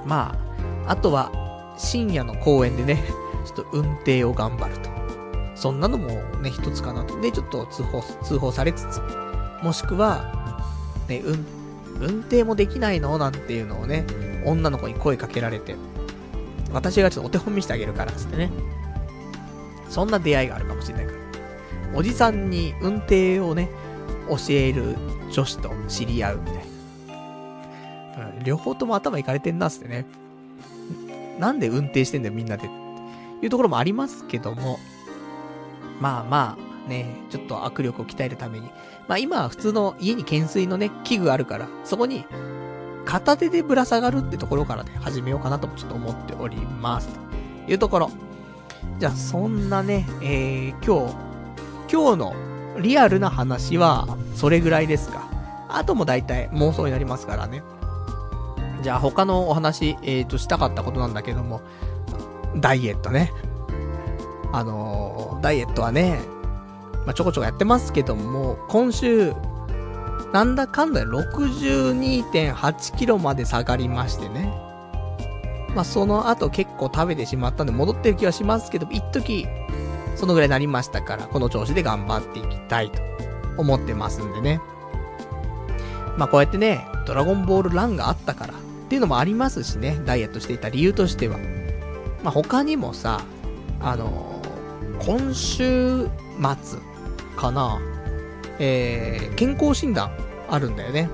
[0.09, 0.35] ま
[0.85, 1.31] あ、あとは、
[1.77, 3.03] 深夜の公園でね、
[3.45, 4.89] ちょっと運転を頑張ると。
[5.55, 6.09] そんなのも
[6.41, 7.19] ね、一つかなと。
[7.21, 9.01] で、ちょっと通報、通報されつつ、
[9.61, 10.63] もしくは、
[11.07, 11.45] ね、運、
[11.99, 13.17] 運転もできないの？
[13.17, 14.05] なんていうのをね、
[14.45, 15.75] 女の子に声かけられて、
[16.71, 18.51] 私がちょっとお手本見してあげるからつってね。
[19.89, 21.97] そんな出会いがあるかもしれないから。
[21.97, 23.69] おじさんに運転をね、
[24.29, 24.95] 教える
[25.31, 26.58] 女子と知り合うみたいな。
[28.43, 30.05] 両方とも頭いかれてんなっつってね。
[31.39, 32.69] なんで運転してんだよみんなで。
[33.41, 34.79] いうところもありますけども。
[35.99, 38.69] まあまあ、ね、ちょっと握力を鍛えるために。
[39.07, 42.25] まあ今は普通の家に懸垂のね、器具あるから、そこに
[43.05, 47.09] 片手でぶら下がるってところからね、始めようかなともちょっと思っております。
[47.65, 48.11] というところ。
[48.99, 51.15] じゃあそんなね、えー、今日、
[51.91, 52.35] 今日の
[52.81, 55.27] リアルな話は、それぐらいですか。
[55.69, 57.63] あとも大体妄想になりますからね。
[58.81, 61.61] じゃあ他のお話、えーと、したかったことなんだけども、
[62.57, 63.31] ダイエットね。
[64.51, 66.19] あのー、ダイエットはね、
[67.05, 69.33] まあ、ちょこちょこやってますけども、今週、
[70.33, 74.53] なんだかんだ62.8キロまで下がりましてね。
[75.75, 79.47] まあ、その後結構食べてしまったんで戻ってる気はしますけど、一時
[80.15, 83.01] そのぐらいになりましたから、この調子で頑張っていきたいと
[83.57, 84.59] 思ってますんでね。
[86.17, 88.53] まあこうやってね、ドラゴンボールランがあったから
[88.89, 91.37] っていうのもありますしね、ダイエットしていた理由としては。
[92.23, 93.21] まあ他にもさ、
[93.79, 96.07] あのー、今週
[96.63, 96.79] 末
[97.37, 97.79] かな、
[98.57, 100.09] えー、健康診断
[100.49, 101.07] あるんだよね。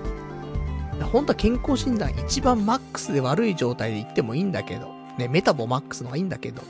[1.11, 6.61] 本当は健康診断一番マックスで悪い状態で行ってもいいんだけど、ね、メタボマックスの方がいいんだけど、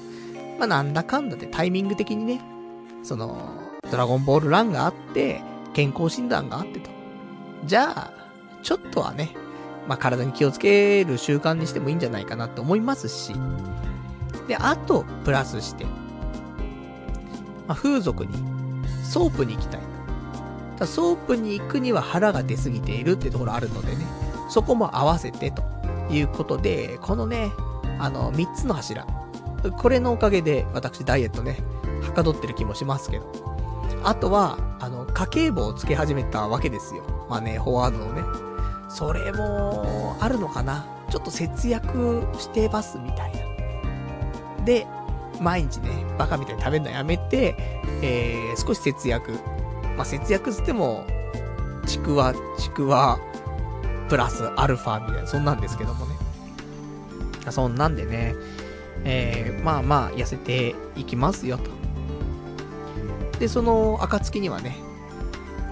[0.57, 2.41] まあ、なんだかんだでタイミング的にね、
[3.03, 3.37] その、
[3.91, 5.43] ドラゴンボールランがあって、
[5.75, 6.89] 健康診断があってと。
[7.65, 8.11] じゃあ、
[8.63, 9.35] ちょっとはね、
[9.87, 13.33] まあ、体に気をつける習慣にしてもいいんじゃないかなって思いますし、
[14.47, 15.85] で、あと、プラスして、
[17.67, 18.33] まあ、風俗に、
[19.03, 19.81] ソープに行きたい。
[20.77, 24.05] ただソープに行くには腹が出すぎているってところあるのでね、
[24.49, 25.63] そこも合わせてと
[26.09, 27.51] いうことで、このね、
[27.99, 29.05] あの、三つの柱。
[29.77, 31.57] これのおかげで、私ダイエットね、
[32.03, 33.55] はかどってる気もしますけど。
[34.03, 37.03] あとは、あの、家計簿をつけ始めたわけですよ。
[37.29, 38.44] まあね、フォワードのね。
[38.95, 40.85] それも、あるのかな？
[41.09, 43.31] ちょっと節約してますみたい
[44.57, 44.63] な。
[44.63, 44.87] で、
[45.41, 47.57] 毎日ね、バカみたいに食べるのやめて、
[48.01, 49.33] えー、少し節約。
[49.97, 51.05] まあ、節約つっても、
[51.85, 53.19] ちくわ、ちくわ、
[54.07, 56.15] プラスアルファみたいな、そんなんですけどもね。
[57.49, 58.33] そんなんでね、
[59.03, 61.69] えー、まあまあ痩せていきますよと。
[63.39, 64.77] で、その暁にはね、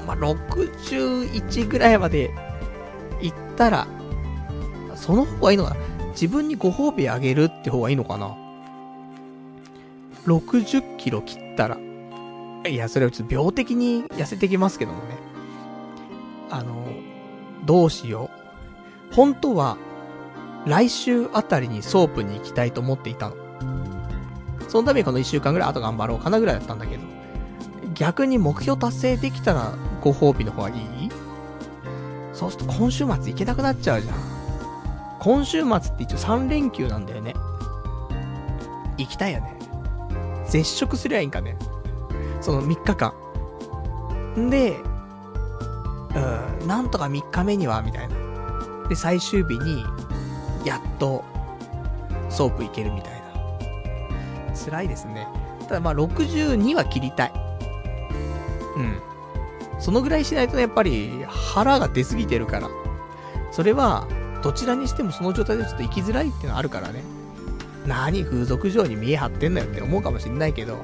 [0.05, 2.31] まあ61ぐらいまで
[3.53, 3.87] ったら、
[4.95, 5.77] その方がいいのかな？
[6.11, 8.35] 自分にご褒美あげるって方がいいのかな
[10.25, 11.77] ?60 キロ切ったら。
[12.67, 15.17] いや、それはちょっと病的に痩せてきますけどもね。
[16.49, 16.87] あの、
[17.65, 18.29] どうしよ
[19.11, 19.15] う。
[19.15, 19.77] 本当は、
[20.65, 23.35] 来週あたりにソープに行きたいと思っていたの。
[24.69, 27.03] そのためにこの1週間ぐらい後頑張ろうかなぐらいだったんだけど、
[27.95, 31.09] 逆に目標達成できたらご褒美の方がいい？
[32.33, 34.15] そうすると今週末行けなくなっちゃうじゃん。
[35.19, 37.33] 今週末って一応3連休なんだよね。
[38.97, 39.55] 行きたいよね。
[40.47, 41.57] 絶食すりゃいいんかね。
[42.41, 43.13] その3日間。
[44.37, 44.77] んで、
[46.61, 48.15] うん、なんとか3日目には、みたいな。
[48.89, 49.85] で、最終日に、
[50.65, 51.23] やっと、
[52.29, 53.23] ソープいけるみたいな。
[54.53, 55.27] 辛いですね。
[55.67, 57.33] ただまあ62は切りたい。
[58.77, 59.12] うん。
[59.83, 62.69] そのぐらいしないとね、やっぱり腹が出すぎてるから。
[63.51, 64.07] それは、
[64.41, 67.03] どちらにしてもその状態でちょっと生きづらいっていうのはあるからね。
[67.85, 70.77] 何風俗嬢に見栄張ってんだよって思うかもしんないけど、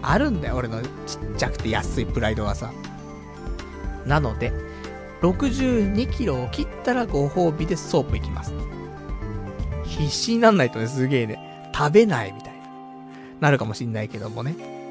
[0.00, 0.88] あるんだよ、俺のちっ
[1.36, 2.72] ちゃくて安いプライドはさ。
[4.06, 4.52] なので、
[5.22, 8.52] 62キロを切ったらご褒美でソープ行きます。
[9.86, 12.60] 必死になんないとね、すげえね、食べないみたいな。
[13.40, 14.81] なるかもしんないけどもね。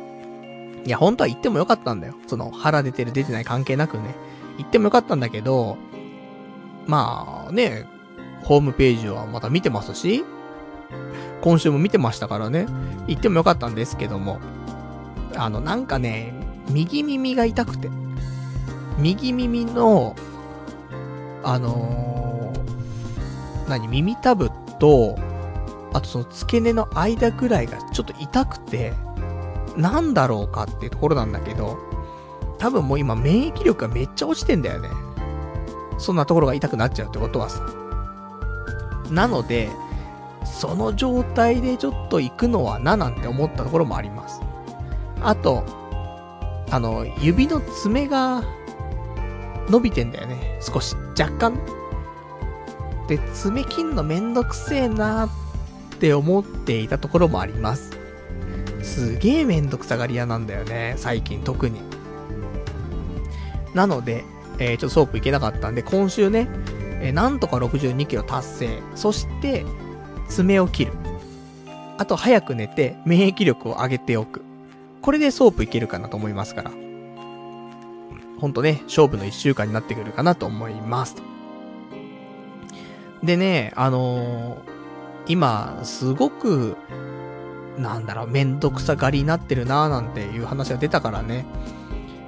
[0.86, 2.16] いや、本当は言ってもよかったんだよ。
[2.28, 4.16] その、腹出てる出てない関係なくね。
[4.58, 5.78] 言ってもよかったんだけど、
[6.88, 7.86] まあね、
[8.44, 10.24] ホームページはまた見てますし、
[11.42, 12.68] 今週も見てましたからね、
[13.08, 14.40] 言ってもよかったんですけども、
[15.36, 16.34] あの、なんかね、
[16.70, 17.90] 右耳が痛くて、
[18.98, 20.16] 右耳の、
[21.44, 24.50] あのー、何、耳たぶ
[24.80, 25.18] と、
[25.94, 28.94] あとその付け根の間ぐらいがちょっと痛くて、
[29.78, 31.78] なんだろうかっていうところなんだけど、
[32.58, 34.90] 多分もう今免疫力がめっちゃ落ちてんだよね。
[35.98, 37.64] そんなところが痛くなっちゃうってことはさ。
[39.10, 39.70] なので、
[40.46, 44.42] その状態でちょっと行くのはななんて思ったところもあります。
[45.22, 45.64] あと、
[46.72, 48.44] あの、指の爪が
[49.70, 50.60] 伸びてんだよね。
[50.62, 50.96] 少し。
[51.20, 51.60] 若干。
[53.08, 55.30] で、爪切んのめんどくせえなっ
[56.00, 58.01] て思っていたところもあります。
[58.84, 60.96] すげえめんどくさがり屋なんだよね。
[60.98, 61.80] 最近特に。
[63.74, 64.24] なので、
[64.60, 66.48] えー、ちょっとソープ行けなかったんで、今週ね、
[67.02, 68.80] えー、なんとか62キロ達成。
[68.96, 69.66] そして、
[70.30, 70.94] 爪を切る。
[71.98, 74.42] あと、早く寝て、免疫力を上げておく。
[75.02, 76.72] これでソープいけるかなと思いますから。
[78.40, 81.16] ほんとね、勝負の一週間になってくるかなと思います。
[83.24, 84.60] でね、あのー、
[85.28, 86.76] 今、すごく、
[87.78, 91.46] なんだろう、めんどくさがりになってるなーなんていう話が出たからね、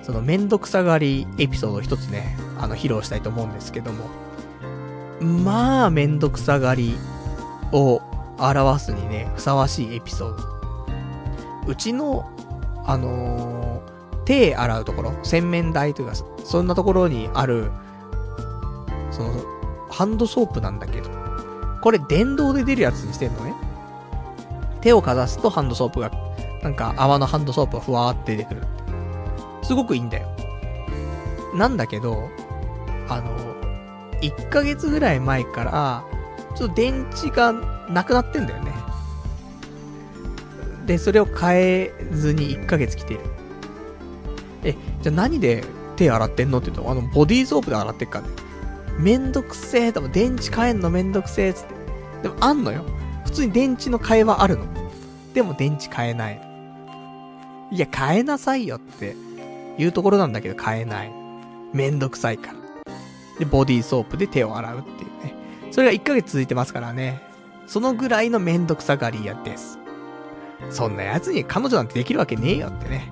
[0.02, 4.06] そのめんどくさがりエピソードを一つね、あの、披露したいと思うんですけども。
[5.22, 6.96] まあ、めんどくさがり
[7.72, 8.02] を
[8.38, 10.44] 表すにね、ふさわしいエピソード。
[11.68, 12.30] うちの、
[12.86, 17.72] あのー、手洗うところ、洗面台というか、そんなところにある、
[19.12, 19.34] その、
[19.90, 21.10] ハンドソープなんだけど、
[21.82, 23.54] これ電動で出るやつにしてんのね。
[24.84, 26.12] 手をかざすとハンドソープが、
[26.62, 28.68] なんか泡のハンドソープがふわーって出てくる。
[29.64, 30.28] すごくいいんだよ。
[31.56, 32.30] なんだけど、
[33.08, 33.32] あの、
[34.20, 36.04] 1ヶ月ぐらい前から、
[36.58, 37.54] ちょっと電池が
[37.90, 38.74] なくなってんだよね。
[40.86, 43.24] で、それを変えずに1ヶ月来ている。
[44.66, 45.64] え、じゃあ何で
[45.96, 48.34] 手洗ってんのって言うと、あの、ボディーソープで洗ってっからね。
[49.00, 51.74] めんどくせえ、でも電池変えんのめんどくせえ、つって。
[52.24, 52.84] でもあんのよ。
[53.34, 54.68] 普通に電池の替えはあるの。
[55.34, 56.42] でも電池変えない。
[57.72, 59.16] いや、変えなさいよって
[59.80, 61.12] いうところなんだけど変えない。
[61.74, 62.94] めんどくさいから。
[63.40, 65.34] で、ボディーソープで手を洗うっていうね。
[65.72, 67.24] それが1ヶ月続いてますからね。
[67.66, 69.80] そのぐらいのめんどくさがり屋です。
[70.70, 73.12] そんな奴に彼女なんてできるわけねえよってね。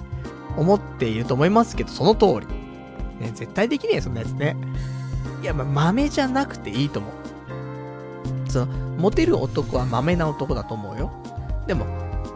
[0.55, 3.25] 思っていると思いますけど、その通り。
[3.25, 4.55] ね、絶対できねえそんなやつね。
[5.41, 7.11] いや、ま、豆じゃなくていいと思う。
[8.51, 11.11] その、モテる男は豆な男だと思うよ。
[11.67, 11.85] でも、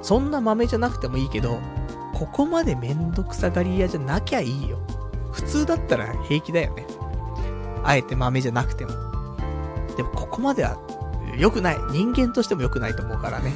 [0.01, 1.59] そんな豆じゃなくてもいいけど、
[2.13, 4.79] ここまでめんどくさがり屋じゃなきゃいいよ。
[5.31, 6.85] 普通だったら平気だよね。
[7.83, 8.91] あえて豆じゃなくても。
[9.95, 10.77] でもここまでは
[11.37, 11.77] 良くない。
[11.91, 13.53] 人間としても良くないと思うからね。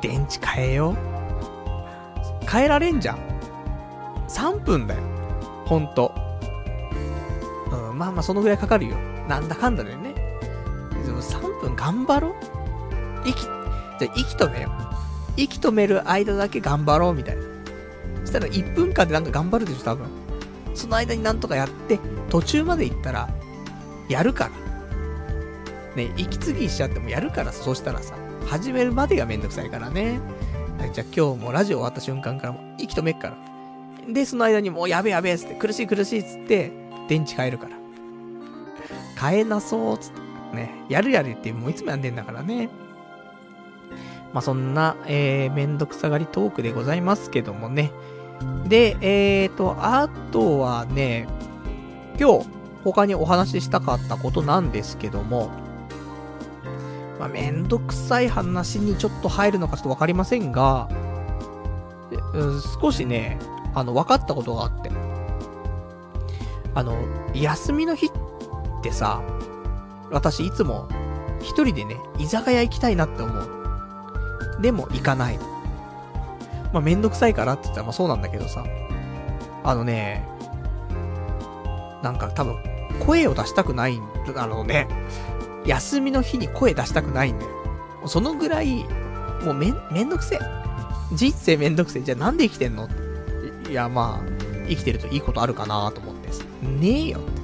[0.00, 2.46] 電池変えよう。
[2.50, 3.18] 変えられんじゃん。
[4.28, 5.00] 3分だよ。
[5.66, 6.14] ほんと。
[7.70, 8.96] うん、まあまあそのぐらいかかるよ。
[9.28, 10.07] なんだかんだでね。
[11.20, 14.70] 3分頑張ろう息、じゃ息止めよ。
[15.36, 17.42] 息止める間だけ頑張ろうみたいな。
[18.20, 20.06] そしたら1分間でなんか頑張るでしょ、多分。
[20.74, 23.28] その間になんとかやって、途中まで行ったら、
[24.08, 24.50] やるから。
[25.96, 28.14] ね、息継ぎしちゃってもやるからさ、そしたらさ、
[28.46, 30.20] 始めるまでがめんどくさいからね。
[30.78, 33.36] はい、じゃあ今日もラジオ終わった瞬間からも息止めっから。
[34.12, 36.72] で、その間にもうやべやべっつって、苦しい苦しいっつって、
[37.08, 37.76] 電池変えるから。
[39.20, 40.27] 変えなそうっつって。
[40.52, 42.68] ね、やるやるってもういつもやんでんだからね。
[44.32, 47.92] まあ、そんな、えー、めんどくさがりトークでございますけどもね。
[48.68, 51.26] で、えーと、あとはね、
[52.20, 52.46] 今日、
[52.84, 55.50] 他にお話ししたかったことなんですけども、
[57.18, 60.88] まあ、めんどくさい話にちょっと入るのかちょっとわかりませんが、
[62.80, 63.38] 少しね、
[63.74, 64.90] あの、分かったことがあって。
[66.74, 66.96] あの、
[67.34, 68.10] 休みの日っ
[68.82, 69.22] てさ、
[70.10, 70.88] 私いつも
[71.40, 73.48] 一人でね、居酒屋行きたいなって思う。
[74.60, 75.38] でも行かない。
[76.72, 78.64] まあ、めんどくさいからって言ったらまあそうなんだけどさ。
[79.64, 80.26] あのね、
[82.02, 82.56] なんか多分、
[83.00, 84.02] 声を出したくないん
[84.34, 84.88] だろうね。
[85.66, 87.50] 休みの日に声出したくないんだよ。
[88.06, 88.84] そのぐらい、
[89.44, 90.38] もうめ、めんどくせえ。
[91.12, 92.02] 人生めんどくせえ。
[92.02, 92.88] じゃあなんで生きてんの？
[93.68, 94.28] いや、まあ、
[94.68, 96.28] 生きてるといいことあるかなと思って
[96.64, 97.37] ねえよって。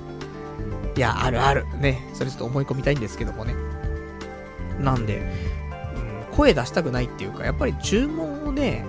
[0.96, 1.66] いや、あるある。
[1.78, 2.06] ね。
[2.14, 3.54] それちょっと思い込みたいんですけどもね。
[4.80, 8.84] なんで、うん声出したくないっていうか、やっぱり注文をね、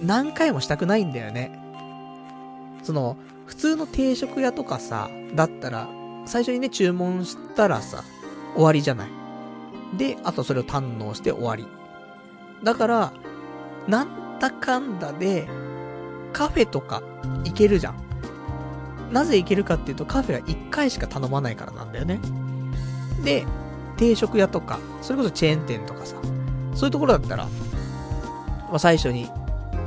[0.00, 1.58] 何回もしたくないんだよね。
[2.82, 3.16] その、
[3.46, 5.88] 普通の定食屋とかさ、だったら、
[6.24, 8.04] 最初にね、注文したらさ、
[8.54, 9.08] 終わりじゃない。
[9.96, 11.66] で、あとそれを堪能して終わり。
[12.62, 13.12] だから、
[13.88, 15.48] なんだかんだで、
[16.32, 17.02] カフェとか
[17.44, 18.11] 行けるじゃん。
[19.12, 22.20] なぜ行けるかっていうとカフェは1回しか頼まないからなんだよね。
[23.22, 23.46] で、
[23.96, 26.16] 定食屋とか、それこそチェーン店とかさ、
[26.74, 29.28] そういうところだったら、まあ、最初に、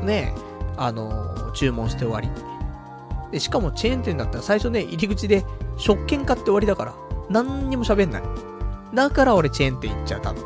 [0.03, 0.33] ね、
[0.77, 2.29] あのー、注文して終わり。
[3.31, 5.43] で、しかもチェーン店だったら最初ね、入り口で
[5.77, 6.93] 食券買って終わりだから、
[7.29, 8.23] 何にも喋んない。
[8.93, 10.43] だから俺チェーン店行っちゃう、多分。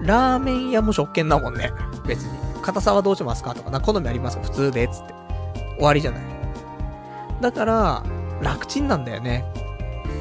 [0.00, 1.70] ラーメン屋も食券だもんね。
[2.06, 2.38] 別に。
[2.62, 4.44] 硬さはどうしますかとか、な、好みありますか？
[4.44, 5.14] 普通で、つって。
[5.76, 6.33] 終わりじゃない。
[7.40, 8.02] だから、
[8.40, 9.44] 楽ちんなんだよね。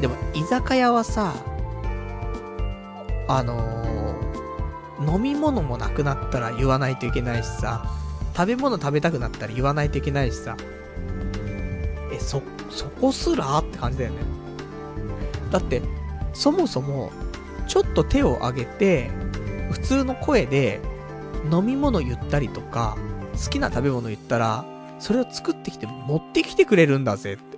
[0.02, 1.34] でも、居酒屋はさ、
[3.28, 7.86] あのー、飲み物もなくなったら言わないといけないしさ、
[8.36, 10.58] 食べ物食べたくなったら言わないといけないしさ、
[12.12, 14.18] え、そ、そこすらって感じだよね。
[15.52, 15.82] だって、
[16.34, 17.12] そもそも、
[17.68, 19.12] ちょっと手を挙げて、
[19.72, 20.82] 普通の声で、
[21.52, 22.98] 飲み物言ったりとか、
[23.34, 24.66] 好きな食べ物言ったら、
[25.04, 27.58] それを作ってきて持ってきてくれるんだぜって。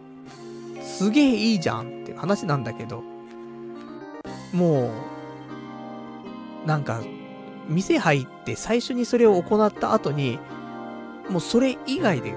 [0.81, 3.03] すげえいいじゃんって話なんだけど、
[4.51, 4.89] も
[6.63, 7.03] う、なんか、
[7.69, 10.39] 店入って最初にそれを行った後に、
[11.29, 12.33] もうそれ以外で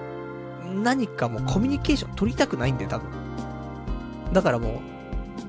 [0.75, 3.11] 何かもうコミュニケーション取りたくないんだよ、多分。
[4.35, 4.83] だからも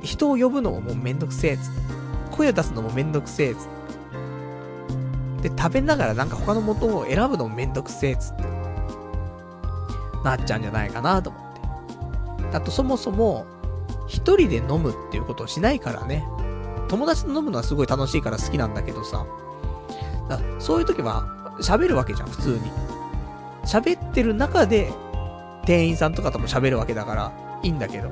[0.01, 1.81] う、人を呼ぶのももうめんどくせえっつって
[2.31, 3.67] 声を出すのもめんどくせえつ
[5.41, 8.58] で、食べながらなんか他の元を選ぶのもめんどくせえっつって。
[10.23, 11.41] なっちゃうんじゃないかなと思っ
[12.51, 12.57] て。
[12.57, 13.45] あとそもそも、
[14.07, 16.25] 一人で飲むっていうことをしないからね。
[16.87, 19.25] 友達と飲むのはすごい楽しいから好きなんだけどさ。
[20.27, 22.71] だそういう時は喋るわけじゃん、普通に。
[23.63, 24.91] 喋ってる中で、
[25.65, 27.31] 店員さんとかとも喋るわけだから、
[27.61, 28.09] いいんだけど。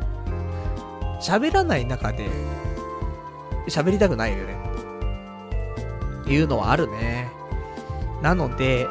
[1.19, 2.29] 喋らない中で、
[3.67, 4.55] 喋りたくないよね。
[6.27, 7.31] いうのはあるね。
[8.21, 8.85] なので、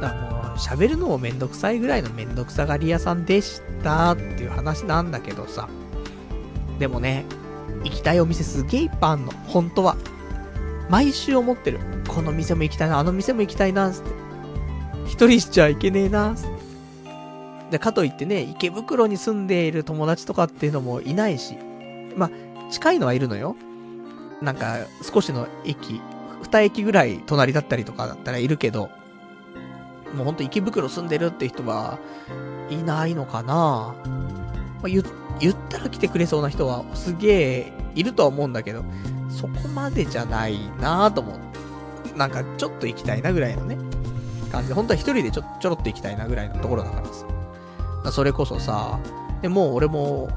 [0.00, 5.68] だもう喋るのもめんどくさいぐらいのめんどくさがり屋さんでしたっていう話なんだけどさ。
[6.78, 7.24] でもね、
[7.84, 9.32] 行きたいお店すげえいっぱいあんの。
[9.46, 9.96] 本当は。
[10.88, 11.80] 毎週思ってる。
[12.08, 14.10] この店も行きたいな、あの店も行きたいな、つって。
[15.06, 16.56] 一人しちゃいけねえな、つって。
[17.72, 21.56] で、かといってね、池袋に住んでいる友達とかっていうのもいないし。
[22.16, 22.30] ま、
[22.70, 23.56] 近いのはいるのよ。
[24.40, 26.00] なんか、少しの駅、
[26.42, 28.90] 二駅ぐらい隣だったりとかだったらいるけど、
[30.14, 31.98] もうほんと池袋住んでるって人は
[32.70, 33.94] いないのかな、ま
[34.84, 35.02] あ、言、
[35.40, 38.84] 言ったら来てくれそうな人はすげえいるとは思うんだけど、
[39.28, 42.18] そこまでじゃないなぁと思う。
[42.18, 43.76] なんかちょっと行きたいなぐらいのね、
[44.50, 48.12] 感じで、本当は一人でちょ、ちょろっと行きたいなぐらいのところだからさ。
[48.12, 48.98] それこそさ、
[49.42, 50.28] でもう俺も、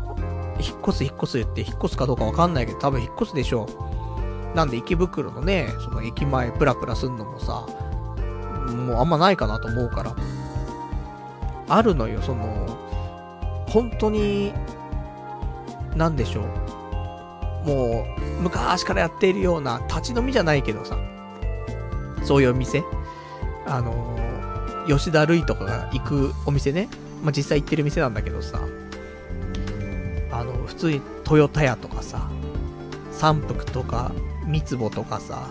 [0.60, 3.68] 引っ越す引っ越す言って引っ越すかどうかわかんないけど、多分引っ越すでしょ
[4.54, 4.56] う。
[4.56, 7.66] なんで池袋のね、その駅前プラプラすんのもさ、
[8.76, 10.16] もうあんまないかなと思うから。
[11.68, 12.78] あるのよ、その、
[13.68, 14.54] 本当に、
[15.96, 16.42] なんでしょ
[17.66, 17.68] う。
[17.68, 20.98] もう、昔からやっているような、立ち飲みじゃないけどさ、
[22.24, 22.84] そういうお店
[23.66, 24.18] あの
[24.88, 26.90] 吉田類とかが行くお店ね。
[27.24, 28.62] まあ、実際行ってる店なんだけどさ、
[30.32, 32.30] あの、普通にトヨタ屋とかさ、
[33.12, 34.12] 三福とか、
[34.46, 35.48] 三つ葉とかさ、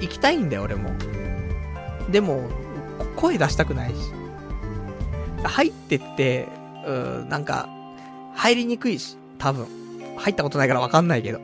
[0.00, 0.90] 行きたいんだよ、俺も。
[2.10, 2.48] でも、
[3.16, 3.96] 声出したくないし。
[5.44, 6.48] 入ってって、
[6.86, 7.68] うーなんか、
[8.34, 9.66] 入りにくいし、多分。
[10.16, 11.40] 入ったことないからわかんないけど。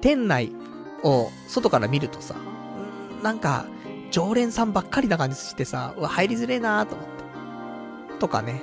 [0.00, 0.52] 店内
[1.02, 2.34] を外から見るとさ、
[3.22, 3.66] なんか、
[4.10, 7.12] 常連さんばっかりな感じしてさ、うわ、入りづれえなーと思って。
[8.18, 8.60] とかね。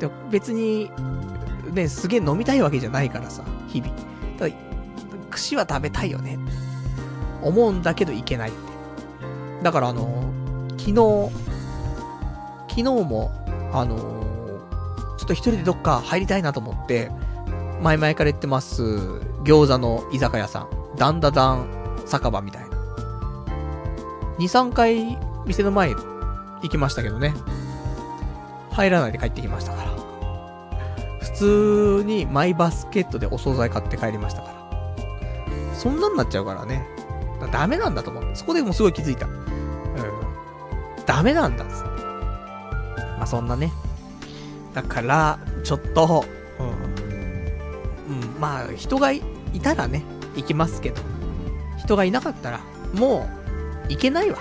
[0.00, 0.90] で別に、
[1.72, 3.94] ね、すげえ飲みたいわけじゃないからさ、日々。
[4.38, 4.54] ただ、
[5.30, 6.38] 串は食べたいよね。
[7.42, 8.69] 思うんだけどいけないって。
[9.62, 10.32] だからあの
[10.78, 11.30] 昨日、
[12.68, 13.30] 昨日も、
[13.72, 13.96] あの
[15.18, 17.10] ちょっと一人でどっか入りたいなと思って、
[17.82, 18.82] 前々から言ってます、
[19.44, 20.68] 餃子の居酒屋さん。
[20.96, 21.66] ダンダダン
[22.06, 22.68] 酒場みたいな。
[24.38, 27.34] 2、3回店の前行きましたけどね。
[28.70, 29.90] 入らないで帰ってきましたから。
[31.20, 35.74] 普通にマイバスケットでお惣菜買って帰りましたから。
[35.74, 36.86] そんなんなっちゃうからね。
[37.40, 38.24] だダメなんだと思う。
[38.34, 39.26] そこでもすごい気づいた。
[41.10, 41.16] うん。
[41.16, 41.88] ダメなんだっつって。
[43.18, 43.72] まあ、そんなね。
[44.74, 46.24] だから、ちょっと、
[46.58, 48.22] うん。
[48.22, 49.22] うん、まあ、人がい
[49.62, 50.02] たらね、
[50.36, 51.02] 行きますけど。
[51.78, 52.60] 人がいなかったら、
[52.94, 53.28] も
[53.88, 54.38] う、行けないわ。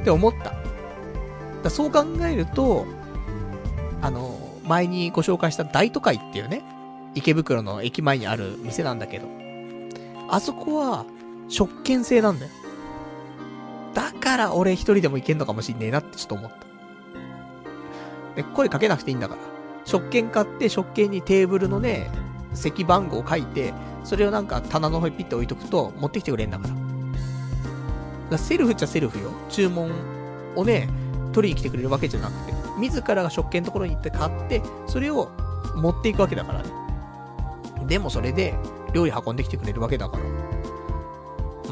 [0.00, 0.54] って思った。
[1.62, 2.86] だそう考えると、
[4.02, 6.62] あの、前にご紹介した大都会っていうね、
[7.14, 9.26] 池袋の駅前にある店なんだけど、
[10.28, 11.04] あそこは、
[11.48, 12.52] 食券制なんだよ。
[13.98, 18.36] だから俺一人でも行けんのかもしんねえなってちょっと思った。
[18.36, 19.40] で、声かけなくていいんだから。
[19.84, 22.08] 食券買って、食券にテーブルのね、
[22.54, 26.74] 席番号を書いて、それをなんか棚の方にピッて置いとくと、持ってきてくれんだから。
[26.74, 26.80] だか
[28.30, 29.32] らセルフっちゃセルフよ。
[29.48, 29.90] 注文
[30.54, 30.88] をね、
[31.32, 35.28] 取りに来てくれるわけじゃなくて、自らが食券のところに行って買って、それを
[35.74, 36.70] 持っていくわけだからね。
[37.88, 38.54] でもそれで、
[38.92, 40.22] 料理運んできてくれるわけだから。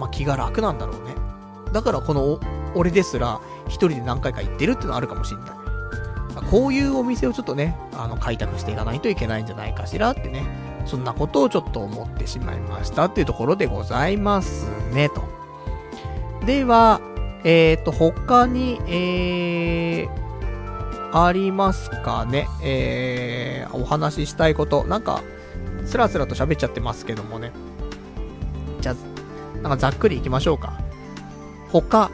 [0.01, 1.26] まあ、気が楽なんだろうね。
[1.77, 2.41] だからこの、
[2.75, 5.51] 俺ですら、一人で何回か行ってるってのはあるかもしんない。
[6.51, 10.47] こういうお店をちょっとね、あの、開拓していかないといけないんじゃないかしらってね、
[10.87, 15.23] そんなことをちょっと思ってしまいましたっていうところでございますね、と。
[16.47, 17.03] では、
[17.45, 22.49] えっ、ー、と、他に、えー、ありますかね。
[22.63, 24.85] えー、お話ししたいこと。
[24.85, 25.23] なんか、
[25.85, 27.53] スラスラと喋っちゃってますけどもね。
[28.81, 28.93] じゃ
[29.59, 30.86] あ、なんかざっくり行きましょうか。
[31.71, 32.11] 他、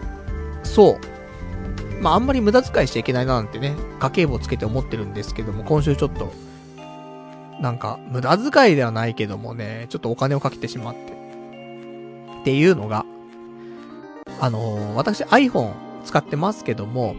[0.62, 2.02] そう。
[2.02, 6.32] まあ、あんまり無駄遣いしちゃいけないななんてね、家計簿つけて思ってるんですけども、今週ちょっと、
[7.60, 11.12] なんか、無駄遣いではないけどもね、ちょっとお金をかけてしまって。
[12.42, 13.06] っていうのが、
[14.40, 15.72] あのー、私 iPhone
[16.04, 17.14] 使ってますけども、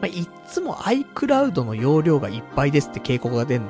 [0.00, 3.68] まあ、いつも iCloud の容量がいっぱいですって警告が出んの。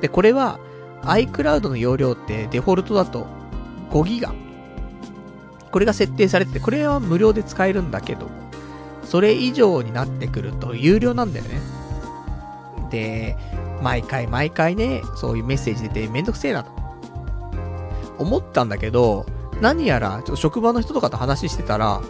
[0.00, 0.58] で、これは
[1.02, 3.26] iCloud の容量ってデフォルトだと
[3.90, 4.32] 5ギガ。
[5.70, 8.26] これが設定されてて、これは無料で使えるんだけど、
[9.04, 11.60] それ以上になってくると有料なんだよね。
[12.90, 13.36] で、
[13.82, 16.70] 毎回毎回ね、そういうメッセージ出てめんどくせえなと。
[18.18, 19.26] 思ったんだけど、
[19.60, 22.00] 何やら、ちょっと職場の人とかと話してたら、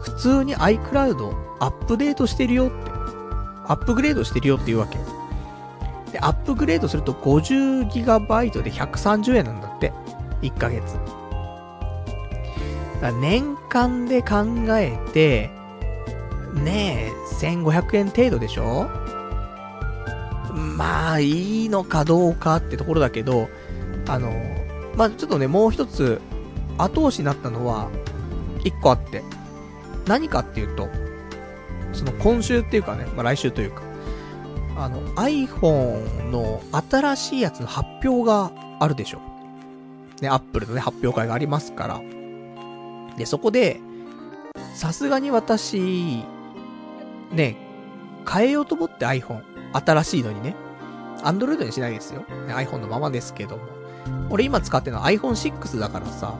[0.00, 2.90] 普通に iCloud アップデートしてるよって、
[3.66, 4.98] アップグレードしてるよって言うわけ。
[6.10, 9.92] で、アップグレードすると 50GB で130円なんだって。
[10.42, 10.96] 1ヶ月。
[13.10, 15.50] 年間で考えて、
[16.54, 18.88] ねえ、1500円程度でしょ？
[20.76, 23.48] まあ、いいのかどうかってところだけど、
[24.06, 24.30] あの、
[24.96, 26.20] まあ、ちょっとね、もう一つ、
[26.78, 27.88] 後押しになったのは、
[28.62, 29.22] 一個あって。
[30.06, 30.88] 何かっていうと、
[31.92, 33.82] その今週っていうかね、まあ来週というか、
[34.76, 38.50] あの、iPhone の新しいやつの発表が
[38.80, 39.20] あるでしょ。
[40.20, 42.00] ね、Apple のね、発表会がありますから。
[43.16, 43.80] で、そこで、
[44.74, 46.24] さすがに私、
[47.30, 47.56] ね、
[48.30, 49.42] 変えようと思って iPhone。
[49.72, 50.54] 新しいのにね。
[51.22, 52.24] Android にしないですよ。
[52.48, 53.62] iPhone のままですけども。
[54.30, 56.34] 俺今使ってるのは iPhone6 だからさ、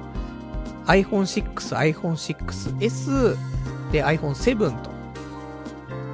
[0.87, 1.55] iPhone6、
[1.95, 3.37] iPhone6S
[3.93, 4.91] で iPhone7 と。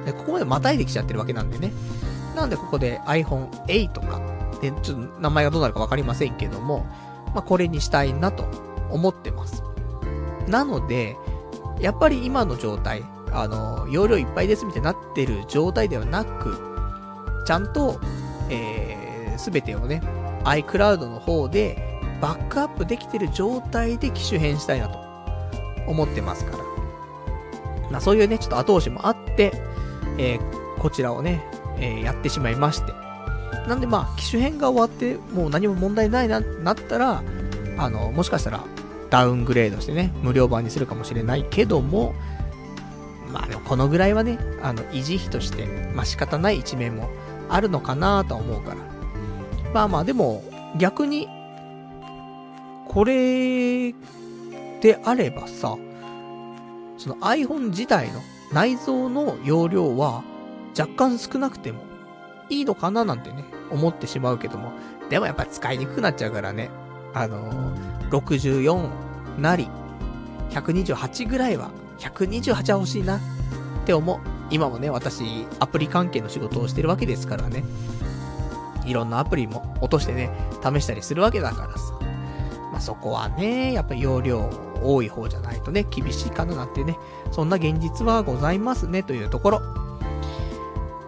[0.05, 1.71] で、ここまでまたいできちゃってるわけなんでね。
[2.35, 4.21] なんでここで iPhone8 とか。
[4.61, 6.85] で、ちょっと名前がどうなるかわかりませんけども、
[7.33, 8.45] まあ、これにしたいなと
[8.89, 9.63] 思ってます。
[10.49, 11.15] なので、
[11.79, 16.57] やっぱり今の状態、あの、容量いっぱいですみたいになってる状態ではなく、
[17.45, 17.99] ちゃんと、
[18.49, 20.01] えー、すべてをね、
[20.43, 21.77] iCloud の方で
[22.21, 24.99] バックアップできてる状態で機種変したいなと
[25.87, 26.63] 思ってますから。
[27.91, 29.53] まあそういうね、ちょっと後押しもあって、
[30.17, 31.43] えー、こちらをね、
[31.77, 32.93] えー、やってしまいまして。
[33.67, 37.23] なんでまあ、機種変が終わって、もう何も問題ないな、なったら、
[37.77, 38.63] あの、もしかしたら、
[39.09, 42.13] ダウングレードしてね、無料版にするかもしれないけども、
[43.31, 47.09] まあでもこのぐらいはね、あの、維持費として、まあ仕方ない一面も
[47.49, 48.77] あるのかなとは思うから。
[49.73, 50.43] まあまあでも、
[50.77, 51.27] 逆に、
[52.87, 53.91] これ
[54.81, 55.75] であればさ、
[56.97, 58.21] その iPhone 自体の
[58.51, 60.23] 内蔵の容量は
[60.77, 61.81] 若干少なくても
[62.49, 64.71] いいのかななんてね、思ってしまうけども、
[65.09, 66.69] でもやっぱ使いにくくなっちゃうからね、
[67.13, 68.89] あのー、64
[69.39, 69.67] なり、
[70.51, 73.19] 128ぐらいは、128は欲しいなっ
[73.85, 74.19] て思う。
[74.51, 77.63] 今もね、私、アプリ関係の仕事をしてるわけですからね。
[78.85, 80.31] いろんなアプリも落としてね、
[80.63, 81.93] 試したりするわけだからさ。
[82.71, 84.49] まあ、そこはね、やっぱり容量
[84.81, 86.97] 多い方じゃないとね、厳しいかななんてね、
[87.31, 89.61] そんな現実はございますね、というところ。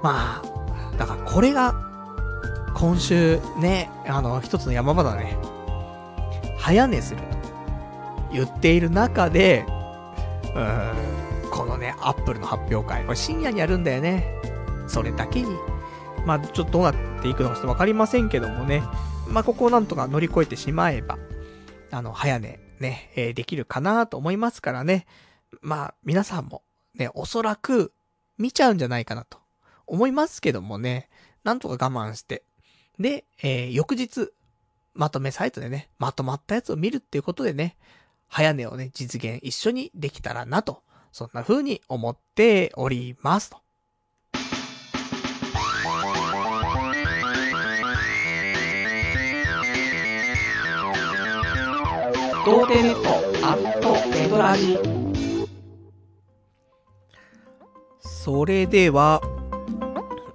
[0.03, 1.75] まあ、だからこれが、
[2.75, 5.37] 今週ね、あの、一つの山場だね。
[6.61, 7.27] 早寝すると
[8.31, 9.65] 言っている中で、
[10.55, 14.25] うーん、このね、アップルの発表会、これ深夜にやるんだよね。
[14.87, 15.49] それだけに。
[16.25, 18.83] まあ、ちょっとどうなっていくのかちょっとわかりませんけどもね。
[19.27, 21.17] まあ、ここをなんとか乗り越えてしまえば、
[21.89, 25.07] あの、早寝、ね、えー、できるかなと思いますからね。
[25.61, 26.61] まあ、皆さんも、
[26.95, 27.91] ね、おそらく、
[28.37, 29.39] 見ちゃうんじゃないかなと、
[29.87, 31.09] 思いますけどもね、
[31.43, 32.43] なんとか我慢して。
[32.99, 34.31] で、えー、翌日、
[34.93, 37.77] まとめサイトでね、まとまったやつを見るっていうことでね、
[38.27, 43.57] 早寝をね、実現一緒にできたらなと、そんな風に思っておりますと。
[58.01, 59.21] それでは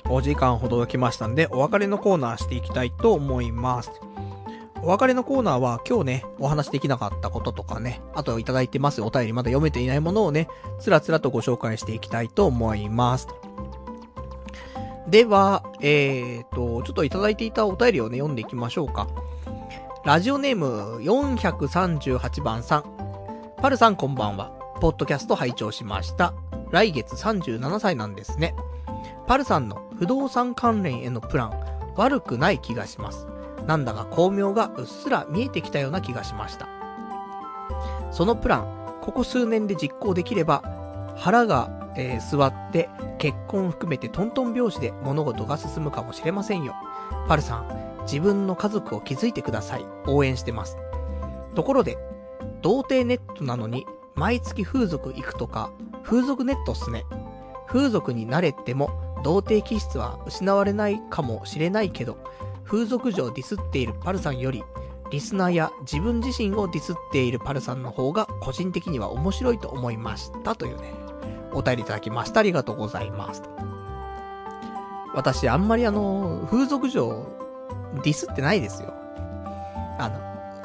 [0.09, 3.91] お時間ほどが来ましたんでお別れのコーナーしていきたいと思います
[4.83, 10.49] お別れのコーナーは今日ね、お話できなかったこととかね、あといただいてますお便りまだ読めていないものをね、
[10.79, 13.29] つらつらとご紹介していきたいと思います。
[15.09, 19.09] では、えーと、ちょっといただいていたお便りをね、読んでいきましょうか。
[20.05, 22.85] ラジオネーム438番さん。
[23.57, 24.53] パルさんこんばんは。
[24.81, 26.35] ポッドキャスト拝聴しました。
[26.71, 28.55] 来月37歳なんですね。
[29.27, 33.27] パルさんの不動産関連へのプラン、悪くない気がします。
[33.67, 36.69] なんだか巧妙がうっすら見えてきたような気がしました。
[38.13, 40.63] そのプラン、ここ数年で実行できれば、
[41.17, 46.75] 腹が、えー座って結婚含めてトントン拍子で物事が進むかもしれませんよ。
[47.27, 49.87] パルさん、自分の家族を築いてください。
[50.07, 50.77] 応援してます。
[51.55, 51.97] ところで、
[52.63, 55.71] 童貞ネットなのに、毎月風俗行くとか、
[56.03, 57.05] 風俗ネットっすね。
[57.67, 58.91] 風俗に慣れても、
[59.25, 62.19] 童貞気質は失われないかもしれないけど、
[62.67, 64.63] 風俗嬢をディスっているパルさんより、
[65.11, 70.93] リスナーや自分自身をディスっているパルさんの方が個人的には面白いと思いましたというね、
[71.53, 72.41] お便りいただきました。
[72.41, 73.43] ありがとうございます。
[75.15, 77.25] 私、あんまりあの、風俗嬢、
[78.03, 78.93] ディスってないですよ。
[79.99, 80.11] あ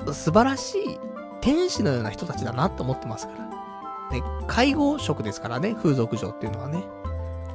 [0.06, 1.00] の、素晴らしい
[1.40, 3.46] 天使のような人たちだなと思ってますから。
[4.12, 6.84] ね、介護職ですからね、風俗嬢っていうのはね。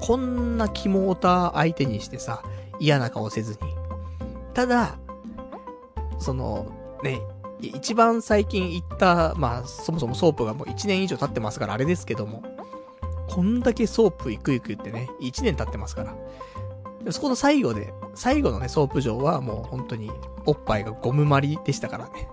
[0.01, 2.43] こんなキモオタ相手にしてさ、
[2.79, 3.86] 嫌な顔せずに。
[4.57, 4.97] ただ、
[6.19, 6.73] その、
[7.03, 7.21] ね、
[7.61, 12.43] 一番最近行った、まあ、そもそもソープがもう1年以上経ってますからあれですけども、
[13.29, 16.05] こんだけソープ行く行くってね、1年経ってますか
[17.05, 17.13] ら。
[17.13, 20.11] そこの最後で、最後のね、ソープ場はもう本当に、
[20.47, 22.27] おっぱいがゴムまりでしたからね。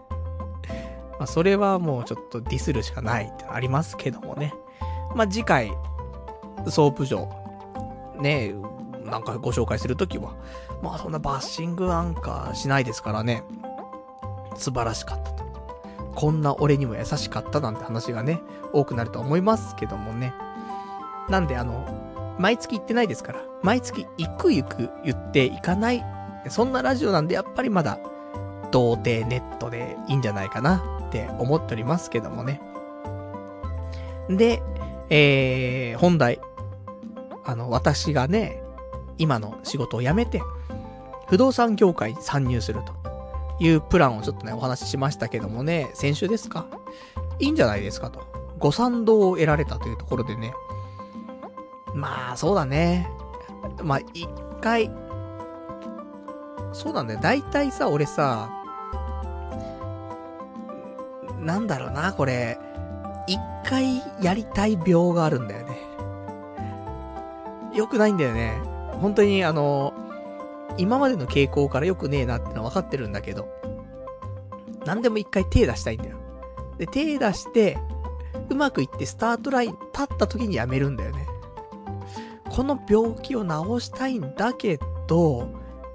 [1.20, 4.54] まあ、それはもうちょっとディスるしかないってありますけどもね。
[5.14, 5.74] まあ、次回、
[6.70, 7.28] ソープ場、
[8.22, 8.56] ね、
[9.04, 10.36] なんかご紹介するときは、
[10.84, 13.44] まあそんなバッシングなんかしないですからね。
[14.58, 15.44] 素晴らしかったと。
[16.14, 18.42] こんな俺にも優しかったなんて話がね、
[18.74, 20.34] 多くなると思いますけどもね。
[21.30, 26.06] なんであの、毎月行ってないですから、毎月行く行く言っていかない。
[26.50, 27.98] そんなラジオなんでやっぱりまだ、
[28.72, 32.62] 童貞ネットでいいんじゃないかなって思っておりますけどもね。
[34.30, 34.62] で、
[35.10, 36.42] えー、本題。
[37.46, 38.62] あの、私がね、
[39.18, 40.42] 今の仕事を辞めて、
[41.34, 42.94] 不動産業界に参入すると
[43.58, 46.68] いうプランをちょっとね、お話ししましたけどもね、先週ですか？
[47.40, 48.28] いいんじゃないですかと。
[48.60, 50.54] ご賛同を得られたというところでね。
[51.96, 53.10] まあ、そうだね。
[53.82, 54.30] まあ、一
[54.62, 54.92] 回、
[56.72, 57.20] そうなんだよ。
[57.20, 58.52] 大体さ、俺さ、
[61.40, 62.60] なんだろうな、これ。
[63.26, 65.80] 一回やりたい病があるんだよね。
[67.74, 68.62] よくないんだよね。
[69.02, 69.96] 本当にあの、
[70.78, 73.48] 今までの傾向から良くねえなってのは分かってるんだけど、
[74.86, 76.18] 何でも一回手出したいんだよ。
[76.78, 77.78] で、手出して、
[78.50, 81.28] うまくいってスタートライン立った時にやめるんだよね。
[82.50, 85.50] この病気を治したいんだけど、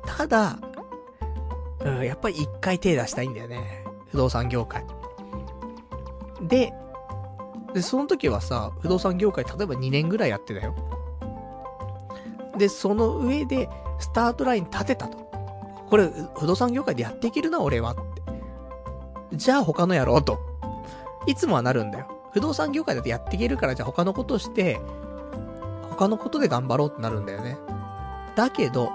[0.06, 0.59] ただ、
[1.80, 3.84] うん、やっぱり一回手出したいんだよね。
[4.10, 4.84] 不動産業界。
[6.42, 6.72] で、
[7.74, 10.74] で、その時はさ、不動産業界例えば2年ぐらいやってたよ。
[12.56, 13.68] で、その上で、
[13.98, 15.18] スタートライン立てたと。
[15.88, 19.36] これ、不動産業界でやっていけるな、俺はって。
[19.36, 20.38] じゃあ他のやろうと。
[21.26, 22.06] いつもはなるんだよ。
[22.32, 24.80] 不動産業界だってやっていけるから、じゃあ他のことして、
[25.90, 27.58] 他のことで頑張ろうってなるんだよね。
[28.36, 28.90] だけど、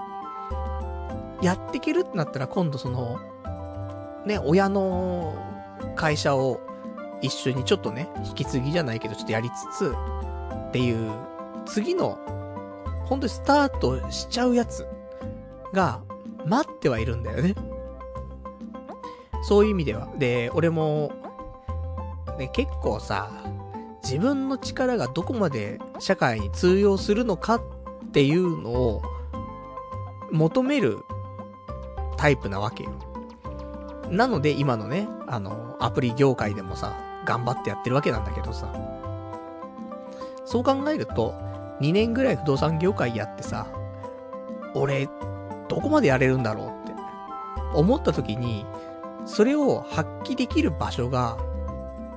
[1.42, 3.18] やっていけるってなったら今度その、
[4.24, 5.34] ね、親の
[5.96, 6.60] 会社を
[7.20, 9.94] 一緒にちょっとね、引き継ぎじゃないけどちょっとやりつつ、
[10.68, 11.12] っていう、
[11.66, 12.18] 次の
[13.04, 14.86] 本当にスタートしちゃうやつ
[15.74, 16.00] が
[16.46, 17.54] 待ってはいるんだよね。
[19.42, 20.08] そういう意味では。
[20.16, 21.12] で、俺も、
[22.38, 23.30] ね、結構さ、
[24.02, 27.62] 自分の力がどこまで社会に通用するのかっ
[28.12, 29.02] ていうのを
[30.30, 31.04] 求める
[32.16, 32.92] タイプなわけよ。
[34.10, 36.94] なので今のね、あの、アプリ業界でもさ、
[37.24, 38.72] 頑張ってやってるわけなんだけどさ。
[40.44, 41.34] そう考えると、
[41.80, 43.66] 2年ぐらい不動産業界やってさ、
[44.74, 45.08] 俺、
[45.74, 46.92] どこまでやれるんだろうって
[47.74, 48.64] 思った時に、
[49.26, 51.36] それを発揮できる場所が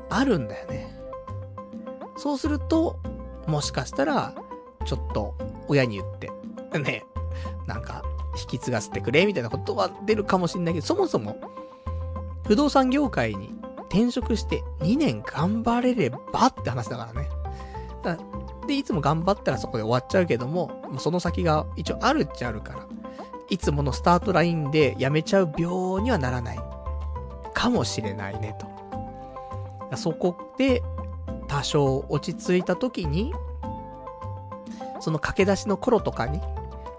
[0.09, 0.95] あるんだよね。
[2.17, 2.99] そうすると、
[3.47, 4.35] もしかしたら、
[4.85, 5.33] ちょっと
[5.67, 6.29] 親に言って、
[6.79, 7.03] ね、
[7.65, 8.03] なんか、
[8.39, 11.37] 引き継がせてくれみたいなことは出るかもしんないけど、そもそも、
[12.45, 13.55] 不動産業界に
[13.89, 17.29] 転職して2年頑張れればって話だからね。
[18.67, 22.87] で、いつも頑張ったらそこで終わっちゃうけども、もうその先が一応あるっちゃあるから、
[23.49, 26.59] いつものスタートラインで辞めちゃう病にはならない。
[27.53, 29.97] かもしれないね、と。
[29.97, 30.83] そこで、
[31.47, 33.33] 多少落ち着いた時に、
[34.99, 36.41] その駆け出しの頃とかに、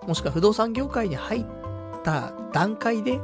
[0.06, 1.46] もしくは不動産業界に入っ
[2.02, 3.20] た段階で、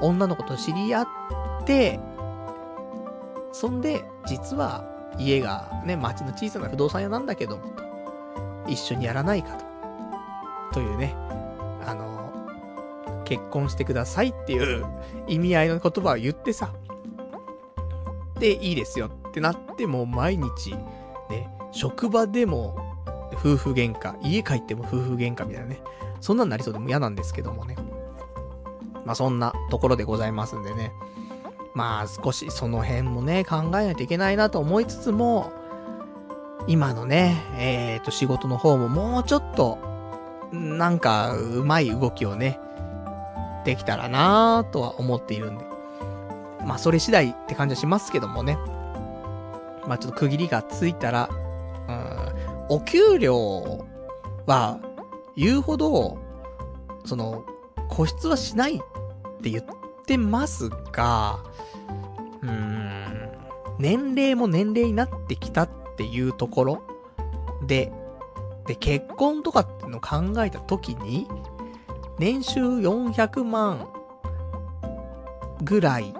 [0.00, 1.06] 女の子と知り合っ
[1.64, 2.00] て、
[3.52, 4.84] そんで、実は
[5.18, 7.82] 家がね、町の小さな不動産屋なんだけども、と。
[8.66, 9.64] 一緒にやらないかと。
[10.72, 11.14] というね、
[11.86, 12.21] あの、
[13.24, 14.84] 結婚してくださいっていう
[15.26, 16.72] 意味合いの言葉を言ってさ。
[18.38, 20.72] で、いいですよってなっても毎日、
[21.30, 22.76] ね、職場でも
[23.34, 25.80] 夫婦喧嘩、家帰っても夫婦喧嘩みたいなね。
[26.20, 27.76] そんなんなりそうでも嫌なんですけどもね。
[29.04, 30.92] まあそんなところでございますんでね。
[31.74, 35.52] まあ少しその辺もね、考えないといけないなと思いつつも、
[36.68, 39.78] 今のね、えっ、ー、と仕事の方ももうちょっと、
[40.52, 42.60] なんかうまい動きをね、
[43.64, 45.64] できたらなぁとは思っているんで。
[46.66, 48.56] まあそれ次第って感じはしますけどもね。
[49.86, 51.28] まあちょっと区切りがついたら、
[51.88, 53.84] うん、お給料
[54.46, 54.80] は
[55.36, 56.18] 言うほど、
[57.04, 57.44] その、
[57.88, 58.78] 固執はしないっ
[59.42, 59.64] て言っ
[60.06, 61.40] てますが、
[62.42, 63.32] うーん、
[63.78, 66.82] 年齢も年齢になってきたっていうところ
[67.66, 67.92] で、
[68.66, 71.26] で、結婚とかってのを考えたときに、
[72.22, 73.88] 年収400万
[75.64, 76.14] ぐらい、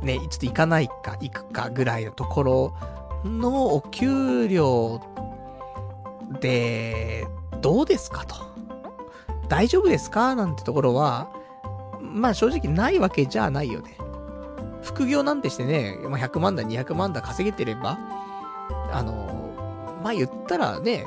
[0.00, 2.74] ね、ちょっと行かないか、行くかぐらいのところ
[3.24, 5.00] のお給料
[6.40, 7.26] で、
[7.60, 8.36] どうですかと。
[9.48, 11.32] 大丈夫ですかなんてところは、
[12.00, 13.96] まあ正直ないわけじゃないよね。
[14.82, 17.98] 副業なんてしてね、ま、100万だ、200万だ稼げてれば、
[18.92, 19.50] あの、
[20.04, 21.06] まあ、言ったらね、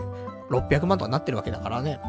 [0.50, 2.02] 600万とかなってるわけだからね、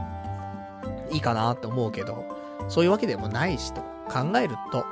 [1.14, 2.24] いいかなって思うけど、
[2.68, 3.80] そういうわけでもないしと
[4.10, 4.84] 考えると、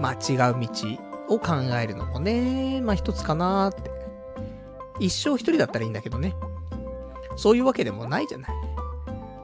[0.00, 3.90] まあ、違う道を考えるのもね、まあ、一つかなって。
[4.98, 6.34] 一生一人だったらいいんだけどね。
[7.36, 8.50] そういうわけでもないじゃない。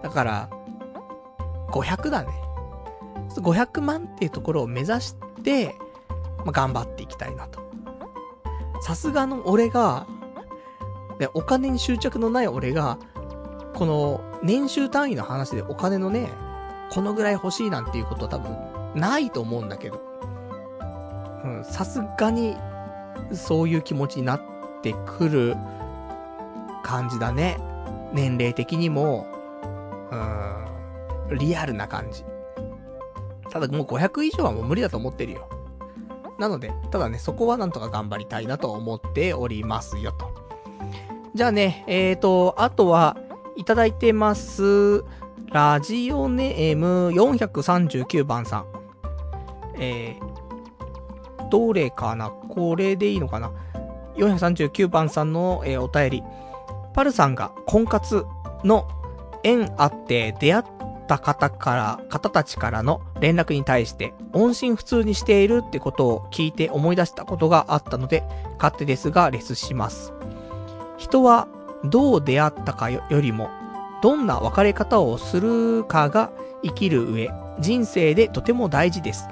[0.02, 0.50] だから、
[1.72, 2.30] 500だね。
[3.36, 5.74] 500万っていうところを目指して、
[6.38, 7.60] まあ、頑張っていきたいなと。
[8.82, 10.06] さすがの俺が、
[11.18, 12.98] ね、お金に執着のない俺が、
[13.74, 16.28] この年収単位の話でお金のね、
[16.90, 18.56] このぐらい欲しいなんていうことは多分
[18.94, 20.00] ないと思うんだけど。
[21.44, 22.56] うん、さすがに
[23.32, 24.40] そういう気持ちになっ
[24.82, 25.56] てくる
[26.82, 27.58] 感じだね。
[28.12, 29.26] 年齢的にも、
[30.10, 32.24] うん、リアルな感じ。
[33.50, 35.48] ただもう500以上はもう無理だと思ってるよ。
[36.38, 40.30] なので、ただね、そこはなんとか頑張りたいなと思っておりますよと。
[41.34, 43.16] じゃあね、えーと、あとは、
[43.56, 45.04] いただいてます、
[45.52, 48.66] ラジオネーム439番さん。
[49.78, 52.30] えー、どれかな?
[52.30, 53.52] これでいいのかな
[54.16, 56.22] ?439 番さんの、えー、お便り。
[56.94, 58.26] パルさんが婚活
[58.64, 58.86] の
[59.44, 60.64] 縁あって出会っ
[61.06, 68.24] た方から、方たちからの連絡に対して、音信不通にしているってことを聞いて思い出したことがあったので、
[68.58, 70.12] 勝手ですが、レスします。
[70.96, 71.48] 人は、
[71.84, 73.50] どう出会ったかよりも、
[74.02, 76.30] どんな別れ方をするかが
[76.62, 77.30] 生きる上、
[77.60, 79.28] 人生でとても大事です。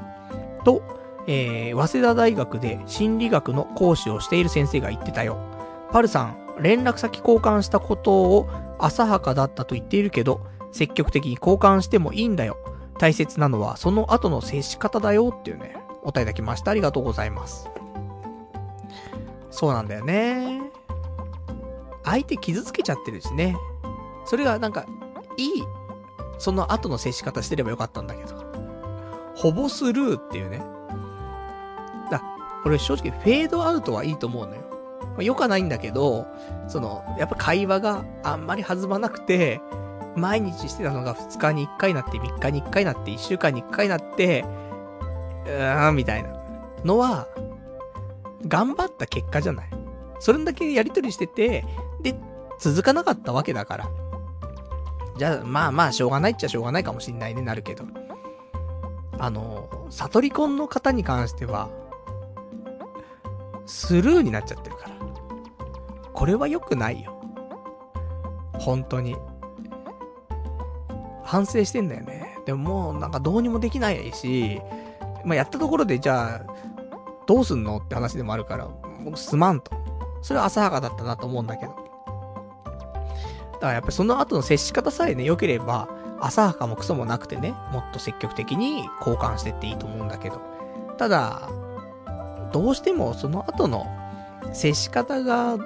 [0.65, 0.83] と、
[1.27, 5.39] えー、早稲田大学で心理学の講師をしている先生が言ってたよ。
[5.91, 8.49] パルさん、連絡先交換したことを
[8.79, 10.41] 浅はかだったと言っているけど、
[10.73, 12.57] 積極的に交換してもいいんだよ。
[12.99, 16.71] 大切なのはその後の接し方だよっていうね、お答えいただきました。
[16.71, 17.69] ありがとうございます。
[19.51, 20.60] そうなんだよね。
[22.05, 23.57] 相手傷つけちゃってるしね。
[24.25, 24.87] それがなんか、
[25.37, 25.65] いい、
[26.39, 28.35] その後の接し方してればよかったんだけど。
[29.35, 30.63] ほぼスルーっていうね。
[32.11, 32.23] だ、
[32.65, 34.63] 俺正直フェードアウトはいいと思うのよ。
[35.01, 36.27] まあ、よくないんだけど、
[36.69, 39.61] その、やっぱ会話があんまり弾まなくて、
[40.17, 44.45] 毎日してたのが2日に1回になって、3日に1回なって、1週間に1回なって、
[45.47, 46.31] うーん、みたいな
[46.85, 47.29] のは、
[48.47, 49.71] 頑張った結果じゃない。
[50.19, 51.65] それだけやりとりしてて、
[52.03, 52.15] で、
[52.59, 53.91] 続かなかったわけだから。
[55.17, 57.85] じゃあ、まあまあ、しょうがないっちゃしょうがないかもしんないね、なるけど。
[59.19, 61.69] あの、悟り婚の方に関しては、
[63.67, 64.91] スルーになっちゃってるから。
[66.13, 67.13] これは良くないよ。
[68.59, 69.17] 本当に。
[71.23, 72.39] 反省してんだよね。
[72.47, 74.61] でももうなんかどうにもできないし、
[75.25, 76.53] まあ、やったところでじゃあ、
[77.27, 78.69] どうすんのって話でもあるから、
[79.05, 79.71] 僕すまんと。
[80.23, 81.80] それは浅はかだったなと思うんだけど。
[83.61, 85.89] だからやっぱりその後の接し方さえね、良ければ、
[86.19, 90.41] 浅はかもクソもなくてね、もっと積極的に交換してっていいと思うんだけど。
[90.97, 91.49] ただ、
[92.53, 93.87] どうしてもその後の
[94.53, 95.59] 接し方が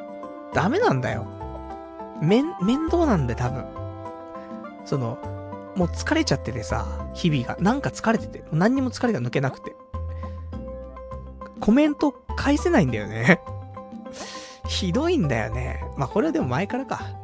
[0.53, 1.27] ダメなんだよ。
[2.21, 3.65] めん、面倒なんだよ、多分。
[4.85, 5.19] その、
[5.77, 7.57] もう疲れちゃっててさ、日々が。
[7.61, 9.75] なんか疲れてて、何にも疲れが抜けなくて。
[11.61, 13.41] コメント返せないんだよね。
[14.69, 15.85] ひどいんだよね。
[15.97, 17.24] まあ、これはでも前からか。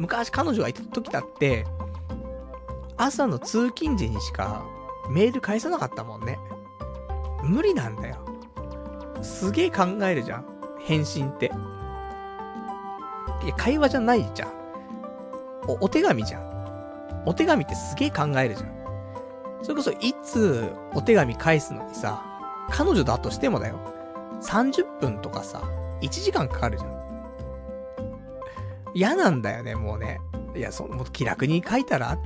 [0.00, 1.66] 昔彼女がいた時だって、
[2.96, 4.64] 朝の通勤時にしか
[5.10, 6.38] メール返さなかったもんね。
[7.42, 8.16] 無理なんだよ。
[9.20, 10.46] すげえ考えるじゃん。
[10.86, 11.52] 返信って。
[13.44, 14.48] いや、会話じゃないじゃん。
[15.68, 17.22] お、お手紙じゃん。
[17.26, 18.70] お手紙ってすげえ考えるじゃん。
[19.62, 22.24] それこそ、いつお手紙返すのにさ、
[22.70, 23.78] 彼女だとしてもだよ。
[24.40, 25.60] 30分とかさ、
[26.00, 26.99] 1時間かかるじゃん。
[28.94, 30.20] 嫌なんだよね、もうね。
[30.54, 32.18] いや、その、も気楽に書いたら、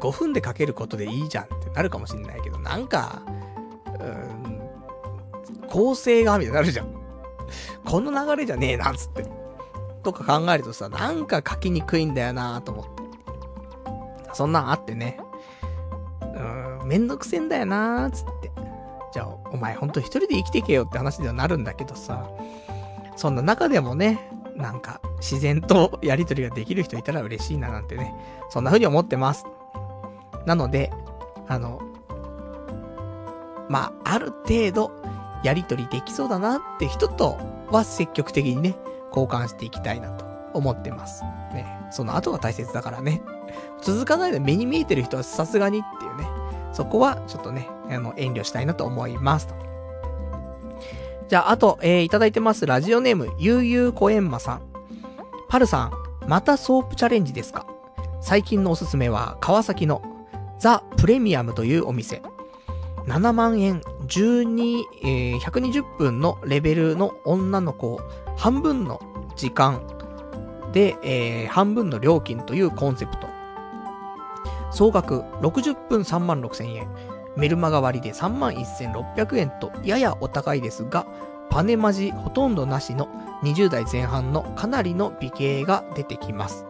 [0.00, 3.22] 5分で書けることでいいじゃんってなるかもしんないけど、なんか、
[3.98, 4.60] うん、
[5.68, 6.94] 構成が、みたいになるじゃん。
[7.84, 9.26] この流れじゃねえな、つって。
[10.02, 12.90] とか考えるとさ、なんか書きにくいんだよなと思って。
[14.34, 15.18] そんなんあってね。
[16.80, 18.52] うん、めんどくせんだよなつって。
[19.12, 22.28] じゃあ、お前ほんと一人で生きていけよって話ではなるんだけどさ。
[23.16, 28.14] そんな中でもね、なんか、自然とやりとりができる人いたら嬉しいななんてね。
[28.48, 29.44] そんな風に思ってます。
[30.46, 30.90] なので、
[31.46, 31.80] あの、
[33.68, 34.90] まあ、ある程度、
[35.42, 37.38] やりとりできそうだなって人と
[37.70, 38.76] は積極的にね、
[39.10, 40.24] 交換していきたいなと
[40.54, 41.22] 思ってます。
[41.52, 41.66] ね。
[41.90, 43.22] その後が大切だからね。
[43.82, 46.26] 続かないで目に見えてる人はさすがにっていうね。
[46.72, 49.65] そこはちょっとね、あの、遠慮したいなと思いますと。
[51.28, 52.66] じゃあ、あと、えー、いただいてます。
[52.66, 54.62] ラジオネーム、ゆうゆうこえんまさん。
[55.48, 55.92] パルさん、
[56.28, 57.66] またソープチャレンジですか？
[58.20, 60.02] 最近のおすすめは、川崎の
[60.60, 62.22] ザ・プレミアムというお店。
[63.06, 68.00] 7万円、12、えー、120分のレベルの女の子
[68.36, 69.00] 半分の
[69.36, 69.82] 時間
[70.72, 73.28] で、えー、半分の料金というコンセプト。
[74.72, 76.88] 総額60分3万6千円。
[77.36, 81.06] メルマガ割で31,600円とややお高いですが、
[81.50, 83.08] パネマジほとんどなしの
[83.42, 86.66] 20代前半のかなりの美形が出てきます。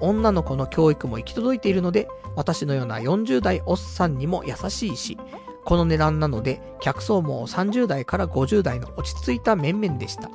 [0.00, 5.16] 女の子の教育も行き届いているので、私のような40代おっさんにも優しいし、
[5.64, 10.30] この値段なので、客層も30代から50代の落ち着いた面々でした。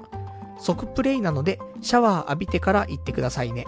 [0.58, 3.66] 即プレイなので、シャワー浴びてから行ってくださいね。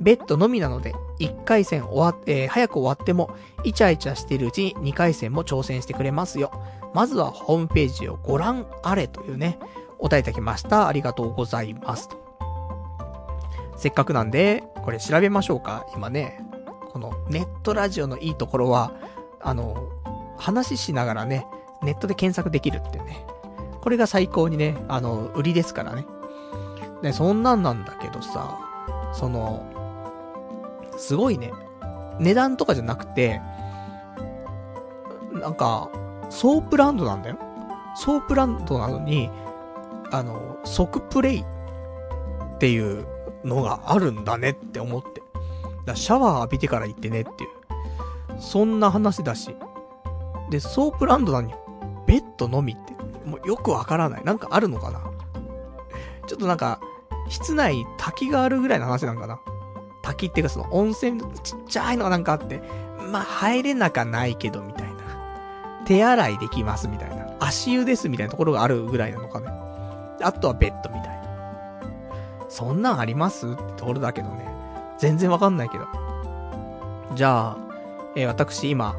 [0.00, 6.50] ベッドのみなので、1回戦終わっ、えー、早く終わっても、イチャイチャしているうちに2回戦も挑戦してくれますよ。
[6.94, 9.58] まずはホームページをご覧あれというね、
[9.98, 10.88] お答えいただきました。
[10.88, 12.08] ありがとうございます。
[13.76, 15.86] せっかくなんで、これ調べましょうか。
[15.94, 16.40] 今ね、
[16.90, 18.92] このネットラジオのいいところは、
[19.40, 19.88] あの、
[20.36, 21.46] 話しながらね、
[21.82, 23.24] ネットで検索できるってね。
[23.80, 26.06] これが最高にね、あの、売りですからね。
[27.02, 28.58] ね、そんなんなんだけどさ、
[29.12, 29.71] その、
[30.96, 31.52] すごいね、
[32.18, 33.40] 値段とかじゃなくて、
[35.32, 35.90] なんか、
[36.30, 37.38] ソープランドなんだよ。
[37.94, 39.30] ソープランドなのに、
[40.10, 43.06] あの、即プレイっていう
[43.44, 45.22] のがあるんだねって思って。
[45.84, 48.40] だシャワー浴びてから行ってねっていう。
[48.40, 49.56] そんな話だし。
[50.50, 51.54] で、ソープランドなのに、
[52.06, 52.92] ベッドのみって、
[53.28, 54.24] もうよくわからない。
[54.24, 55.00] なんかあるのかな
[56.26, 56.80] ちょっとなんか、
[57.28, 59.40] 室内滝があるぐらいの話なんかな
[60.02, 62.60] 滝っていうかその温泉ちっちゃいのがなんかあって、
[63.10, 64.92] まあ入れなかないけどみたいな。
[65.86, 67.34] 手洗いできますみたいな。
[67.40, 69.48] 足湯ですみたいなところがあるぐらいなのかね。
[70.22, 71.22] あとはベッドみたいな。
[72.48, 74.48] そんなんありますってところだけどね。
[74.98, 75.86] 全然わかんないけど。
[77.14, 77.56] じゃあ、
[78.14, 78.94] えー、私今、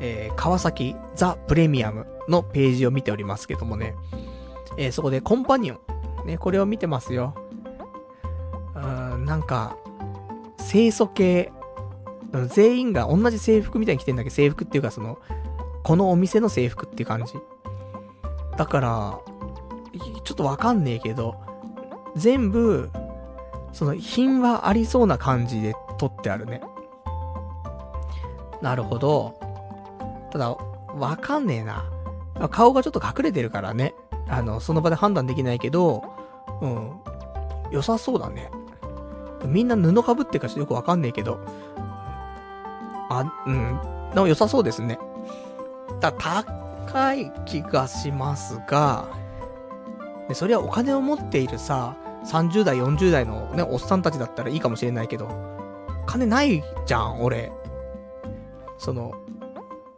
[0.00, 3.94] えー、川崎ザ・プレミアムのページを見ておりますけどもね。
[4.76, 5.80] えー、そこでコンパニオン。
[6.26, 7.34] ね、これを見てますよ。
[8.74, 9.76] うーん、なんか、
[10.70, 11.52] 清楚系、
[12.48, 15.18] 全員が同じ制服みたいに着てんだけど、制服っていうかその、
[15.82, 17.34] このお店の制服っていう感じ。
[18.56, 19.20] だから、
[20.24, 21.36] ちょっとわかんねえけど、
[22.16, 22.90] 全部、
[23.72, 26.60] その品はありそうな感じで撮ってあるね。
[28.62, 29.38] なるほど。
[30.32, 30.50] ただ、
[30.98, 31.84] わかんねえな。
[32.50, 33.94] 顔がちょっと隠れてるからね。
[34.28, 36.02] あの、その場で判断できないけど、
[36.60, 36.92] うん。
[37.70, 38.50] 良さそうだね。
[39.46, 41.38] みんな布被ってるかちょっとよくわかんねえけど。
[43.08, 43.80] あ、うん。
[44.14, 44.98] でも良さそうですね。
[46.00, 49.08] だ、高い気がしますが、
[50.28, 55.28] で、それはお金を持っているさ、30代、40代のね、おっさんたちだったらいいかもしれないけど、
[56.06, 57.52] 金ないじゃん、俺。
[58.78, 59.12] その、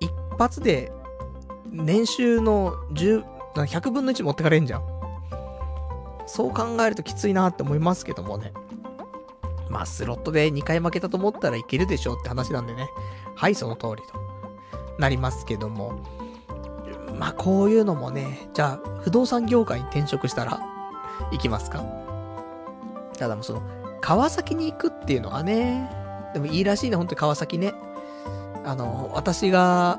[0.01, 0.93] 一発で、
[1.71, 4.83] 年収の10、100分の1持ってかれんじゃん。
[6.27, 8.53] そう考えるときついなって思いますけどもね。
[9.71, 12.91] まあ、スロットで2回負けたと思ったらいけるでしょうって話なんでね。
[13.35, 14.19] はい、その通りと
[14.99, 16.03] なりますけども。
[17.19, 20.61] まあ、こういうのもね、じゃあ、不動産業界に転職したら、
[21.33, 21.85] 行きますか
[23.19, 23.63] ただもうその、
[24.01, 25.91] 川崎に行くっていうのはね、
[26.33, 27.75] でもいいらしいね、本当に川崎ね。
[28.65, 29.99] あの、私が、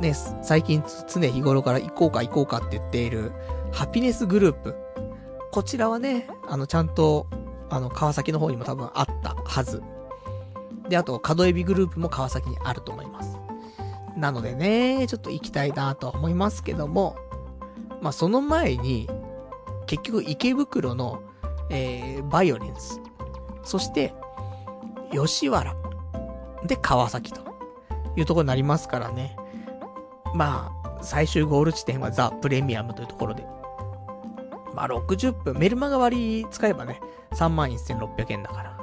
[0.00, 3.32] ね、最近常日頃から行こうか行こうかって言っている、
[3.72, 4.74] ハピネスグループ。
[5.50, 7.26] こちらはね、あの、ちゃんと、
[7.74, 9.82] あの、川崎の方にも多分あったはず。
[10.88, 13.36] で、あと、角エビグループも川崎にあると思います。
[14.16, 17.16] なのでね、ちょっと行きたいなとは思いますけども、
[18.00, 19.10] まあ、その前に、
[19.86, 21.20] 結局池袋の、
[21.68, 23.00] えー、バイオレンス。
[23.64, 24.14] そして、
[25.10, 25.74] 吉原。
[26.64, 27.40] で、川崎と
[28.16, 29.36] いうところになりますからね。
[30.32, 33.44] まあ、最終ゴール地点はザ・プレミアムというところで。
[34.74, 37.00] まあ、60分、メルマガ割使えばね、
[37.32, 38.78] 31,600円だから。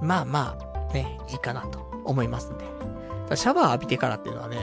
[0.00, 0.56] まあま
[0.90, 2.64] あ、ね、いいかなと思いますんで。
[3.36, 4.58] シャワー浴びてからっていうのはね、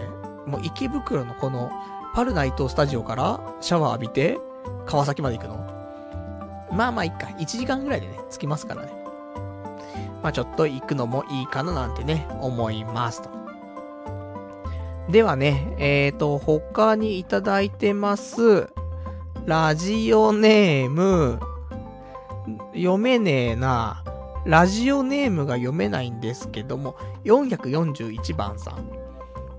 [0.46, 1.72] もう池袋のこの、
[2.14, 4.38] パルナイトスタジオからシャワー浴びて、
[4.86, 5.56] 川崎まで行くの？
[6.72, 7.28] まあまあいっか。
[7.38, 8.92] 1時間ぐらいでね、着きますからね。
[10.22, 13.30] まあちょっと行くのもいいかななんてね、思いますと。
[15.10, 18.72] ではね、えっ、ー、と、他にいただいてます。
[19.46, 21.40] ラジオネーム、
[22.76, 24.04] 読めねえな。
[24.46, 26.96] ラジオネームが読めないんですけども、
[27.26, 28.88] 441番さん。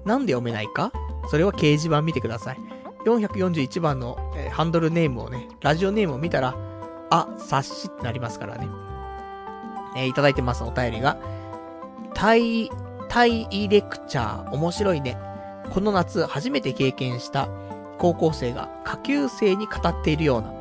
[0.05, 0.93] なんで読めないか？
[1.29, 2.59] それは掲示板見てください。
[3.05, 6.55] 441番の、えー、ハンドルネームをね、ラジオネームを見たら、
[7.11, 8.69] あ、察しってなりますからね。
[9.97, 11.19] えー、いただいてます、お便りが。
[12.15, 12.71] タイ、
[13.09, 15.19] タイレクチャー、面白いね。
[15.71, 17.49] この夏初めて経験した
[18.03, 20.53] 高校生が下級生に語っているような、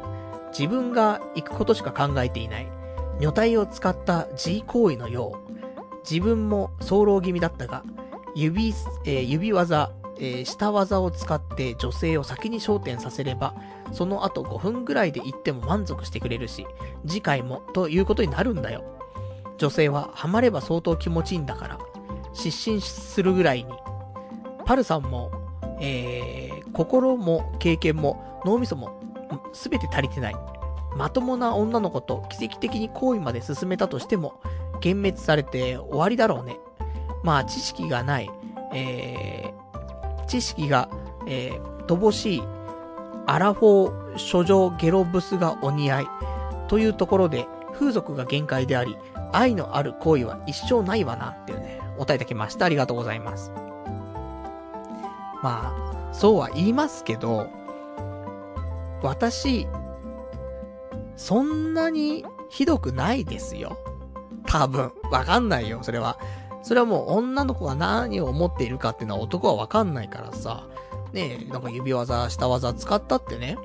[0.56, 2.68] 自分が行くことしか考えていない
[3.20, 5.52] 女体を使った G 行為のよう、
[6.08, 7.84] 自分も早漏気味だったが、
[8.36, 13.56] 指、えー、指技、えー、下技を使って女性を先に焦点させれば、
[13.92, 16.68] その後5分ぐらいで行っても満足してくれるし、
[17.08, 18.84] 次回もということになるんだよ。
[19.58, 21.80] 女性はハマれば相当気持ちいいんだから、
[22.34, 23.74] 失神するぐらいに。
[24.64, 25.32] パルさんも、
[25.80, 29.00] えー、心も経験も脳みそも
[29.54, 30.36] すべて足りてない。
[30.96, 34.42] まともな女の子と奇跡的に行為まで進めたとしても、
[34.84, 36.58] 幻滅されて終わりだろうね。
[37.24, 38.30] まあ、知識がない、
[38.74, 40.90] えー、知識が、
[41.28, 42.44] えー、乏しい、
[43.28, 46.08] アラフォー、諸女ゲロブスがお似合い、
[46.68, 48.98] というところで、風俗が限界であり、
[49.32, 52.66] 愛のある行為は一生ないわな、っていうね、お答えいただきました。
[52.66, 53.52] ありがとうございます。
[55.42, 57.50] まあ、そうは言いますけど、
[59.02, 59.68] 私、
[61.16, 63.78] そんなにひどくないですよ。
[64.46, 64.92] 多分。
[65.12, 66.18] わかんないよ、それは。
[66.64, 70.68] それはもう女の子が何を思っているかっていうのは男はわかんないからさ。
[71.14, 73.58] ねえ、なんか指技、下技使ったってね。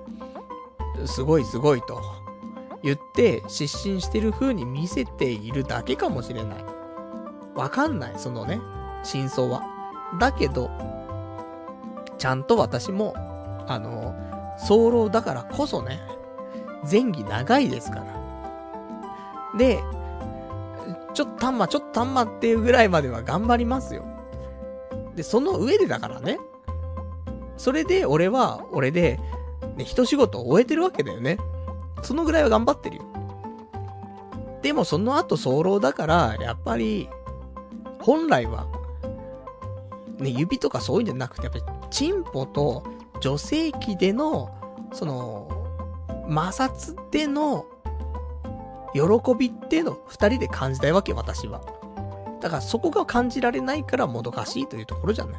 [1.05, 2.01] すごいすごいと。
[2.83, 6.65] 言って失神してる風に見せているだけかもしれない。
[7.55, 8.61] わかんない、そのね、
[9.03, 9.63] 真相は。
[10.19, 10.71] だけど、
[12.19, 13.15] ちゃんと私も、
[13.67, 14.15] あの、
[14.59, 16.01] 早漏だからこそね、
[16.91, 19.59] 前儀長いですから。
[19.59, 19.83] で、
[21.15, 24.05] ちょっとたんま、ちょっとたんまっていうぐらいまでは頑張りますよ。
[25.15, 26.39] で、その上でだからね。
[27.57, 29.19] それで、俺は、俺で、
[29.77, 31.39] ね、一仕事終えてるわけだよね。
[32.03, 33.03] そのぐらいは頑張ってるよ。
[34.63, 37.09] でも、その後、早漏だから、やっぱり、
[38.01, 38.67] 本来は、
[40.19, 41.65] ね、指とかそういうんじゃなくて、やっぱり、
[41.97, 42.83] チンポと
[43.23, 44.51] 女性器での、
[44.93, 45.49] その、
[46.29, 47.65] 摩擦での、
[48.93, 51.63] 喜びっていうのを二人で感じたいわけ、私は。
[52.43, 55.39] だからそこが感じられないからもどかしいというところじゃな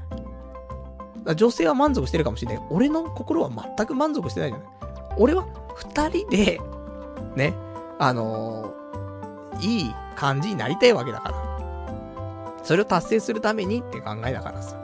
[1.30, 1.36] い。
[1.36, 2.64] 女性は満足してるかもしれない。
[2.72, 4.68] 俺の心は全く満足してないじゃない。
[5.20, 6.60] 俺は二人で、
[7.36, 7.54] ね、
[8.00, 12.58] あのー、いい感じになりたいわけだから。
[12.64, 14.76] それを達成するためにって考えだからさ。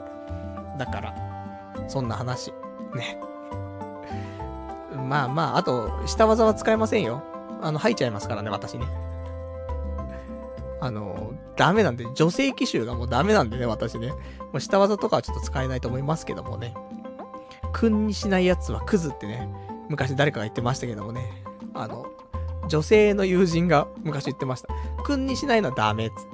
[0.78, 1.23] だから、
[1.88, 2.52] そんな話。
[2.94, 3.18] ね。
[5.08, 7.22] まあまあ、あと、下技は使えませんよ。
[7.60, 8.86] あの、吐いちゃいますからね、私ね。
[10.80, 14.08] あの、ダメなんで、女性機種がもうダメなんでね、私ね。
[14.08, 14.18] も
[14.54, 16.74] う下技とかはちょっと使えないと思いますけどもね。
[17.72, 19.48] 君にしない奴はクズってね、
[19.88, 21.42] 昔誰かが言ってましたけどもね。
[21.74, 22.06] あの、
[22.68, 24.68] 女性の友人が昔言ってました。
[25.02, 26.14] くんにしないのはダメっつっ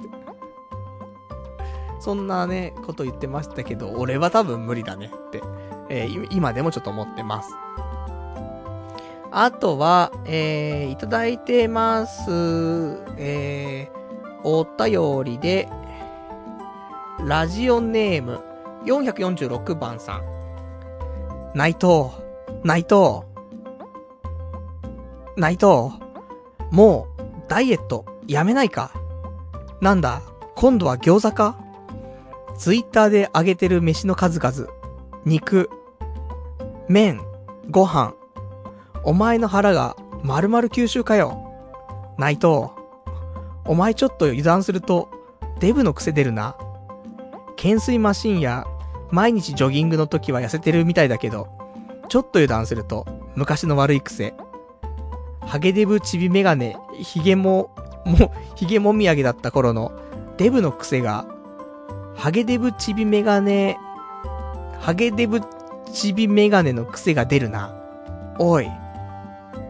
[2.01, 5.41] そんなね、こと言ってましたけど、俺は多分無理だねって、
[5.89, 7.53] えー、今でもちょっと思ってます。
[9.29, 12.31] あとは、えー、いただいてます。
[13.17, 15.69] えー、お便りで、
[17.23, 18.41] ラジオネーム、
[18.85, 20.23] 446番さん。
[21.53, 22.09] 内藤、
[22.63, 23.21] 内藤、
[25.37, 25.99] 内藤、
[26.71, 28.91] もう、ダイエット、やめないか？
[29.81, 30.23] なんだ、
[30.55, 31.57] 今度は餃子か？
[32.57, 34.69] ツイッターで上げてる飯の数々。
[35.25, 35.69] 肉、
[36.87, 37.21] 麺、
[37.69, 38.13] ご飯。
[39.03, 41.51] お前の腹が丸々吸収かよ。
[42.17, 42.69] 内藤、
[43.65, 45.09] お前ちょっと油断すると、
[45.59, 46.55] デブの癖出るな。
[47.55, 48.65] 懸垂マシンや、
[49.11, 51.47] 毎日ジョギングの時は痩せてるみたいだけど、
[52.09, 53.05] ちょっと油断すると、
[53.35, 54.33] 昔の悪い癖。
[55.41, 57.71] ハゲデブチビメガネ、ヒゲも、
[58.05, 59.91] も、ヒゲもみあげだった頃の、
[60.37, 61.25] デブの癖が、
[62.21, 63.79] ハゲデブチビメガネ、
[64.79, 65.41] ハゲデブ
[65.91, 67.75] チビメガネの癖が出るな。
[68.37, 68.69] おい。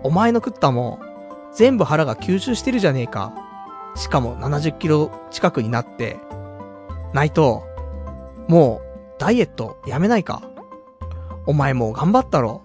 [0.04, 3.34] お前の食ったもん、全部腹が吸収してるじゃねえか。
[3.96, 6.20] しかも70キロ近くになって、
[7.14, 7.62] 内藤、
[8.50, 10.42] もう、ダイエットやめないか
[11.46, 12.64] お前もう頑張ったろ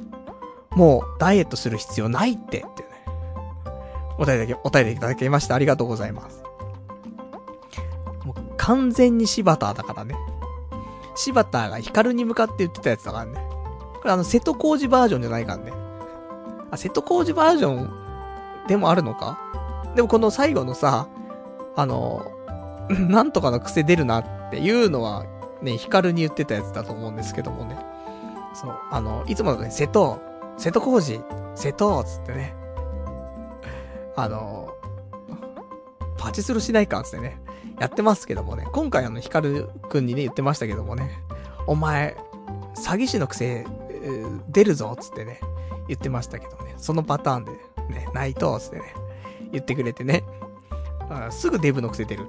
[0.70, 2.88] もう、ダイエットする必要ないって、ってね。
[4.18, 6.45] お便りだけ、お便りいただきましてありがとうございます。
[8.66, 10.16] 完全に柴田だからね。
[11.14, 13.40] 柴田が光に向かって言ってたやつだからね。
[14.00, 15.72] これあの、瀬戸康史バージョンじゃないからね。
[16.72, 19.38] あ、瀬戸康史バージョンでもあるのか？
[19.94, 21.06] でもこの最後のさ、
[21.76, 22.26] あの、
[22.90, 25.24] なんとかの癖出るなっていうのは、
[25.62, 27.78] ね、ヒカルに言ってたやつだと思うんですけどもね。
[28.52, 30.18] そう、あの、いつものね、瀬戸、
[30.58, 31.20] 瀬戸康史、
[31.54, 32.56] 瀬戸つってね。
[34.16, 34.74] あの、
[36.18, 37.38] パチスロしないかつってね、
[37.80, 38.66] やってますけどもね。
[38.72, 41.22] 今回あの、ヒカルくんにね、言ってましたけどもね。
[41.66, 42.16] お前、
[42.74, 43.66] 詐欺師の癖、
[44.48, 45.40] 出るぞつってね、
[45.88, 46.74] 言ってましたけどね。
[46.76, 47.52] そのパターンで、
[47.88, 48.94] ね、ないと、つってね、
[49.52, 50.24] 言ってくれてね。
[51.08, 52.26] あすぐデブの癖出る。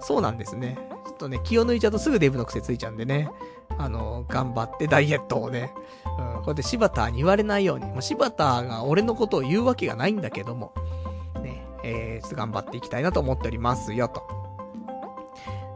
[0.00, 0.78] そうなんですね。
[1.06, 3.30] ちょっとね、気を抜いちゃうとすぐデブの癖ついちゃうんでね。
[3.78, 5.72] あの、頑張ってダイエットをね、
[6.18, 10.72] うん、こうやって柴田に言われないように、まあ、柴田が俺のことを言うわけがないんだけども、
[11.88, 14.22] えー、ちょっと頑張っていきたいなと思っておりますよ、と。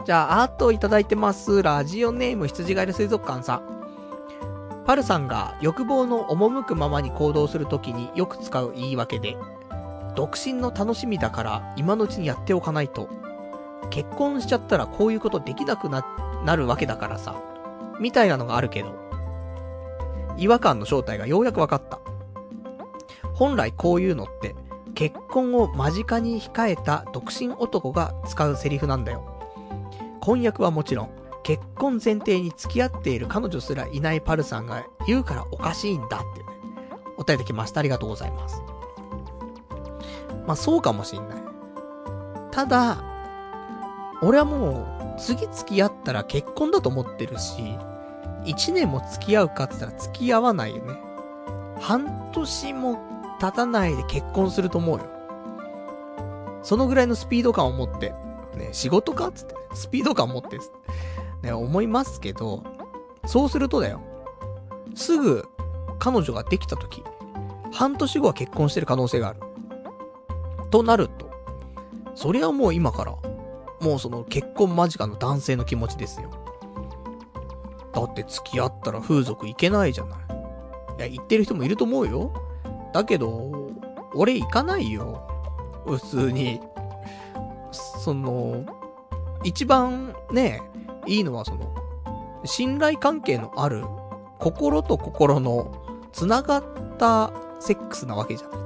[0.05, 1.63] じゃあ、あといただいてます。
[1.63, 3.73] ラジオネーム羊ガエル水族館さん。
[4.85, 9.37] パルさんが欲望の赴くままに行動するときによく使う言い訳で、
[10.17, 13.09] 独身の楽しみだから今のうちにやっておかないと。
[13.91, 16.05] 結婚しちゃったらこういうことできなくな、
[16.45, 17.37] なるわけだからさ。
[18.01, 18.95] みたいなのがあるけど。
[20.37, 22.01] 違和感の正体がようやく分かった。
[23.35, 24.57] 本来こういうのって、
[24.95, 29.25] 結婚を間近に控えた独身男が使うセリフなんだよ。
[30.21, 31.11] 婚約はもちろん、
[31.43, 36.53] 結婚前提に付き合っている彼女すらいないパルさんが言うからおかしいんだっていうね。
[37.17, 37.81] お便りきました。
[37.81, 38.63] ありがとうございます。
[40.47, 41.43] まあそうかもしんない。
[42.51, 43.03] ただ、
[44.23, 47.77] 俺はもう、次付き合ったら結婚だと思ってるし、
[48.45, 50.95] 一年も付き合うかって言ったら付き合わないよね。
[51.81, 53.12] 半年も
[53.43, 55.05] 経たないで結婚すると思うよ。
[56.63, 58.15] そのぐらいのスピード感を持って、
[58.57, 59.33] ね、仕事か？
[59.33, 60.61] つって、スピード感を持って、
[61.43, 62.63] ね、思いますけど、
[63.27, 64.01] そうするとだよ。
[64.95, 65.49] すぐ、
[65.99, 67.03] 彼女ができた時、
[67.73, 69.41] 半年後は結婚してる可能性がある。
[70.71, 71.29] となると、
[72.15, 73.17] そりゃもう今から、
[73.81, 76.31] もうその結婚間近の男性の気持ちですよ。
[77.93, 80.19] だって付き合ったら風俗行けないじゃない。
[80.99, 82.33] いや、行ってる人もいると思うよ。
[82.93, 83.51] だけど、
[84.15, 85.29] 俺行かないよ。
[85.87, 86.61] 普通に。
[87.73, 88.65] その、
[89.45, 90.61] 一番ね、
[91.07, 91.75] いいのはその、
[92.45, 93.85] 信頼関係のある、
[94.39, 95.73] 心と心の
[96.13, 96.65] 繋がっ
[96.99, 98.59] たセックスなわけじゃない。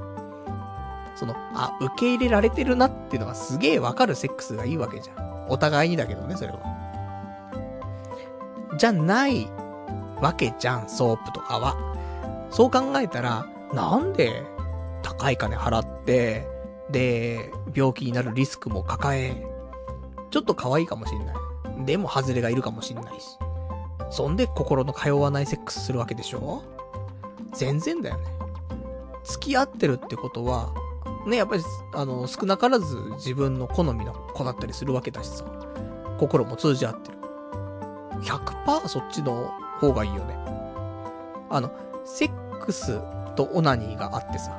[1.15, 5.47] その、あ、受け入れられてるなっていうのがすげえわかるセックスがいいわけじゃん。
[5.49, 6.59] お互いにだけどね、それは。
[8.77, 9.47] じゃない
[10.21, 11.75] わけじゃん、ソープとかは。
[12.51, 14.43] そう考えたら、なんで
[15.03, 16.47] 高い金払って、
[16.89, 19.45] で、病気になるリスクも抱え、
[20.31, 21.35] ちょっと可愛いかもしんない。
[21.85, 23.37] でも外れがいるかもしんないし。
[24.09, 26.63] そんで心の通わないセックスするわけでしょ？
[27.53, 28.23] 全然だよね。
[29.23, 30.73] 付き合ってるってことは、
[31.27, 31.63] ね、やっぱり、
[31.93, 35.45] あの、少なからず自分の好みの子だったりするわけだしさ。
[36.17, 37.17] 心も通じ合ってる。
[38.21, 40.35] 100%そっちの方がいいよね。
[41.49, 41.69] あの、
[42.05, 42.99] セックス
[43.37, 44.57] とオナニーがあってさ、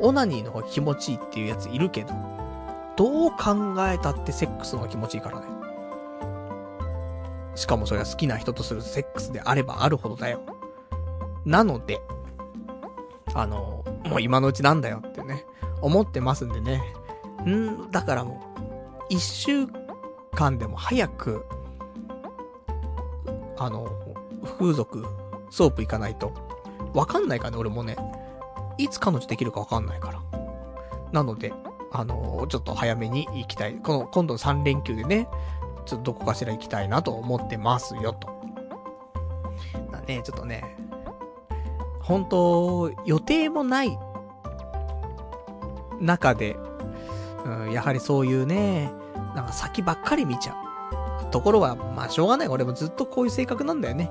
[0.00, 2.12] オナニーの方が気持ちいいっていうやついるけど、
[2.96, 5.46] どう考えたってセックスの方が気持ちいいからね。
[7.54, 10.40] しかもそれは好きな人とするセックスであればあるほどだよ。
[11.44, 12.00] なので、
[13.32, 15.46] あの、もう今のうちなんだよってね、
[15.80, 16.82] 思ってますんでね。
[17.46, 19.66] んだからもう、一週
[20.32, 21.44] 間でも早く、
[23.56, 23.88] あの、
[24.58, 25.04] 風俗、
[25.50, 26.32] ソープ行かないと。
[26.94, 27.96] わかんないからね、俺もね。
[28.78, 30.22] いつ彼女できるかわかんないから。
[31.12, 31.52] なので、
[31.92, 33.74] あのちょっと早めに行きたい。
[33.74, 35.28] この、今度の3連休でね、
[35.86, 38.28] ちょっとどこかしら行きたいなと思ってますよ、と。
[39.92, 40.76] だね、ちょっとね、
[42.00, 43.98] 本当予定もない
[46.00, 46.56] 中で、
[47.44, 48.92] うん、やはりそういうね、
[49.34, 51.30] なんか先ばっかり見ちゃう。
[51.30, 52.48] ところは、まあしょうがない。
[52.48, 54.10] 俺もずっとこういう性格なんだよね。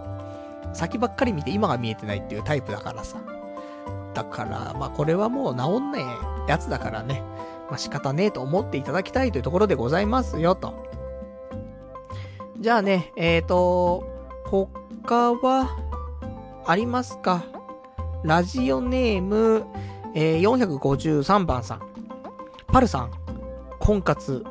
[0.73, 3.19] 先ばっかり見て今が見えてないっていうタイプだからさ。
[4.13, 6.03] だから、まあこれはもう治んね
[6.47, 7.23] えやつだからね。
[7.69, 10.73] まあ仕方ねえと思っていただきたいというところでございますよ、と。
[12.59, 14.03] じゃあね、えーと、
[14.45, 15.77] 他は、
[16.65, 17.43] ありますか？
[18.23, 19.65] ラジオネーム、
[20.13, 21.81] えー、453番さん。
[22.67, 23.11] パルさん、
[23.79, 24.45] 婚活、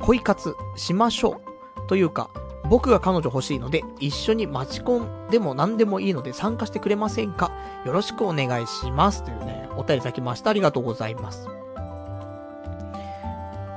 [0.00, 1.40] 恋活しましょ
[1.84, 1.86] う。
[1.86, 2.28] というか、
[2.70, 7.50] 僕が彼女欲しいので、一緒にマチコンでも何でもいいので参加してくれませんか？
[7.84, 9.24] よろしくお願いします。
[9.24, 10.50] というね、お便りいただきました。
[10.50, 11.48] ありがとうございます。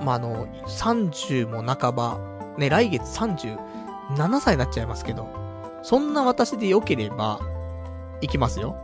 [0.02, 2.20] まあ、あの、30も半ば、
[2.58, 5.28] ね、来月37歳になっちゃいますけど、
[5.82, 7.40] そんな私で良ければ、
[8.22, 8.78] 行きますよ。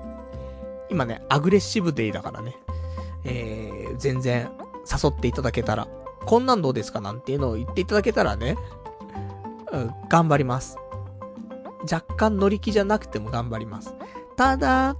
[0.89, 2.57] 今ね、アグレッシブデイだからね。
[3.25, 4.49] えー、全然
[4.91, 5.87] 誘っていただけたら、
[6.25, 6.99] こんなんどうですか？
[6.99, 8.57] なんていうのを言っていただけたらね、
[9.71, 10.77] うん、頑張ります。
[11.91, 13.95] 若干乗り気じゃなくても頑張ります。
[14.35, 14.95] ただ、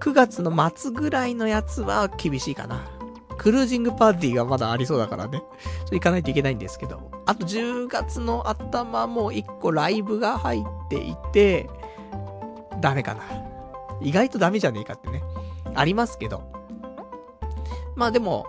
[0.00, 2.84] 9月の末ぐらいのやつは厳しいかな。
[3.38, 5.42] クルージングパーティーがまだありそうだからね。
[5.86, 7.10] それ行かないといけないんですけど。
[7.26, 11.68] あと10月の頭も1個ライブが入っていて、
[12.80, 13.22] ダメかな。
[14.00, 15.22] 意外とダメじゃねえかってね。
[15.74, 16.42] ありますけど。
[17.96, 18.46] まあでも、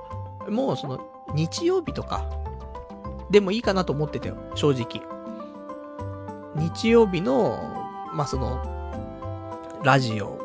[0.50, 1.00] もうその、
[1.34, 2.26] 日曜日とか、
[3.30, 5.15] でもいいかなと思ってたよ、正直。
[6.56, 8.62] 日曜日の、まあその、
[9.84, 10.40] ラジオ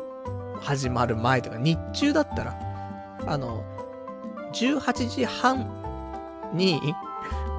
[0.59, 2.59] 始まる前とか、日中だったら、
[3.25, 3.63] あの、
[4.53, 5.69] 18時半
[6.53, 6.79] に、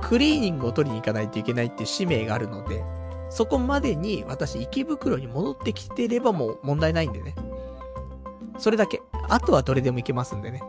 [0.02, 2.84] クリーニングを取りに行かないといけないっていう使命があるので、
[3.30, 7.34] そこまでに私池袋に戻ってきてればもう問題ないんでね。
[8.58, 9.00] それだけ。
[9.28, 10.62] あとはどれでも行けますんでね。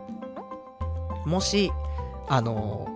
[1.26, 1.72] もし、
[2.28, 2.88] あの、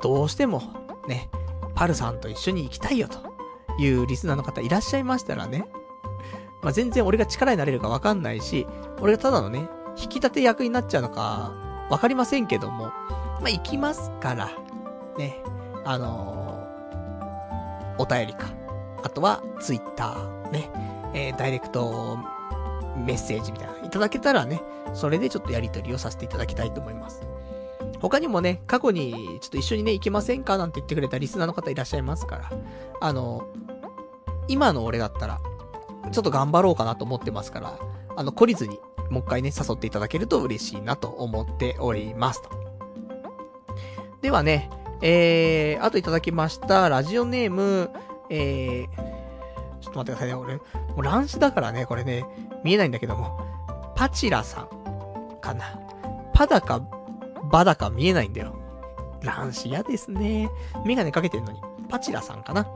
[0.00, 0.62] どうしても、
[1.08, 1.28] ね、
[1.74, 3.35] パルさんと一緒に行きたいよと
[3.78, 5.66] いうリスナーの方いらっしゃいましたらね。
[6.62, 8.66] まあ、全然俺が力になれるかわかんないし、
[9.00, 11.54] 俺がただのね、引き立て役になっちゃうのか、
[11.90, 12.86] わかりませんけども、
[13.40, 14.50] まあ、行きますから、
[15.16, 15.42] ね、
[15.84, 18.48] あのー、お便りか。
[19.02, 20.70] あとは、ツイッター、ね、
[21.14, 22.18] えー、ダイレクト
[22.96, 24.60] メッセージみたいな、いただけたらね、
[24.94, 27.22] それでちょっとやりとりをさせていただきたいと思います。
[28.00, 32.50] 他にもね、過去にちょっと一緒にね、行けませんかなんて言ってくれたリスナーの方いらっしゃいますから、
[33.00, 33.46] あの、
[34.48, 35.40] 今の俺だったら、
[36.12, 37.78] ちょっと頑張ろうかなと思ってますから、
[38.16, 42.50] あの、懲りずに、もう一回ね、誘っていただけると嬉しいなと思っておりますと。
[44.22, 44.70] ではね、
[45.02, 47.90] えー、あといただきました、ラジオネーム、
[48.30, 50.62] えー、ちょっと待ってくださいね、俺、も
[50.98, 52.24] う乱視だからね、これね、
[52.64, 53.38] 見えないんだけども、
[53.94, 54.68] パチラさん、
[55.40, 55.78] かな。
[56.32, 56.80] パだか、
[57.50, 58.56] バだか見えないんだよ。
[59.22, 60.50] 乱視嫌ですね。
[60.84, 61.60] メガネかけてんのに。
[61.88, 62.66] パチラさんかな。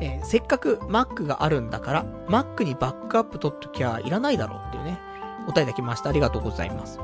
[0.00, 4.98] えー、せっかく Mac があるんだから、Mac にバックアップ取っときゃいらないだろうっていうね、
[5.46, 6.08] お答えいただきました。
[6.08, 6.98] ありがとうございます。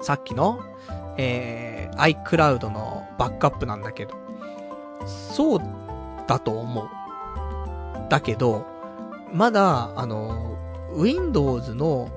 [0.00, 0.60] さっきの、
[1.16, 4.14] えー、iCloud のバックアップなんだけど、
[5.06, 5.60] そう
[6.26, 6.88] だと思う。
[8.08, 8.66] だけど、
[9.32, 10.56] まだ、あの、
[10.94, 12.08] Windows の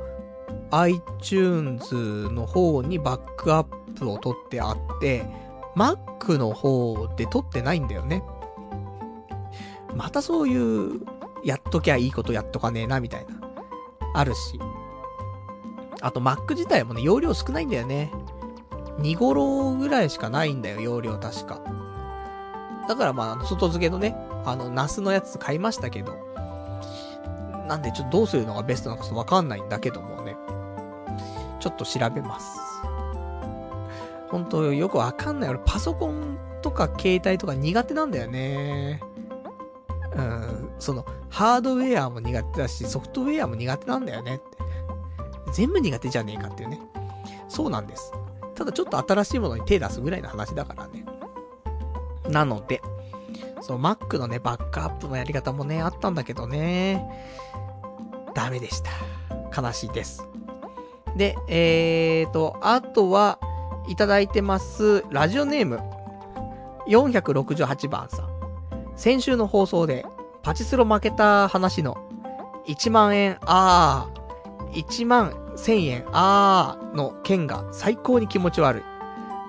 [0.72, 3.64] iTunes の方にバックアッ
[3.96, 5.26] プを取ってあって、
[5.76, 8.24] Mac の方で取ってないんだよね。
[9.96, 11.02] またそういう、
[11.44, 13.40] やっときゃいいことやっとかねえな、みたいな。
[14.14, 14.60] あるし。
[16.02, 18.12] あと Mac 自体もね、容量少ないんだよね。
[19.00, 21.62] 2頃ぐらいしかないんだよ、容量確か。
[22.88, 24.16] だからまあ、外付けのね、
[24.46, 26.14] あの、ナスのやつ買いましたけど、
[27.68, 30.36] なんでちょっとどうするのがベストなのかわかんないんだけどもね。
[31.60, 32.60] ちょっと調べます。
[34.30, 35.50] 本当よくわかんない。
[35.50, 39.02] 俺パソコンとか携帯とか苦手なんだよね。
[40.18, 40.70] うん。
[40.80, 44.44] その、ハードウェアも苦手だし、ソフトウェアも苦手なんだよねって。
[45.54, 46.80] 全部苦手じゃねえかっていうね。
[47.48, 48.12] そうなんです。
[48.56, 51.06] ただちょっと新しいものに手出すぐらいの話だからね。
[52.28, 52.82] なので、
[53.62, 57.08] そう、Mac のね、バックアップのやり方もね、あったんだけどね、
[58.34, 59.62] ダメでした。
[59.62, 60.28] 悲しいです。
[61.16, 63.40] で、えーと、あとは、
[63.88, 65.80] いただいてます、ラジオネーム、
[66.88, 68.37] 468番さん。
[68.98, 70.06] 先週の放送で、
[70.42, 71.98] パチスロ負けた話の、
[72.66, 78.84] 1万円、あー、1万1000円、あーの件が最高に気持ち悪い。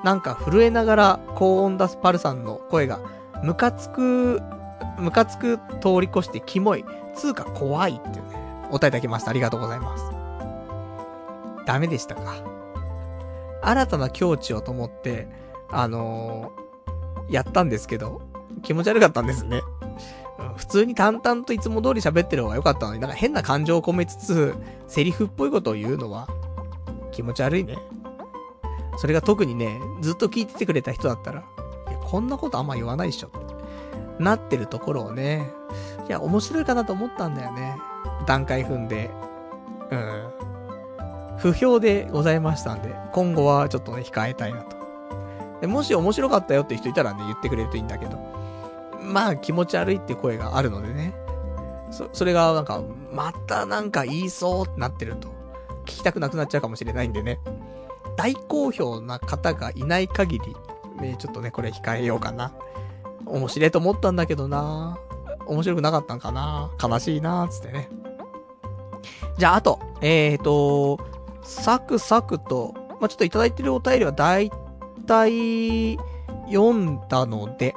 [0.05, 3.01] なんか震えながら高音出すパルさんの声が、
[3.43, 4.43] ムカつく、
[4.99, 6.85] ムカつく通り越してキモい、
[7.15, 8.37] つうか怖いっていうね、
[8.69, 9.31] お答えいただきました。
[9.31, 10.05] ありがとうございます。
[11.65, 12.35] ダメでしたか。
[13.63, 15.27] 新たな境地をと思って、
[15.71, 18.21] あのー、やったんですけど、
[18.63, 19.63] 気持ち悪かったんですね。
[20.57, 24.55] 普通に淡々といつも通り喋ってる方が良かったのに、なんか変な感情を込めつつ、
[24.87, 26.29] セリフっぽいことを言うのは、
[27.13, 27.79] 気持ち悪いね。
[28.97, 31.41] それが特にね、ずっと聞いててくれた人だったら、
[31.89, 33.31] いや、こんなことあんま言わないでしょ。
[34.19, 35.49] なってるところをね、
[36.09, 37.77] いや、面白いかなと思ったんだよね。
[38.27, 39.11] 段階踏んで。
[39.91, 40.29] うん。
[41.39, 44.77] 不評でございましたんで、今後はちょっとね、控えたいなと。
[45.61, 48.38] でもし面白かったよって人いたらね、言ってくれるといいんだけど。
[49.09, 51.15] まあ、気持ち悪いって声があるのでね。
[51.91, 52.83] そ、それがなんか、
[53.13, 55.29] またなんか言いそうってなってると、
[55.85, 57.41] 聞きたくなくなっちゃうかもしれないんでね。
[58.17, 60.57] 大好評な方がいない限り、
[61.01, 62.53] ね、ちょっとね、これ控えようかな。
[63.27, 64.99] 面白いと思ったんだけどな
[65.47, 67.89] 面白くなかったんかな悲しいなつってね。
[69.37, 70.99] じゃあ、あと、えーと、
[71.43, 74.51] サクサクと、まあ、ちょっといただいてるお便りはだい
[75.07, 75.97] たい
[76.51, 77.75] 読んだので、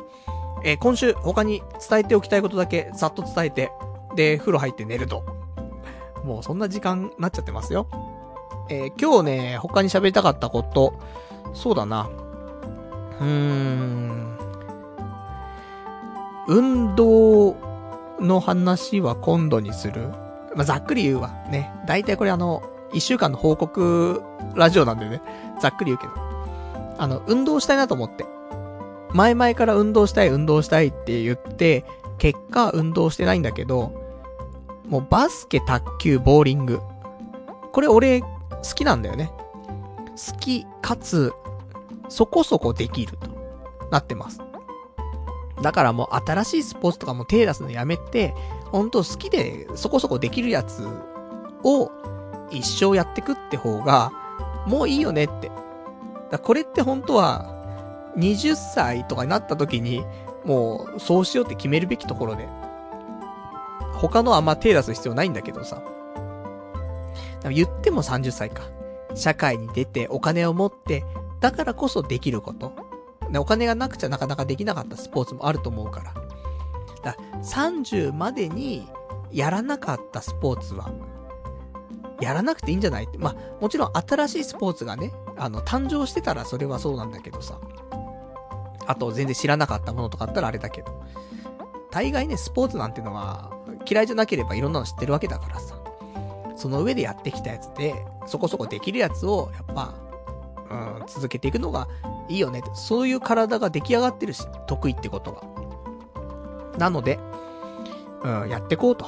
[0.63, 3.71] えー、今週他に伝えておきたいことだけざっと伝えて、
[4.15, 5.23] で、風呂入って寝ると。
[6.23, 7.87] もうそんな時間になっちゃってますよ。
[8.69, 10.93] えー、今日ね、他に喋りたかったこと、
[11.53, 12.09] そうだな。
[13.19, 14.37] うーん。
[16.47, 17.55] 運動
[18.19, 20.09] の話は今度にする。
[20.55, 21.29] まあ、ざっくり言うわ。
[21.49, 21.73] ね。
[21.85, 22.61] 大体これあの、
[22.93, 24.21] 一週間の報告
[24.55, 25.21] ラジオなんでね。
[25.59, 26.13] ざっくり言うけど。
[26.97, 28.25] あの、運動したいなと思って。
[29.13, 31.85] 前々から運動したい、運動したいって言って、
[32.17, 33.93] 結果運動してないんだけど、
[34.87, 36.81] もうバスケ、卓球、ボーリング。
[37.71, 38.27] これ俺好
[38.75, 39.31] きなんだよね。
[40.11, 41.33] 好き、かつ、
[42.09, 43.29] そこそこできると
[43.91, 44.41] なってます。
[45.61, 48.33] だからもう新しいスポーツとかも手出すのやめて、
[48.71, 50.87] ほんと好きでそこそこできるやつ
[51.63, 51.91] を
[52.49, 54.11] 一生やってくって方が、
[54.67, 55.51] もういいよねって。
[56.29, 57.50] だこれって本当は、
[58.17, 60.05] 20歳とかになった時に、
[60.45, 62.47] もうそうしようって決めるべきところで。
[63.93, 65.81] 他のあんま手出す必要ないんだけどさ。
[67.49, 68.63] 言っても30歳か。
[69.13, 71.05] 社会に出てお金を持って、
[71.39, 72.73] だからこそできること。
[73.37, 76.13] お金がなくちゃなかなかできなかったスポーツもあると思うから。
[77.03, 78.87] だ30までに
[79.31, 80.91] やらなかったスポーツは、
[82.19, 83.07] やらなくていいんじゃない？
[83.17, 87.59] まあ、もちろん新しいスポーツがね、あの、誕生してたらそれはそうなんだけどさ。
[88.87, 91.01] あと、全然知らなかったものとかあったらあれだけど。
[91.91, 93.51] 大概ね、スポーツなんてのは、
[93.89, 95.75] 嫌いじゃなければいろんなの知ってるわけだからさ。
[96.55, 99.95] その上でやってきたやつで、そこそこできるやつを、やっぱ、
[100.69, 101.87] うん、続けていくのが
[102.29, 102.61] いいよね。
[102.73, 106.77] そういう体が出来上がってるし、得意ってことが。
[106.77, 107.19] なので、
[108.23, 109.05] うん、やってこうと。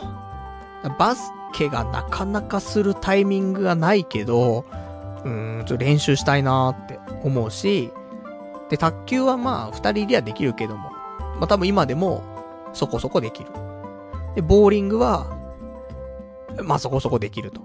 [1.00, 4.66] バスケがなかなかするタイミングがないけど、
[5.24, 7.91] うん、ちょっと練習したいなーって思うし、
[8.69, 12.23] で、卓球はまあ、二人いりゃできるけども、まあ多分今でも、
[12.73, 13.52] そこそこできる。
[14.35, 15.38] で、ボーリングは、
[16.64, 17.61] まあそこそこできると。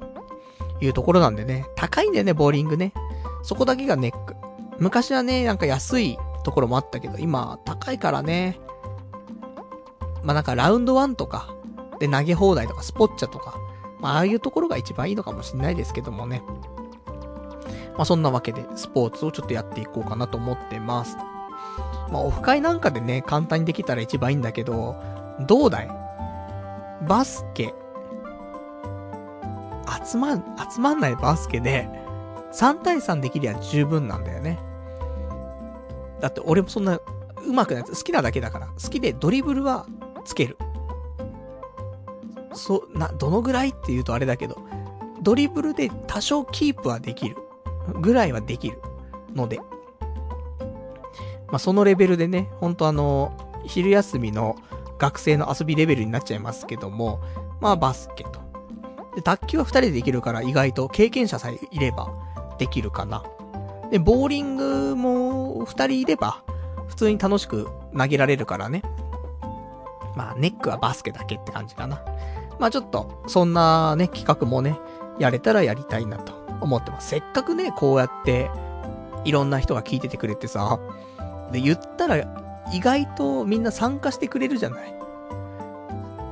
[0.81, 1.67] いうところなんでね。
[1.75, 2.93] 高いんだよね、ボーリングね。
[3.43, 4.35] そこだけがネック。
[4.79, 8.61] 昔はね、なんか安いところもあったけど、今、高いからね。
[10.23, 11.49] まあなんかラウンド1とか、
[11.99, 13.55] で投げ放題とか、スポッチャとか、
[14.01, 16.43] まあああいうところが一番いいのかもしれないですけどもね。
[17.99, 21.17] まあそんなわけで、スポーツをちょっとやっていこうかなと思ってます。
[22.11, 24.97] まあオフ会なんかでね、簡単にできたら一番いいんだけど、
[25.41, 25.91] どうだい？
[27.07, 27.75] バスケ、
[30.05, 31.89] 集まん、集まんないバスケで、
[32.53, 34.59] 3対3できりゃ十分なんだよね。
[36.21, 37.01] だって俺もそんな
[37.47, 38.67] 上手くない好きなだけだから。
[38.67, 39.87] 好きでドリブルは
[40.25, 40.57] つける。
[42.53, 44.59] そ、な、どのぐらいって言うとあれだけど、
[45.23, 47.37] ドリブルで多少キープはできる。
[48.01, 48.81] ぐらいはできる。
[49.35, 49.59] ので。
[51.49, 53.33] まあ、そのレベルでね、ほんとあの、
[53.65, 54.57] 昼休みの
[54.99, 57.21] 学生の遊びレベルになっちゃいますけども、
[57.61, 58.41] まあバスケと。
[59.15, 62.11] で、卓球は二人でできるから意外と経験者さえいれば
[62.59, 63.25] できるかな。
[63.91, 66.43] で、ボーリングも二人いれば
[66.89, 68.83] 普通に楽しく投げられるからね。
[70.15, 72.03] まあネックはバスケだけって感じかな。
[72.59, 74.79] まあちょっと、そんなね、企画もね、
[75.19, 77.09] やれたらやりたいなと思ってます。
[77.09, 78.51] せっかくね、こうやって、
[79.25, 80.79] いろんな人が聞いててくれてさ、
[81.53, 82.17] で、言ったら、
[82.73, 84.95] 意外とみんな参加してくれるじゃない。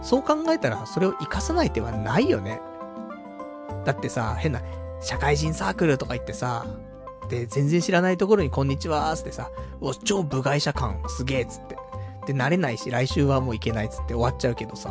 [0.02, 2.60] そう考えたら、それを活かさない手はないよね。
[3.84, 4.60] だってさ、変な、
[5.00, 6.66] 社会人サークルとか言ってさ、
[7.28, 9.50] で、全然知らないところにこんにちはーってさ、
[9.80, 11.76] お、超部外者感すげえっつって。
[12.26, 14.90] で、慣れないし、来週はもう行けないっつって終わっちゃうけどさ。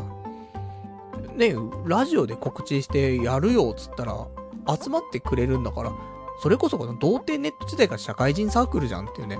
[1.35, 1.53] ね、
[1.85, 4.25] ラジオで告知してやるよっつったら、
[4.67, 5.93] 集まってくれるんだから、
[6.41, 9.39] それこそこの童貞ネット時代が社会人サークルじゃんっていうね。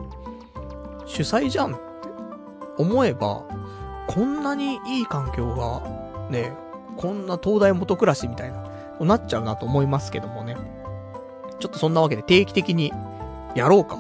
[1.06, 1.82] 主催じゃんって
[2.78, 3.44] 思えば、
[4.08, 6.54] こんなにいい環境が、ね、
[6.98, 8.64] こんな東大元暮らしみたいな、
[9.00, 10.56] なっちゃうなと思いますけどもね。
[11.60, 12.92] ちょっとそんなわけで定期的に
[13.56, 13.98] やろうか。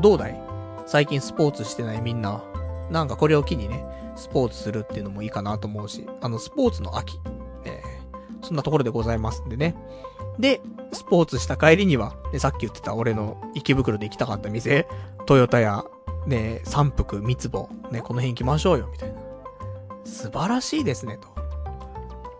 [0.00, 0.40] どうだい？
[0.86, 2.42] 最近スポーツしてないみんな。
[2.90, 3.84] なんかこれを機にね、
[4.16, 7.20] スポーツするっていうのもいいかなと思うし、あの、スポーツの秋。
[7.64, 9.74] えー、そんなところでございますんでね。
[10.38, 10.60] で、
[10.92, 14.86] スポーツした帰りには、ね、さっき言ってた俺の池袋で行きたかった店、
[15.26, 15.84] トヨタや、
[16.26, 19.16] ね、三福、三つぼ、ね、この辺行きましょうよ、みたいな。
[20.04, 21.28] 素晴らしいですね、と。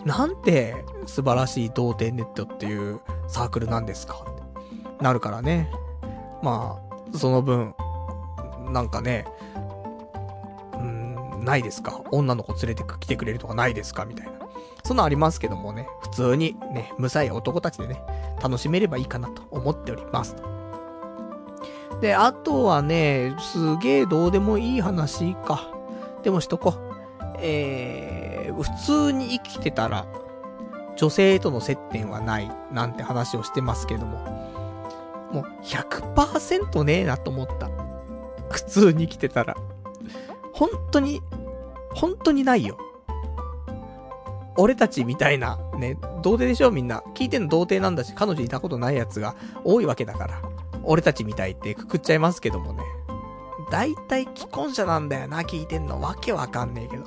[0.05, 4.35] なんて素晴らしい童貞ネットっていうサークルなんですかっ
[4.99, 5.71] てなるからね。
[6.43, 6.81] ま
[7.13, 7.75] あ、その分、
[8.71, 9.27] なんかね、
[10.75, 12.03] うん、ないですか？
[12.13, 14.05] 女の子連れてく来てくれるとかないですか？
[14.05, 14.33] みたいな。
[14.85, 18.03] そんなありますけどもね、普通にね、無さい男たちでね、
[18.43, 20.37] 楽しめればいいかなと思っております。
[22.01, 25.69] で、あとはね、すげえどうでもいい話か。
[26.23, 26.89] でもしとこう。
[27.41, 30.07] えー、普通に生きてたら、
[30.97, 34.19] 女性との接点はない、なんて話をしてますけども、
[35.33, 37.71] もう100%ねえなと思った。
[38.51, 39.57] 普通に生きてたら。
[40.53, 41.23] 本当に、
[41.95, 42.79] 本当にないよ。
[44.59, 47.05] 俺たちみたいな、ね、童貞でしょみんな。
[47.15, 50.43] 聞いてんの童貞なんだし、彼女いたことないやつが多いわけだから。
[50.83, 52.83] 俺たちみたいってくくっちゃいますけどもね。
[53.71, 56.01] 大体既婚者なんだよな、聞いてんの。
[56.01, 57.05] わけわかんねえけど。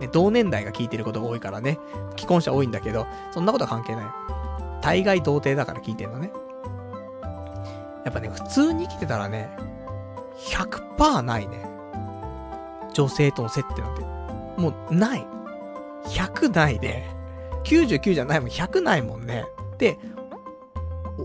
[0.00, 1.78] ね、同年代が聞いてることが多いからね。
[2.16, 4.06] 既婚者多いんだけど、そんなことは関係ない。
[4.80, 6.32] 大概童貞だから聞いてんのね。
[8.06, 9.50] やっぱね、普通に生きてたらね、
[10.38, 11.68] 100%ないね。
[12.94, 14.02] 女性との接点なんて。
[14.56, 15.35] もう、ない。
[16.06, 17.04] 100ないで、
[17.64, 19.44] 99じゃないもん、100ないもんね。
[19.74, 19.98] って、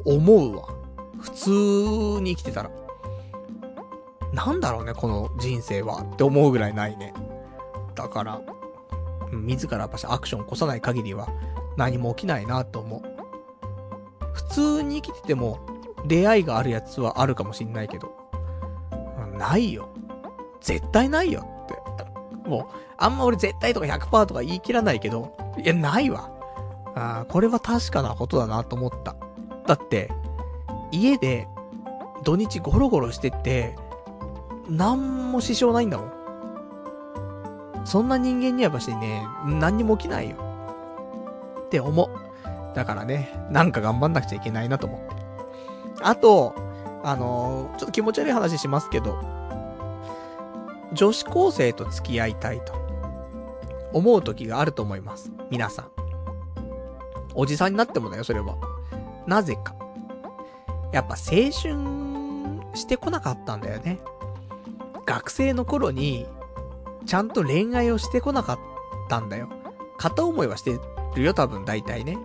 [0.05, 0.69] 思うわ。
[1.19, 1.49] 普通
[2.21, 2.71] に生きてたら。
[4.33, 6.01] なんだろうね、この人生は。
[6.13, 7.13] って思うぐらいないね。
[7.95, 8.41] だから、
[9.31, 11.27] 自らやっぱアクション起こさない限りは
[11.77, 13.01] 何も起きないなと思う。
[14.33, 15.59] 普通に生きてても
[16.07, 18.13] 出会いがあるやつはあるかもしんないけど、
[19.37, 19.89] ないよ。
[20.59, 22.49] 絶対ないよって。
[22.49, 26.29] もう、あんま俺絶対とか100%とか言い切らないけど、いや、ないわ。
[26.93, 29.15] あこれは確かなことだなと思った。
[29.65, 30.11] だって、
[30.91, 31.47] 家で
[32.23, 33.75] 土日ゴロゴロしてって、
[34.69, 36.11] なんも支障ないんだもん。
[37.85, 40.37] そんな人間にはやっぱしね、何にも起きないよ。
[41.65, 42.75] って思う。
[42.75, 45.15] だからね、なんか頑張んなくちゃいけないなと思って。
[46.03, 46.53] あと、
[47.03, 49.19] あのー、ちょっと気持ち悪い話しますけど、
[50.93, 52.80] 女子高生と付き合いたいと
[53.93, 55.31] 思う時があると思います。
[55.49, 55.91] 皆さん。
[57.33, 58.55] おじさんになってもだよ、それは。
[59.27, 59.75] なぜか。
[60.91, 63.99] やっぱ青春してこなかったんだよね。
[65.05, 66.25] 学生の頃に
[67.05, 68.59] ちゃんと恋愛をしてこなかっ
[69.09, 69.49] たんだよ。
[69.97, 70.79] 片思いはして
[71.15, 72.17] るよ、多分、大体ね。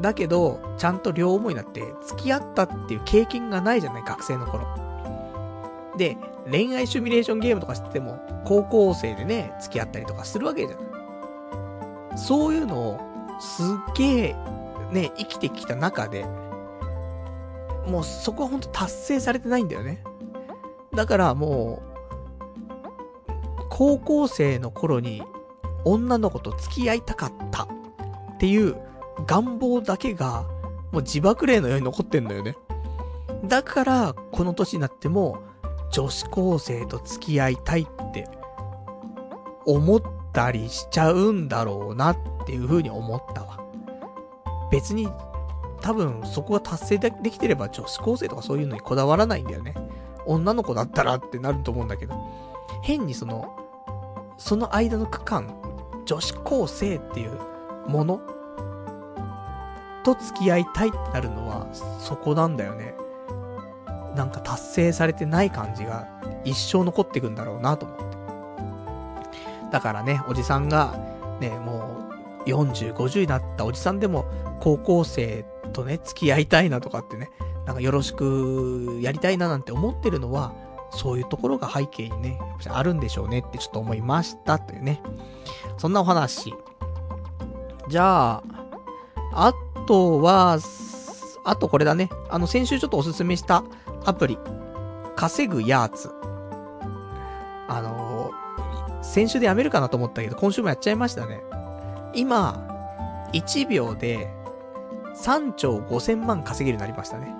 [0.00, 4.66] だけど、ちゃんと両思いになって付き合ったっていう経験がないじゃない、学生の頃。
[5.96, 6.16] で、
[6.50, 10.91] 恋愛シミュレーションゲームとかしてても、高校生でね、付き合ったりとかするわけじゃない。
[12.16, 13.00] そういうのを、
[13.40, 14.36] すっげえ、
[14.92, 16.24] ね、生きてきた中で、
[17.86, 20.02] もうそこはほんと達成されてないんだよね。
[20.94, 21.92] だからもう、
[23.70, 25.22] 高校生の頃に
[25.84, 27.68] 女の子と付き合いたかったっ
[28.38, 28.76] ていう
[29.26, 30.42] 願望だけが
[30.92, 32.56] もう自爆霊のように残ってんのよね。
[33.44, 35.38] だから、この年になっても
[35.90, 38.28] 女子高生と付き合いたいって
[39.66, 40.02] 思っ
[40.32, 43.60] たりしちゃうんだろうなっていう風に思ったわ。
[44.70, 45.08] 別に
[45.80, 49.74] 多分そこが達成できてれば女子高生とかそういうのにこだわらないんだよね。
[50.24, 52.14] 女の子だったらってなると思うんだけど、
[52.82, 53.56] 変にその、
[54.38, 55.54] その間の区間、
[56.06, 57.38] 女子高生っていう
[57.88, 58.20] もの
[60.04, 61.66] と付き合いたいってなるのは、
[61.98, 62.94] そこなんだよね。
[64.14, 66.06] なんか達成されてない感じが
[66.44, 68.11] 一生残ってくんだろうなと思って。
[69.72, 70.94] だからね、おじさんが、
[71.40, 72.08] ね、も
[72.46, 74.26] う、40、50になったおじさんでも、
[74.60, 77.30] 高校生とね、付き合いたいなとかってね、
[77.66, 80.52] なんかよろしくやりたいななんて思ってるのは、
[80.90, 85.00] そういうところが背景にね、あるんでしょうねってちょっと思いましたというね。
[85.78, 86.54] そんなお話。
[87.88, 88.42] じゃあ、
[89.32, 89.54] あ
[89.86, 90.58] とは、
[91.44, 92.10] あとこれだね。
[92.28, 93.64] あの、先週ちょっとおすすめした
[94.04, 94.38] アプリ。
[95.16, 96.10] 稼ぐやつ。
[97.68, 98.11] あの、
[99.12, 101.42] 先週でやめるかなと思ったけど、今週もやっちゃいましたね。
[102.14, 104.32] 今、1秒で
[105.14, 107.34] 3兆5000万稼げるようになりましたね。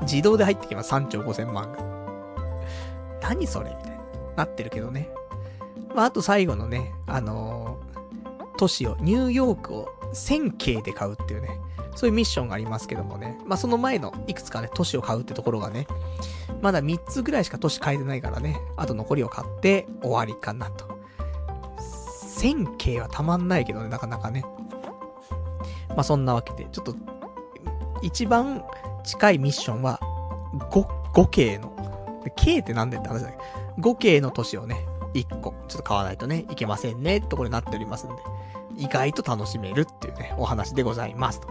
[0.00, 1.78] 自動で入ってきます、3兆5000万が。
[3.20, 3.96] 何それみたいな。
[4.36, 5.10] なってるけどね。
[5.94, 11.60] まあ、あと最後のね、あのー、都市を、ニューヨークを1000系で買うっていうね、
[11.94, 13.38] そういうミッションがありますけどもね。
[13.46, 15.86] まあ、その前のいくつかね、都市を買うってところがね、
[16.62, 20.96] まだ3つぐらいしか都市買えてないからね、あと残りを買って終わりかなと。
[22.36, 24.44] 1000系はたまんないけどね、なかなかね。
[25.90, 26.94] まあ、そんなわけで、ちょっと、
[28.02, 28.62] 一番
[29.04, 30.00] 近いミッションは、
[30.70, 31.74] 5、5系の。
[32.36, 33.36] K ってなんでって話だけ
[33.80, 38.22] ど、5系の都市をね、1個、ちょっと買わないとね、いけませんね、ってところになっておりますんで。
[38.76, 41.48] 意外と楽しめるっていうね、お話でございますと。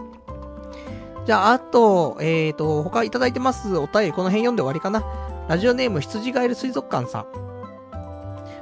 [1.26, 5.04] じゃあ、あと、えーと、他いただいてますお便り、この辺読んで終わりかな。
[5.48, 7.26] ラジオネーム、羊ガエル水族館さん。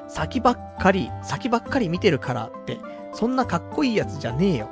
[0.09, 2.79] 先ばっかり、先ばっかり見てるからって、
[3.13, 4.69] そんなかっこいいやつじゃねえよ。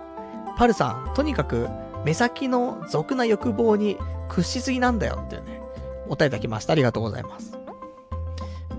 [0.56, 1.68] パルさん、とにかく、
[2.04, 3.98] 目先の俗な欲望に
[4.28, 5.60] 屈しすぎなんだよっていうね、
[6.08, 6.72] お便りいただきました。
[6.72, 7.58] ありがとうございます。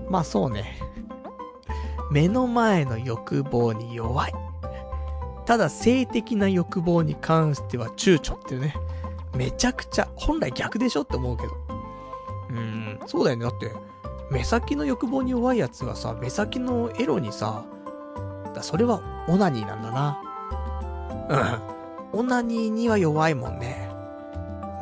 [0.08, 0.78] まあそうね。
[2.10, 4.43] 目の前の欲望に弱い。
[5.46, 8.74] ただ性的な欲望に関しては躊躇っていうね。
[9.36, 11.52] めちゃくちゃ、本来逆でしょって思うけど。
[12.50, 13.44] うーん、そうだよね。
[13.44, 13.72] だって、
[14.30, 17.64] 目先の欲望に弱いやつはさ、目先のエロにさ、
[18.54, 20.22] だそれはオナニーなんだな。
[22.12, 22.20] うん。
[22.20, 23.90] オナニーには弱いもんね。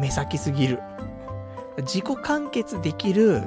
[0.01, 0.81] 目先すぎる。
[1.79, 3.43] 自己完結できる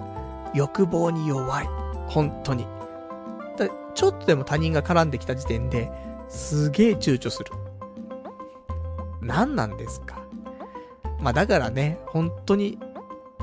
[0.53, 1.69] 欲望に弱い。
[2.07, 2.67] 本当に。
[3.57, 5.91] だちょっとでも他人が絡んできた時点で、
[6.27, 7.51] すげえ躊躇する。
[9.21, 10.23] 何なんですか？
[11.19, 12.77] まあだからね、本当に、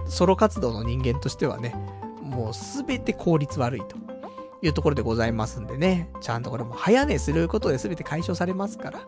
[0.07, 1.75] ソロ活動の人間としてはね、
[2.23, 3.97] もうすべて効率悪いと
[4.63, 9.01] いうところでございますんでね、ちゃんとこれも早寝することで全て解消されますから、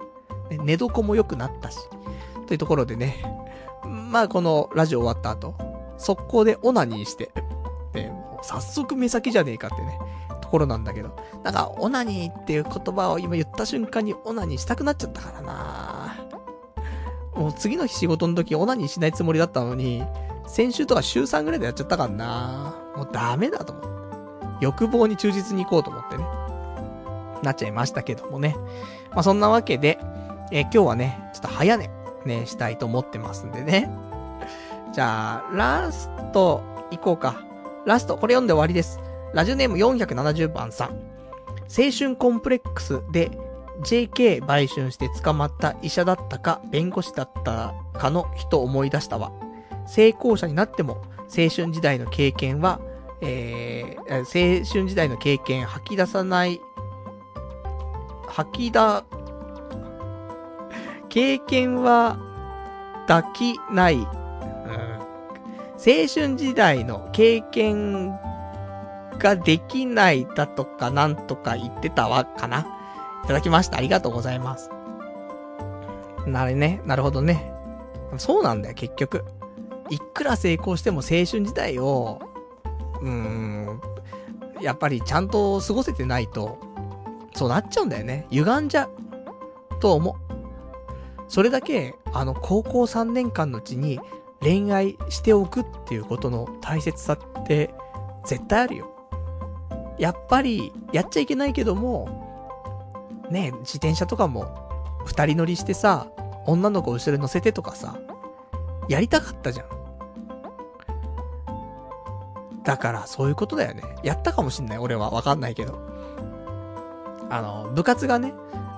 [0.50, 1.78] ね、寝床も良くなったし、
[2.46, 3.24] というところでね、
[3.84, 5.54] まあこのラジオ終わった後、
[5.98, 7.30] 速攻でオナニーして、
[7.92, 9.98] ね、もう早速目先じゃねえかってね、
[10.54, 16.28] ところなんだけど、なんかオナニーっていう言葉を今言った瞬間にオナニーしたくなっちゃったからな
[17.34, 20.04] もう次の日仕事の時オナニーしないつもりだったのに、
[20.46, 23.94] 先週とか週3ぐらいでやっちゃったからなもうダメだと思って。
[24.60, 26.24] 欲望に忠実に行こうと思ってね。
[27.42, 28.54] なっちゃいましたけどもね。
[29.10, 29.98] まあ、そんなわけで、
[30.52, 31.90] えー、今日はね、ちょっと早寝、
[32.24, 33.90] ね、したいと思ってますんでね。
[34.92, 37.42] じゃあ、ラスト、行こうか。
[37.84, 39.00] ラスト、これ読んで終わりです。
[39.34, 40.90] ラジオネーム470番さん。
[41.68, 43.36] 青春コンプレックスで
[43.82, 49.32] JK 売春して捕まった医者だったか弁護士だったかの人を思い出したわ。
[49.88, 52.80] 成功者になっても青春時代の経験は、
[53.22, 56.60] えー、青春時代の経験吐き出さない、
[58.28, 59.04] 吐きだ、
[61.08, 62.20] 経験は
[63.08, 64.08] 抱きない、うん、青
[66.06, 68.16] 春時代の経験
[69.18, 72.66] ができないだとかなんとか言ってたわ、かな。
[73.24, 73.78] いただきました。
[73.78, 74.70] ありがとうございます。
[76.26, 76.80] なるね。
[76.84, 77.52] なるほどね。
[78.18, 79.24] そうなんだよ、結局。
[79.90, 82.20] いくら成功しても青春時代を、
[83.00, 83.80] うーん、
[84.60, 86.58] やっぱりちゃんと過ごせてないと、
[87.34, 88.26] そうなっちゃうんだよね。
[88.30, 89.80] 歪んじゃう。
[89.80, 90.14] と思う。
[91.28, 94.00] それだけ、あの、高校3年間のうちに
[94.40, 97.74] 恋愛しておくっていうことの大切さって
[98.24, 98.93] 絶対あるよ。
[99.98, 102.24] やっぱり、やっちゃいけないけども、
[103.30, 104.64] ね、自転車とかも、
[105.04, 106.08] 二人乗りしてさ、
[106.46, 107.98] 女の子後ろに乗せてとかさ、
[108.88, 109.66] やりたかったじゃん。
[112.64, 113.82] だからそういうことだよね。
[114.02, 115.10] やったかもしんない、俺は。
[115.10, 115.78] わかんないけど。
[117.30, 118.34] あの、部活がね、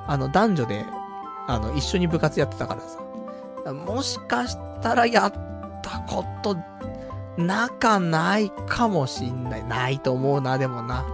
[0.06, 0.84] あの、男女で、
[1.46, 3.72] あの、一緒に部活やってたからさ。
[3.72, 5.32] もしかしたらやっ
[5.82, 6.56] たこと、
[7.36, 9.64] なかないかもしんない。
[9.64, 11.04] ないと思うな、でもな。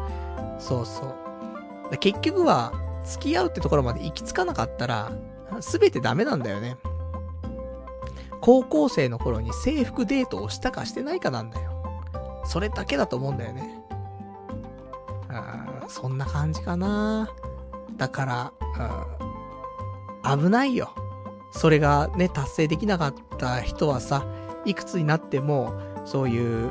[0.58, 1.14] そうそ
[1.92, 1.96] う。
[1.98, 2.72] 結局は、
[3.04, 5.12] 付き合うってところまで行き着かなかったら、
[5.60, 6.76] すべてダメなんだよね。
[8.40, 11.72] 高校生の頃に制服デートをしたかしてないかなんだよ。
[12.44, 13.82] それだけだと思うんだよね。
[15.28, 17.30] あそんな感じかな。
[17.96, 18.52] だから、
[20.36, 20.90] 危ないよ。
[21.52, 24.24] それがね、達成できなかった人はさ、
[24.64, 25.72] いくつになっても、
[26.04, 26.70] そういう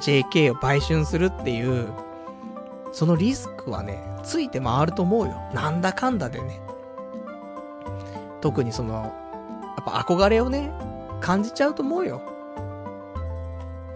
[0.00, 1.92] JK を売春するっていう、
[2.92, 5.40] そのリスクはね、ついて回ると思うよ。
[5.54, 6.60] なんだかんだでね。
[8.40, 10.72] 特にその、やっぱ憧れをね、
[11.20, 12.22] 感じちゃうと思うよ。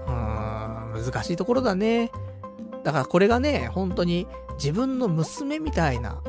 [0.07, 2.11] うーん、難しいところだね。
[2.83, 6.21] だからこれがね、本当に自分の娘みたいな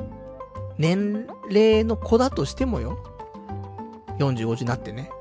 [0.78, 2.98] 年齢の子だとしてもよ。
[4.20, 5.12] 45時になってね。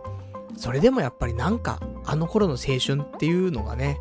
[0.64, 4.00] それでもやっぱりなんか、あの頃の青春っていうのがね、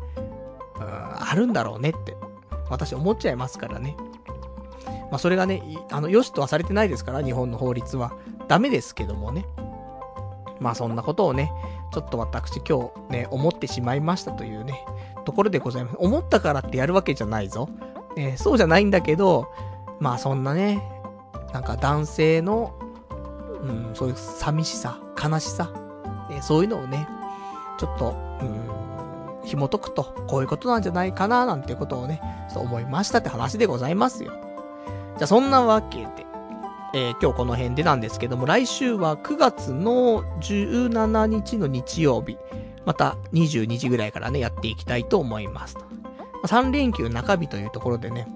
[0.76, 2.16] うん、あるんだろうねって、
[2.70, 3.98] 私思っちゃいますからね。
[5.10, 8.14] まあそれがね、あの、良しとはされてないですから、日本の法律は。
[8.48, 9.44] ダメですけどもね。
[10.58, 11.52] まあそんなことをね、
[11.92, 14.86] ちょっと私今日ね、思ってしまいましたというね、
[15.26, 15.96] ところでございます。
[15.98, 17.68] 思ったからってやるわけじゃないぞ。
[18.16, 19.52] えー、そうじゃないんだけど、
[20.00, 20.82] まあそんなね、
[21.52, 22.74] なんか男性の、
[23.60, 25.70] うん、そういう寂しさ、悲しさ、
[26.30, 27.08] え、そういうのをね、
[27.78, 34.32] ちょっと、うん、紐解くと、こういうことなんじゃないかな、なんてことをね、そう思いましたって話でございますよ。
[35.16, 36.26] じゃあそんなわけで、
[36.94, 42.38] えー、今日この辺でなんですけども、来週は9月の17日の日曜日、
[42.84, 45.76] また22時ぐらいからね、やっていきたいと思います。
[46.46, 48.28] 3連休中日というところでね、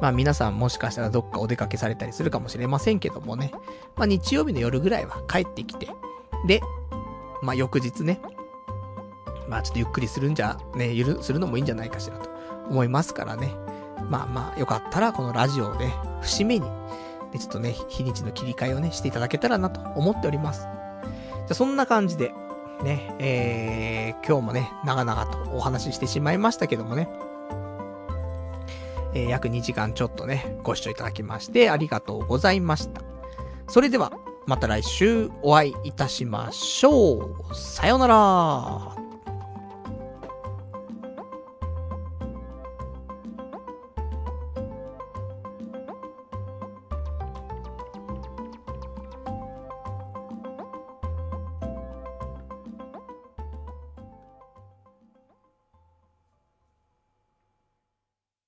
[0.00, 3.52] まあ皆さんもしかしたらどっかお出かけされたりするかもしれませんけどもね、
[3.94, 5.88] まあ日曜日の夜ぐらいは帰ってきて、
[6.46, 6.60] で、
[7.42, 8.20] まあ翌日ね、
[9.48, 12.30] まあちょっとゆっくりするんじゃ、ね、ゆる、するのもいいんじゃないかしらと
[12.68, 13.52] 思いますからね。
[14.08, 15.90] まあまあよかったらこのラジオで
[16.20, 16.66] 節目に、
[17.32, 20.68] でちょっとね、日にちの切り替えをね、していただけたらなと思っております。
[21.46, 22.32] じゃそんな感じで、
[22.82, 27.08] ね、えー、今日もね、長々とお話ししてしまいましたけどもね、
[29.14, 33.02] えー、約2時間ちょっとね、ご視聴いただきましてありがとうございました。
[33.68, 34.12] それでは、
[34.46, 37.54] また来週お会いいたしましょう。
[37.54, 39.01] さようなら。